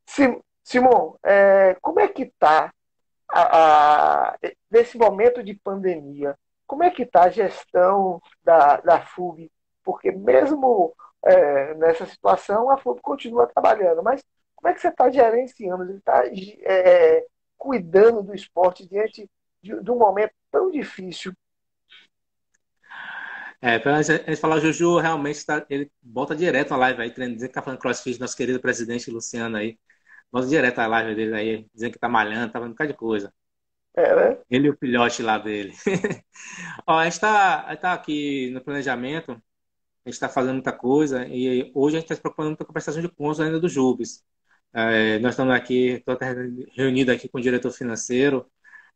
Sim, 0.07 0.41
Simon, 0.63 1.17
é, 1.25 1.77
como 1.83 1.99
é 1.99 2.07
que 2.07 2.23
está 2.23 2.73
nesse 4.71 4.97
momento 4.97 5.43
de 5.43 5.55
pandemia? 5.55 6.37
Como 6.67 6.85
é 6.85 6.91
que 6.91 7.03
está 7.03 7.25
a 7.25 7.31
gestão 7.31 8.21
da, 8.45 8.77
da 8.77 9.01
FUB? 9.01 9.51
Porque 9.83 10.13
mesmo 10.13 10.95
é, 11.25 11.75
nessa 11.75 12.07
situação, 12.07 12.71
a 12.71 12.79
FUB 12.79 13.01
continua 13.01 13.47
trabalhando, 13.47 14.03
mas 14.03 14.23
como 14.55 14.69
é 14.69 14.75
que 14.75 14.81
você 14.81 14.89
está 14.89 15.11
gerenciando, 15.11 15.87
você 15.87 15.99
está 15.99 16.25
é, 16.27 17.25
cuidando 17.57 18.23
do 18.23 18.35
esporte 18.35 18.87
diante 18.89 19.29
de, 19.63 19.81
de, 19.83 19.91
um 19.91 19.99
momento 19.99 20.33
tão 20.51 20.71
difícil? 20.71 21.33
É, 23.61 23.79
para 23.79 23.97
a 23.97 24.03
gente 24.03 24.37
falar, 24.37 24.57
o 24.57 24.61
Juju 24.61 24.99
realmente 24.99 25.45
tá, 25.45 25.67
ele 25.69 25.91
bota 26.01 26.35
direto 26.35 26.73
a 26.73 26.77
live 26.77 27.03
aí, 27.03 27.11
dizendo 27.11 27.39
que 27.39 27.47
está 27.47 27.63
falando 27.63 27.81
crossfit, 27.81 28.21
nosso 28.21 28.37
querido 28.37 28.61
presidente 28.61 29.11
Luciano 29.11 29.57
aí. 29.57 29.79
Bota 30.31 30.47
direto 30.47 30.79
a 30.79 30.87
live 30.87 31.15
dele 31.15 31.35
aí, 31.35 31.67
dizendo 31.75 31.91
que 31.91 31.97
está 31.97 32.09
malhando, 32.09 32.53
tá 32.53 32.59
fazendo 32.59 32.71
um 32.71 32.75
bocado 32.75 32.93
de 32.93 32.97
coisa. 32.97 33.33
É, 33.95 34.15
né? 34.15 34.39
Ele 34.49 34.69
e 34.69 34.71
o 34.71 34.77
filhote 34.77 35.23
lá 35.23 35.39
dele. 35.39 35.75
Ó, 36.87 36.99
a 36.99 37.05
gente 37.05 37.15
está 37.15 37.77
tá 37.77 37.93
aqui 37.93 38.51
no 38.51 38.61
planejamento, 38.61 39.43
a 40.05 40.09
gente 40.09 40.15
está 40.15 40.29
fazendo 40.29 40.55
muita 40.55 40.73
coisa 40.73 41.27
e 41.27 41.71
hoje 41.75 41.97
a 41.97 42.01
gente 42.01 42.07
está 42.07 42.15
se 42.15 42.21
preocupando 42.21 42.57
com 42.57 42.65
a 42.65 42.73
prestação 42.73 43.03
de 43.03 43.09
contas 43.09 43.41
ainda 43.41 43.61
do 43.61 43.69
Jubes. 43.69 44.25
É, 44.73 45.19
nós 45.21 45.33
estamos 45.33 45.55
aqui, 45.55 46.03
estou 46.07 46.17
reunido 46.77 47.13
aqui 47.13 47.29
com 47.29 47.39
o 47.39 47.41
diretor 47.41 47.71
financeiro, 47.73 48.51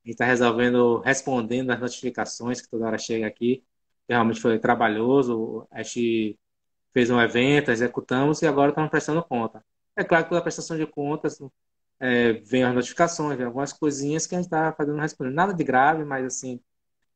a 0.05 0.09
gente 0.09 0.15
está 0.15 0.25
resolvendo, 0.25 1.01
respondendo 1.01 1.71
as 1.71 1.81
notificações 1.81 2.61
que 2.61 2.69
toda 2.69 2.87
hora 2.87 2.99
chega 2.99 3.27
aqui. 3.27 3.65
Realmente 4.09 4.41
foi 4.41 4.59
trabalhoso, 4.59 5.67
a 5.71 5.83
gente 5.83 6.39
fez 6.93 7.11
um 7.11 7.21
evento, 7.21 7.71
executamos 7.71 8.43
e 8.43 8.47
agora 8.47 8.71
estamos 8.71 8.91
prestando 8.91 9.23
conta. 9.25 9.65
É 9.97 10.05
claro 10.05 10.25
que 10.25 10.31
toda 10.31 10.41
a 10.41 10.43
prestação 10.43 10.77
de 10.77 10.87
contas 10.87 11.39
é, 12.01 12.33
vem 12.35 12.65
as 12.65 12.75
notificações, 12.75 13.37
vem 13.37 13.47
algumas 13.47 13.73
coisinhas 13.73 14.27
que 14.27 14.35
a 14.35 14.39
gente 14.39 14.47
está 14.47 14.73
fazendo 14.73 14.99
respondendo. 15.01 15.35
Nada 15.35 15.55
de 15.55 15.65
grave, 15.65 16.05
mas 16.05 16.25
assim, 16.27 16.61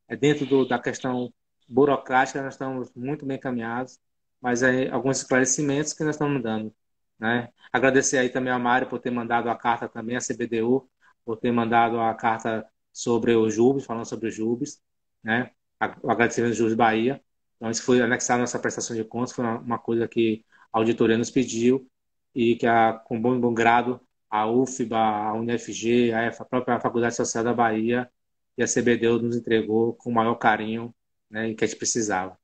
é 0.08 0.16
dentro 0.16 0.46
do, 0.46 0.66
da 0.66 0.78
questão 0.78 1.32
burocrática, 1.68 2.42
nós 2.42 2.54
estamos 2.54 2.92
muito 2.94 3.26
bem 3.26 3.38
caminhados, 3.38 3.98
mas 4.40 4.62
é 4.62 4.88
alguns 4.90 5.18
esclarecimentos 5.18 5.92
que 5.92 6.04
nós 6.04 6.14
estamos 6.14 6.42
dando. 6.42 6.74
Né? 7.18 7.48
Agradecer 7.72 8.18
aí 8.18 8.28
também 8.28 8.52
a 8.52 8.58
Mário 8.58 8.88
por 8.88 8.98
ter 9.00 9.10
mandado 9.10 9.48
a 9.50 9.56
carta 9.56 9.88
também, 9.88 10.16
a 10.16 10.20
CBDU, 10.20 10.88
por 11.24 11.36
ter 11.36 11.50
mandado 11.52 11.98
a 12.00 12.14
carta 12.14 12.66
sobre 12.92 13.34
o 13.34 13.50
Jubes, 13.50 13.84
falando 13.84 14.06
sobre 14.06 14.28
o 14.28 14.30
Jubes, 14.30 14.80
né? 15.22 15.50
o 16.02 16.10
agradecimento 16.10 16.52
do 16.52 16.56
Jubes 16.56 16.74
Bahia. 16.74 17.20
Então, 17.56 17.70
isso 17.70 17.82
foi 17.82 18.00
anexar 18.00 18.36
a 18.36 18.40
nossa 18.40 18.58
prestação 18.58 18.94
de 18.96 19.04
contas, 19.04 19.32
foi 19.32 19.44
uma, 19.44 19.78
coisa 19.78 20.06
que 20.06 20.44
a 20.72 20.78
auditoria 20.78 21.18
nos 21.18 21.30
pediu 21.30 21.88
e 22.34 22.56
que, 22.56 22.66
a, 22.66 22.92
com 22.92 23.20
bom, 23.20 23.38
bom 23.40 23.54
grado, 23.54 24.00
a 24.30 24.46
UFBA, 24.46 24.96
a 24.96 25.32
UNFG, 25.34 26.12
a, 26.12 26.44
própria 26.44 26.80
Faculdade 26.80 27.16
Social 27.16 27.44
da 27.44 27.54
Bahia 27.54 28.10
e 28.56 28.62
a 28.62 28.66
CBDU 28.66 29.20
nos 29.22 29.36
entregou 29.36 29.94
com 29.94 30.10
o 30.10 30.14
maior 30.14 30.34
carinho 30.36 30.94
né, 31.30 31.54
que 31.54 31.64
a 31.64 31.66
gente 31.66 31.78
precisava. 31.78 32.38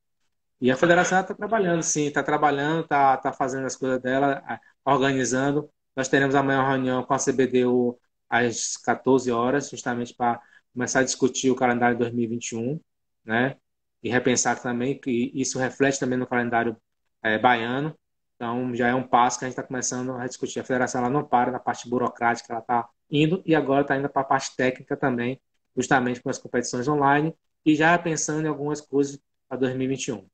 E 0.61 0.70
a 0.70 0.76
federação 0.76 1.20
está 1.20 1.35
trabalhando, 1.35 1.83
sim, 1.83 2.07
está 2.07 2.22
trabalhando, 2.22 2.83
está 2.85 3.16
tá 3.16 3.33
fazendo 3.33 3.66
as 3.66 3.76
coisas 3.76 4.01
dela, 4.01 4.43
organizando. 4.85 5.68
Nós 5.97 6.09
teremos 6.09 6.35
amanhã 6.37 6.61
uma 6.61 6.70
reunião 6.70 7.03
com 7.05 7.14
a 7.14 7.18
CBDU 7.18 7.99
às 8.30 8.76
14 8.76 9.30
horas, 9.33 9.68
justamente 9.70 10.14
para 10.14 10.41
começar 10.72 11.01
a 11.01 11.03
discutir 11.03 11.51
o 11.51 11.57
calendário 11.57 11.99
2021, 11.99 12.80
né? 13.24 13.57
E 14.03 14.09
repensar 14.09 14.61
também 14.62 14.99
que 15.01 15.33
isso 15.35 15.59
reflete 15.59 15.99
também 15.99 16.18
no 16.18 16.26
calendário 16.26 16.76
é, 17.22 17.39
baiano. 17.39 17.97
Então, 18.37 18.74
já 18.74 18.89
é 18.89 18.95
um 18.95 19.07
passo 19.07 19.39
que 19.39 19.45
a 19.45 19.49
gente 19.49 19.59
está 19.59 19.66
começando 19.66 20.12
a 20.16 20.26
discutir. 20.26 20.61
A 20.61 20.64
federação 20.64 21.01
ela 21.01 21.11
não 21.11 21.24
para 21.24 21.51
na 21.51 21.59
parte 21.61 21.89
burocrática, 21.89 22.53
ela 22.53 22.61
está 22.61 22.89
indo 23.11 23.43
e 23.45 23.55
agora 23.55 23.83
está 23.83 23.97
indo 23.97 24.09
para 24.09 24.22
a 24.22 24.24
parte 24.24 24.55
técnica 24.57 24.97
também, 24.97 25.41
justamente 25.76 26.20
com 26.22 26.30
as 26.30 26.39
competições 26.39 26.89
online 26.89 27.35
e 27.65 27.75
já 27.75 27.99
pensando 27.99 28.47
em 28.47 28.49
algumas 28.49 28.81
coisas 28.81 29.21
para 29.49 29.59
2021. 29.59 30.27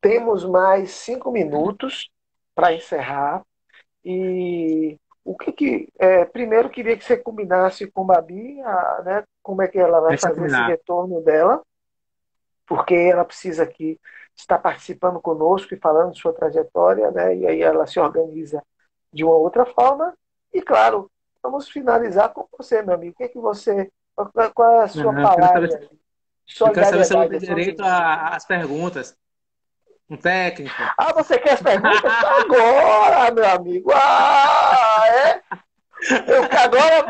Temos 0.00 0.44
mais 0.44 0.90
cinco 0.90 1.30
minutos 1.30 2.10
para 2.54 2.72
encerrar. 2.72 3.44
E 4.04 4.98
o 5.24 5.36
que 5.36 5.52
que. 5.52 5.92
É, 5.98 6.24
primeiro, 6.24 6.70
queria 6.70 6.96
que 6.96 7.04
você 7.04 7.16
combinasse 7.16 7.86
com 7.90 8.02
a 8.02 8.16
Babi, 8.16 8.60
a, 8.60 9.02
né, 9.04 9.24
como 9.42 9.60
é 9.60 9.68
que 9.68 9.78
ela 9.78 10.00
vai 10.00 10.10
Deixa 10.10 10.28
fazer 10.28 10.46
esse 10.46 10.62
retorno 10.62 11.20
dela, 11.20 11.62
porque 12.66 12.94
ela 12.94 13.24
precisa 13.24 13.64
aqui 13.64 14.00
estar 14.36 14.58
participando 14.58 15.20
conosco 15.20 15.74
e 15.74 15.78
falando 15.78 16.12
de 16.12 16.20
sua 16.20 16.32
trajetória, 16.32 17.10
né, 17.10 17.36
e 17.36 17.46
aí 17.46 17.60
ela 17.60 17.86
se 17.86 17.98
organiza 17.98 18.62
de 19.12 19.24
uma 19.24 19.34
outra 19.34 19.66
forma. 19.66 20.16
E, 20.52 20.62
claro, 20.62 21.10
vamos 21.42 21.68
finalizar 21.68 22.32
com 22.32 22.46
você, 22.56 22.82
meu 22.82 22.94
amigo. 22.94 23.12
O 23.12 23.16
que, 23.16 23.24
é 23.24 23.28
que 23.28 23.38
você. 23.38 23.90
Qual 24.54 24.80
é 24.80 24.84
a 24.84 24.88
sua 24.88 25.06
uhum, 25.06 25.22
palavra? 25.22 25.44
Eu 25.44 25.52
quero 25.52 25.70
saber, 25.70 25.90
eu 26.60 26.72
quero 26.72 26.86
saber 26.86 27.04
se 27.04 27.14
eu 27.14 27.28
tenho 27.28 27.40
direito 27.40 27.82
às 27.84 28.44
perguntas. 28.44 29.16
Um 30.10 30.16
técnico. 30.16 30.74
Ah, 30.98 31.12
você 31.12 31.38
quer 31.38 31.52
as 31.52 31.62
perguntas? 31.62 32.02
agora, 32.04 33.30
meu 33.30 33.48
amigo. 33.48 33.90
Ah, 33.92 35.06
é? 35.06 35.42
Eu, 36.26 36.44
agora, 36.44 37.06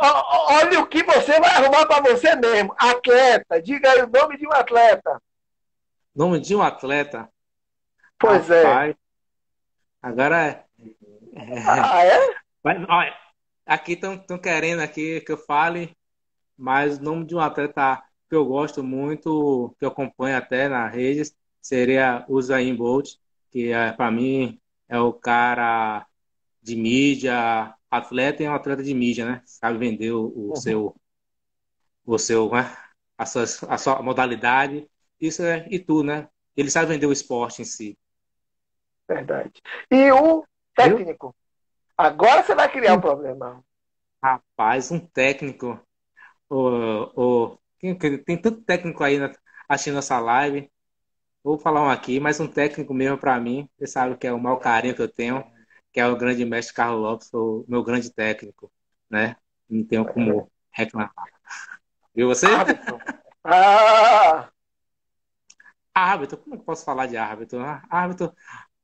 olha 0.48 0.80
o 0.80 0.86
que 0.86 1.04
você 1.04 1.38
vai 1.38 1.50
arrumar 1.50 1.86
para 1.86 2.02
você 2.02 2.34
mesmo. 2.34 2.74
Atleta. 2.76 3.62
Diga 3.62 3.90
aí 3.90 4.02
o 4.02 4.08
nome 4.08 4.36
de 4.36 4.46
um 4.46 4.52
atleta. 4.52 5.22
Nome 6.14 6.40
de 6.40 6.56
um 6.56 6.62
atleta? 6.62 7.28
Pois 8.18 8.50
é. 8.50 8.62
Rapaz, 8.62 8.90
é. 8.90 8.96
Agora 10.02 10.46
é. 10.46 10.64
Ah, 11.66 12.04
é? 12.04 12.34
Mas, 12.64 12.84
olha, 12.88 13.16
aqui 13.64 13.92
estão 13.92 14.38
querendo 14.38 14.80
aqui 14.80 15.20
que 15.20 15.32
eu 15.32 15.38
fale, 15.38 15.96
mas 16.58 16.98
o 16.98 17.02
nome 17.02 17.24
de 17.24 17.34
um 17.34 17.40
atleta 17.40 18.02
que 18.28 18.34
eu 18.34 18.44
gosto 18.44 18.82
muito, 18.82 19.74
que 19.78 19.84
eu 19.84 19.88
acompanho 19.88 20.36
até 20.36 20.68
nas 20.68 20.92
redes, 20.92 21.34
seria 21.62 22.24
o 22.28 22.40
Zayn 22.42 22.74
Bolt, 22.74 23.14
que 23.50 23.70
é, 23.70 23.92
para 23.92 24.10
mim 24.10 24.60
é 24.88 24.98
o 24.98 25.12
cara 25.12 26.06
de 26.62 26.76
mídia, 26.76 27.74
atleta 27.90 28.42
e 28.42 28.46
é 28.46 28.50
um 28.50 28.54
atleta 28.54 28.82
de 28.82 28.92
mídia, 28.92 29.24
né? 29.24 29.42
Sabe 29.46 29.78
vender 29.78 30.12
o, 30.12 30.26
o 30.26 30.48
uhum. 30.48 30.56
seu, 30.56 30.96
o 32.04 32.18
seu, 32.18 32.50
né? 32.50 32.76
a, 33.16 33.26
sua, 33.26 33.42
a 33.42 33.78
sua 33.78 34.02
modalidade, 34.02 34.88
isso 35.20 35.42
é 35.42 35.66
e 35.70 35.78
tu, 35.78 36.02
né? 36.02 36.28
Ele 36.56 36.70
sabe 36.70 36.92
vender 36.92 37.06
o 37.06 37.12
esporte 37.12 37.62
em 37.62 37.64
si. 37.64 37.98
Verdade. 39.08 39.52
E 39.90 40.10
o 40.12 40.44
técnico? 40.74 41.34
Agora 41.96 42.42
você 42.42 42.54
vai 42.54 42.70
criar 42.70 42.94
um 42.94 43.00
problema. 43.00 43.64
Rapaz, 44.22 44.90
um 44.90 45.00
técnico. 45.00 45.80
O, 46.48 47.50
o, 47.50 47.58
tem, 47.78 48.40
tanto 48.40 48.62
técnico 48.62 49.04
aí 49.04 49.18
assistindo 49.68 49.94
nossa 49.94 50.18
live. 50.18 50.70
Vou 51.42 51.58
falar 51.58 51.82
um 51.82 51.90
aqui, 51.90 52.18
mas 52.20 52.40
um 52.40 52.48
técnico 52.48 52.92
mesmo 52.92 53.18
para 53.18 53.38
mim, 53.40 53.68
você 53.78 53.86
sabe 53.86 54.16
que 54.16 54.26
é 54.26 54.32
o 54.32 54.40
maior 54.40 54.56
carinho 54.58 54.94
que 54.94 55.02
eu 55.02 55.08
tenho, 55.08 55.44
que 55.92 56.00
é 56.00 56.06
o 56.06 56.16
grande 56.16 56.44
mestre 56.44 56.74
Carlos 56.74 57.00
Lopes, 57.00 57.32
o 57.32 57.64
meu 57.68 57.82
grande 57.82 58.12
técnico, 58.12 58.70
né? 59.08 59.36
Não 59.68 59.84
tenho 59.84 60.04
como 60.04 60.50
reclamar. 60.70 61.12
Viu 62.14 62.28
você? 62.28 62.46
Árbitro. 62.46 62.98
Ah! 63.50 64.50
Árbitro, 65.94 66.36
como 66.36 66.54
é 66.54 66.58
que 66.58 66.62
eu 66.62 66.66
posso 66.66 66.84
falar 66.84 67.06
de 67.06 67.16
árbitro? 67.16 67.60
Ah, 67.60 67.82
árbitro, 67.88 68.34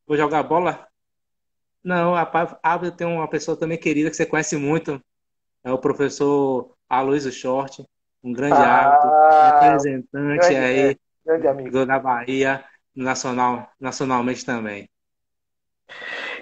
vou 0.06 0.16
jogar 0.16 0.42
bola? 0.42 0.88
Não, 1.82 2.14
rapaz, 2.14 2.56
árbitro 2.62 2.96
tem 2.96 3.06
uma 3.06 3.28
pessoa 3.28 3.58
também 3.58 3.78
querida 3.78 4.08
que 4.08 4.16
você 4.16 4.24
conhece 4.24 4.56
muito, 4.56 5.04
é 5.62 5.70
o 5.70 5.78
professor 5.78 6.73
Aloysio 6.88 7.32
Short, 7.32 7.84
um 8.22 8.32
grande 8.32 8.54
ah, 8.54 8.66
árbitro, 8.66 9.60
representante 9.60 10.48
grande, 10.48 10.56
aí 10.56 10.98
Grande 11.24 11.48
amigo. 11.48 11.86
Da 11.86 11.98
Bahia, 11.98 12.62
nacional, 12.94 13.70
nacionalmente 13.80 14.44
também. 14.44 14.90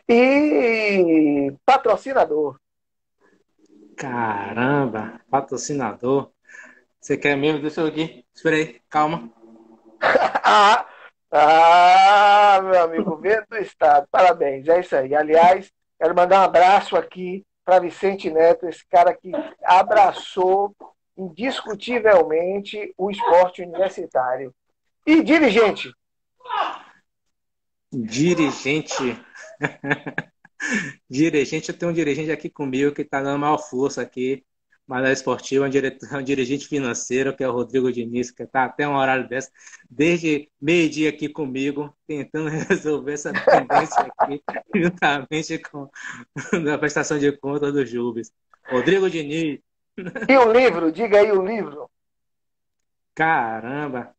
E 0.09 1.55
patrocinador. 1.65 2.59
Caramba, 3.97 5.21
patrocinador. 5.31 6.33
Você 7.01 7.17
quer 7.17 7.37
mesmo? 7.37 7.61
Deixa 7.61 7.81
eu 7.81 7.87
aqui. 7.87 8.25
Espera 8.35 8.57
aí, 8.57 8.81
calma. 8.91 9.31
ah, 10.43 10.87
ah, 11.31 12.61
meu 12.63 12.83
amigo, 12.83 13.17
vento 13.17 13.47
do 13.51 13.59
Estado. 13.59 14.09
Parabéns, 14.11 14.67
é 14.67 14.81
isso 14.81 14.97
aí. 14.97 15.15
Aliás, 15.15 15.71
quero 15.97 16.15
mandar 16.15 16.41
um 16.41 16.45
abraço 16.45 16.97
aqui 16.97 17.47
para 17.65 17.81
Vicente 17.81 18.31
Neto, 18.31 18.67
esse 18.67 18.85
cara 18.89 19.15
que 19.15 19.31
abraçou 19.63 20.75
indiscutivelmente 21.17 22.93
o 22.97 23.11
esporte 23.11 23.63
universitário. 23.63 24.55
E 25.07 25.23
dirigente? 25.23 25.93
Dirigente. 27.93 29.21
dirigente, 31.09 31.69
eu 31.69 31.79
tenho 31.79 31.91
um 31.91 31.95
dirigente 31.95 32.31
aqui 32.31 32.49
comigo 32.49 32.95
que 32.95 33.03
está 33.03 33.21
dando 33.21 33.39
maior 33.39 33.59
força 33.59 34.01
aqui. 34.01 34.45
Mas 34.93 35.09
é 35.09 35.13
esportivo, 35.13 35.65
é 35.65 35.69
um, 35.69 35.71
diretor, 35.71 36.07
é 36.13 36.19
um 36.19 36.23
dirigente 36.23 36.69
financeiro, 36.69 37.35
que 37.35 37.43
é 37.43 37.49
o 37.49 37.53
Rodrigo 37.53 37.91
Diniz, 37.91 38.31
que 38.31 38.43
está 38.43 38.65
até 38.65 38.87
um 38.87 38.95
horário 38.95 39.27
dessa, 39.27 39.51
desde 39.89 40.51
meio-dia 40.61 41.09
aqui 41.09 41.31
comigo, 41.31 41.97
tentando 42.07 42.51
resolver 42.69 43.15
essa 43.15 43.33
pendência 43.33 44.13
aqui, 44.19 44.43
juntamente 44.77 45.59
com 45.61 45.89
a 46.71 46.79
prestação 46.79 47.19
de 47.19 47.33
contas 47.33 47.73
do 47.73 47.87
Jubes. 47.87 48.31
Rodrigo 48.69 49.09
Diniz. 49.09 49.61
E 50.29 50.37
o 50.37 50.53
livro? 50.53 50.93
Diga 50.93 51.21
aí 51.21 51.33
o 51.33 51.43
livro. 51.43 51.91
Caramba! 53.15 54.15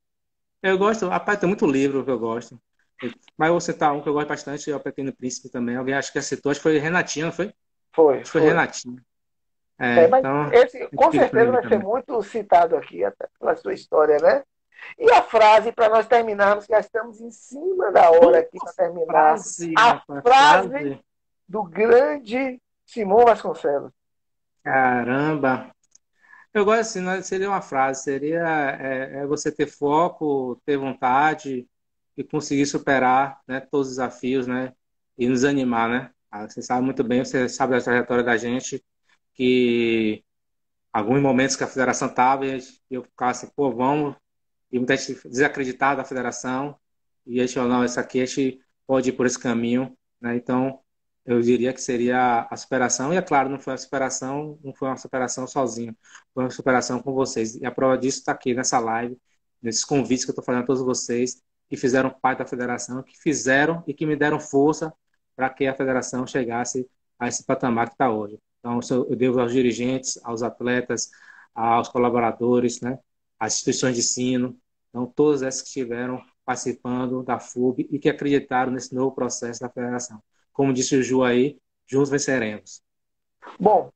Eu 0.63 0.75
gosto, 0.79 1.07
rapaz, 1.07 1.37
tem 1.37 1.47
muito 1.47 1.67
livro 1.67 2.03
que 2.03 2.09
eu 2.09 2.17
gosto. 2.17 2.59
Mas 3.37 3.47
eu 3.47 3.53
vou 3.53 3.61
citar 3.61 3.93
um 3.93 4.01
que 4.01 4.09
eu 4.09 4.13
gosto 4.13 4.27
bastante, 4.27 4.71
é 4.71 4.75
o 4.75 4.79
Pequeno 4.79 5.13
Príncipe 5.13 5.49
também. 5.49 5.75
Alguém 5.75 5.93
acho 5.93 6.11
que 6.11 6.19
citou, 6.19 6.49
acho 6.51 6.59
que 6.59 6.63
foi 6.63 6.79
Renatinho, 6.79 7.27
não 7.27 7.33
foi? 7.33 7.53
Foi. 7.93 8.15
Acho 8.15 8.23
que 8.23 8.31
foi, 8.31 8.41
foi. 8.41 8.49
Renatinho. 8.49 9.12
É, 9.79 10.03
é, 10.03 10.07
mas 10.07 10.19
então, 10.19 10.53
esse 10.53 10.87
com 10.95 11.11
certeza 11.11 11.51
vai 11.51 11.67
ser 11.67 11.79
muito 11.79 12.21
citado 12.23 12.75
aqui, 12.75 13.03
até 13.03 13.27
pela 13.39 13.55
sua 13.55 13.73
história, 13.73 14.17
né? 14.17 14.43
E 14.97 15.11
a 15.11 15.21
frase, 15.21 15.71
para 15.71 15.89
nós 15.89 16.07
terminarmos, 16.07 16.65
que 16.65 16.73
já 16.73 16.79
estamos 16.79 17.19
em 17.21 17.31
cima 17.31 17.91
da 17.91 18.11
hora 18.11 18.39
aqui 18.39 18.57
para 18.59 18.73
terminar. 18.73 19.05
Frase, 19.05 19.73
a 19.77 19.99
frase, 19.99 20.21
frase 20.23 20.99
do 21.47 21.63
grande 21.63 22.61
Simão 22.85 23.25
Vasconcelos. 23.25 23.91
Caramba! 24.63 25.71
Eu 26.53 26.63
gosto 26.63 26.81
assim, 26.81 26.99
não 26.99 27.21
seria 27.23 27.49
uma 27.49 27.61
frase, 27.61 28.03
seria 28.03 28.77
é, 28.79 29.21
é 29.21 29.25
você 29.25 29.51
ter 29.51 29.65
foco, 29.65 30.61
ter 30.65 30.77
vontade 30.77 31.67
e 32.15 32.23
conseguir 32.23 32.65
superar 32.67 33.41
né, 33.47 33.59
todos 33.59 33.87
os 33.87 33.95
desafios, 33.95 34.45
né? 34.45 34.73
E 35.17 35.27
nos 35.27 35.43
animar, 35.43 35.89
né? 35.89 36.11
Ah, 36.29 36.47
você 36.47 36.61
sabe 36.61 36.85
muito 36.85 37.03
bem, 37.03 37.25
você 37.25 37.49
sabe 37.49 37.73
da 37.73 37.81
trajetória 37.81 38.23
da 38.23 38.37
gente, 38.37 38.83
que 39.33 40.23
alguns 40.91 41.21
momentos 41.21 41.55
que 41.55 41.63
a 41.63 41.67
federação 41.67 42.07
estava, 42.09 42.45
eu 42.89 43.03
ficava 43.03 43.31
assim, 43.31 43.47
pô, 43.55 43.71
vamos, 43.71 44.15
e 44.71 44.77
muita 44.77 44.95
gente 44.97 45.27
desacreditada 45.27 45.97
da 45.97 46.05
federação, 46.05 46.77
e 47.25 47.39
a 47.39 47.45
gente 47.45 47.55
falou, 47.55 47.69
não, 47.69 47.85
isso 47.85 47.99
aqui 47.99 48.21
a 48.21 48.25
gente 48.25 48.59
pode 48.85 49.09
ir 49.09 49.13
por 49.13 49.25
esse 49.25 49.39
caminho, 49.39 49.97
né? 50.21 50.35
Então, 50.35 50.79
eu 51.25 51.41
diria 51.41 51.73
que 51.73 51.81
seria 51.81 52.47
a 52.49 52.57
superação, 52.57 53.13
e 53.13 53.17
é 53.17 53.21
claro, 53.21 53.49
não 53.49 53.59
foi 53.59 53.73
uma 53.73 53.77
superação, 53.77 54.59
não 54.63 54.73
foi 54.73 54.89
uma 54.89 54.97
superação 54.97 55.47
sozinho, 55.47 55.95
foi 56.33 56.43
uma 56.43 56.49
superação 56.49 57.01
com 57.01 57.13
vocês. 57.13 57.55
E 57.55 57.65
a 57.65 57.71
prova 57.71 57.97
disso 57.97 58.19
está 58.19 58.33
aqui 58.33 58.53
nessa 58.53 58.77
live, 58.79 59.17
nesses 59.61 59.85
convites 59.85 60.25
que 60.25 60.31
eu 60.31 60.33
estou 60.33 60.43
fazendo 60.43 60.63
a 60.63 60.65
todos 60.65 60.83
vocês, 60.83 61.41
que 61.69 61.77
fizeram 61.77 62.09
parte 62.09 62.39
da 62.39 62.45
federação, 62.45 63.01
que 63.01 63.17
fizeram 63.17 63.83
e 63.87 63.93
que 63.93 64.05
me 64.05 64.15
deram 64.15 64.39
força 64.39 64.93
para 65.35 65.49
que 65.49 65.65
a 65.65 65.73
federação 65.73 66.27
chegasse 66.27 66.87
a 67.17 67.27
esse 67.27 67.45
patamar 67.45 67.87
que 67.87 67.93
está 67.93 68.11
hoje. 68.11 68.37
Então, 68.63 68.79
eu 69.09 69.15
devo 69.15 69.41
aos 69.41 69.51
dirigentes, 69.51 70.17
aos 70.23 70.41
atletas, 70.41 71.11
aos 71.53 71.89
colaboradores, 71.89 72.79
né, 72.79 72.97
às 73.37 73.55
instituições 73.55 73.95
de 73.95 73.99
ensino, 73.99 74.57
então, 74.89 75.05
todas 75.05 75.41
essas 75.41 75.63
que 75.63 75.67
estiveram 75.67 76.23
participando 76.45 77.23
da 77.23 77.39
FUB 77.39 77.87
e 77.91 77.99
que 77.99 78.09
acreditaram 78.09 78.71
nesse 78.71 78.93
novo 78.93 79.13
processo 79.13 79.59
da 79.59 79.69
federação. 79.69 80.21
Como 80.51 80.71
disse 80.71 80.95
o 80.95 81.03
Ju 81.03 81.23
aí, 81.23 81.57
juntos 81.87 82.09
venceremos. 82.09 82.81
Bom, 83.59 83.91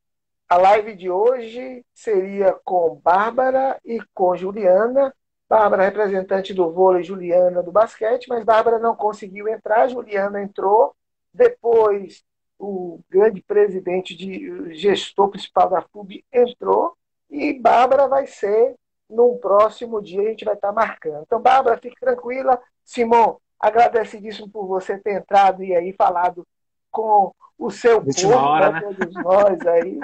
a 0.49 0.57
live 0.57 0.95
de 0.95 1.09
hoje 1.09 1.85
seria 1.93 2.53
com 2.63 2.99
Bárbara 3.03 3.79
e 3.85 3.99
com 4.13 4.35
Juliana. 4.35 5.13
Bárbara, 5.47 5.83
representante 5.83 6.53
do 6.53 6.71
vôlei, 6.71 7.03
Juliana 7.03 7.63
do 7.63 7.71
basquete, 7.71 8.27
mas 8.27 8.43
Bárbara 8.43 8.79
não 8.79 8.95
conseguiu 8.95 9.47
entrar, 9.47 9.87
Juliana 9.87 10.41
entrou. 10.41 10.95
Depois 11.33 12.23
o 12.59 12.99
grande 13.09 13.41
presidente 13.41 14.15
de 14.15 14.73
gestor 14.73 15.29
principal 15.29 15.69
da 15.69 15.81
FUB 15.81 16.23
entrou 16.31 16.95
e 17.29 17.53
Bárbara 17.53 18.07
vai 18.07 18.25
ser 18.25 18.75
num 19.09 19.37
próximo 19.37 20.01
dia 20.01 20.21
a 20.21 20.29
gente 20.29 20.45
vai 20.45 20.55
estar 20.55 20.71
marcando. 20.71 21.23
Então, 21.23 21.41
Bárbara, 21.41 21.77
fique 21.77 21.99
tranquila. 21.99 22.59
Simão, 22.83 23.39
agradecidíssimo 23.59 24.49
por 24.49 24.67
você 24.67 24.97
ter 24.97 25.13
entrado 25.13 25.63
e 25.63 25.75
aí 25.75 25.93
falado 25.93 26.45
com 26.91 27.33
o 27.57 27.71
seu 27.71 28.01
povo, 28.01 28.33
hora, 28.35 28.71
né? 28.71 28.81
todos 28.81 29.13
nós 29.15 29.65
aí. 29.65 29.99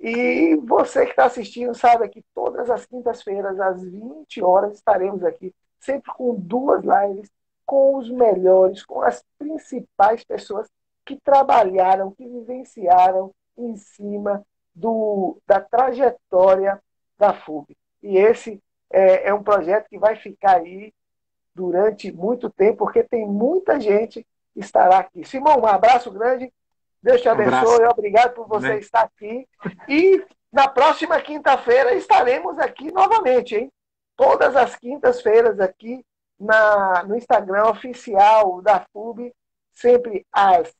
E 0.00 0.56
você 0.56 1.04
que 1.04 1.10
está 1.10 1.26
assistindo 1.26 1.74
sabe 1.74 2.08
que 2.08 2.24
todas 2.34 2.70
as 2.70 2.86
quintas-feiras, 2.86 3.58
às 3.60 3.82
20 3.82 4.42
horas, 4.42 4.74
estaremos 4.74 5.24
aqui, 5.24 5.54
sempre 5.78 6.12
com 6.12 6.34
duas 6.34 6.82
lives, 6.82 7.30
com 7.66 7.96
os 7.96 8.10
melhores, 8.10 8.84
com 8.84 9.02
as 9.02 9.22
principais 9.38 10.24
pessoas 10.24 10.68
que 11.08 11.16
trabalharam, 11.16 12.10
que 12.10 12.28
vivenciaram 12.28 13.32
em 13.56 13.74
cima 13.76 14.44
do, 14.74 15.40
da 15.46 15.58
trajetória 15.58 16.78
da 17.18 17.32
FUB. 17.32 17.74
E 18.02 18.18
esse 18.18 18.62
é, 18.90 19.30
é 19.30 19.34
um 19.34 19.42
projeto 19.42 19.88
que 19.88 19.98
vai 19.98 20.16
ficar 20.16 20.56
aí 20.56 20.92
durante 21.54 22.12
muito 22.12 22.50
tempo, 22.50 22.76
porque 22.76 23.02
tem 23.02 23.26
muita 23.26 23.80
gente 23.80 24.22
que 24.52 24.60
estará 24.60 24.98
aqui. 24.98 25.24
Simão, 25.24 25.60
um 25.60 25.66
abraço 25.66 26.10
grande. 26.10 26.52
Deus 27.02 27.22
te 27.22 27.28
abençoe. 27.28 27.86
Um 27.86 27.90
Obrigado 27.90 28.34
por 28.34 28.46
você 28.46 28.78
estar 28.78 29.00
aqui. 29.00 29.48
E 29.88 30.22
na 30.52 30.68
próxima 30.68 31.18
quinta-feira 31.22 31.94
estaremos 31.94 32.58
aqui 32.58 32.92
novamente, 32.92 33.56
hein? 33.56 33.72
Todas 34.14 34.54
as 34.54 34.76
quintas-feiras 34.76 35.58
aqui 35.58 36.04
na, 36.38 37.02
no 37.04 37.16
Instagram 37.16 37.70
oficial 37.70 38.60
da 38.60 38.84
FUB, 38.92 39.32
sempre 39.72 40.26
às 40.30 40.77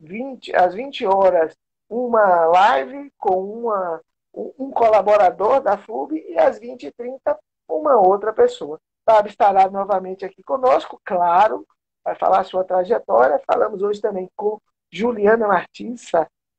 20, 0.00 0.54
às 0.54 0.74
20 0.74 1.06
horas, 1.06 1.56
uma 1.88 2.46
live 2.46 3.12
com 3.16 3.42
uma, 3.42 4.00
um 4.34 4.70
colaborador 4.70 5.60
da 5.60 5.76
FUB 5.78 6.16
e 6.16 6.38
às 6.38 6.58
20h30 6.58 7.36
uma 7.68 7.96
outra 7.96 8.32
pessoa. 8.32 8.80
Fábio 9.04 9.30
estará 9.30 9.70
novamente 9.70 10.24
aqui 10.24 10.42
conosco, 10.42 11.00
claro, 11.04 11.66
vai 12.04 12.14
falar 12.14 12.40
a 12.40 12.44
sua 12.44 12.64
trajetória. 12.64 13.40
Falamos 13.46 13.82
hoje 13.82 14.00
também 14.00 14.28
com 14.36 14.60
Juliana 14.90 15.46
Martins, 15.46 16.10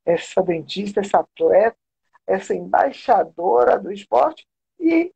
essa 0.05 0.41
dentista, 0.41 1.01
essa 1.01 1.19
atleta, 1.19 1.77
essa 2.25 2.53
embaixadora 2.53 3.77
do 3.79 3.91
esporte. 3.91 4.45
E 4.79 5.11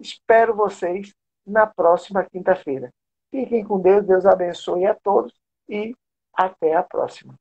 espero 0.00 0.54
vocês 0.54 1.12
na 1.46 1.66
próxima 1.66 2.24
quinta-feira. 2.24 2.90
Fiquem 3.30 3.64
com 3.64 3.80
Deus, 3.80 4.04
Deus 4.04 4.26
abençoe 4.26 4.86
a 4.86 4.94
todos 4.94 5.32
e 5.68 5.94
até 6.34 6.74
a 6.74 6.82
próxima. 6.82 7.34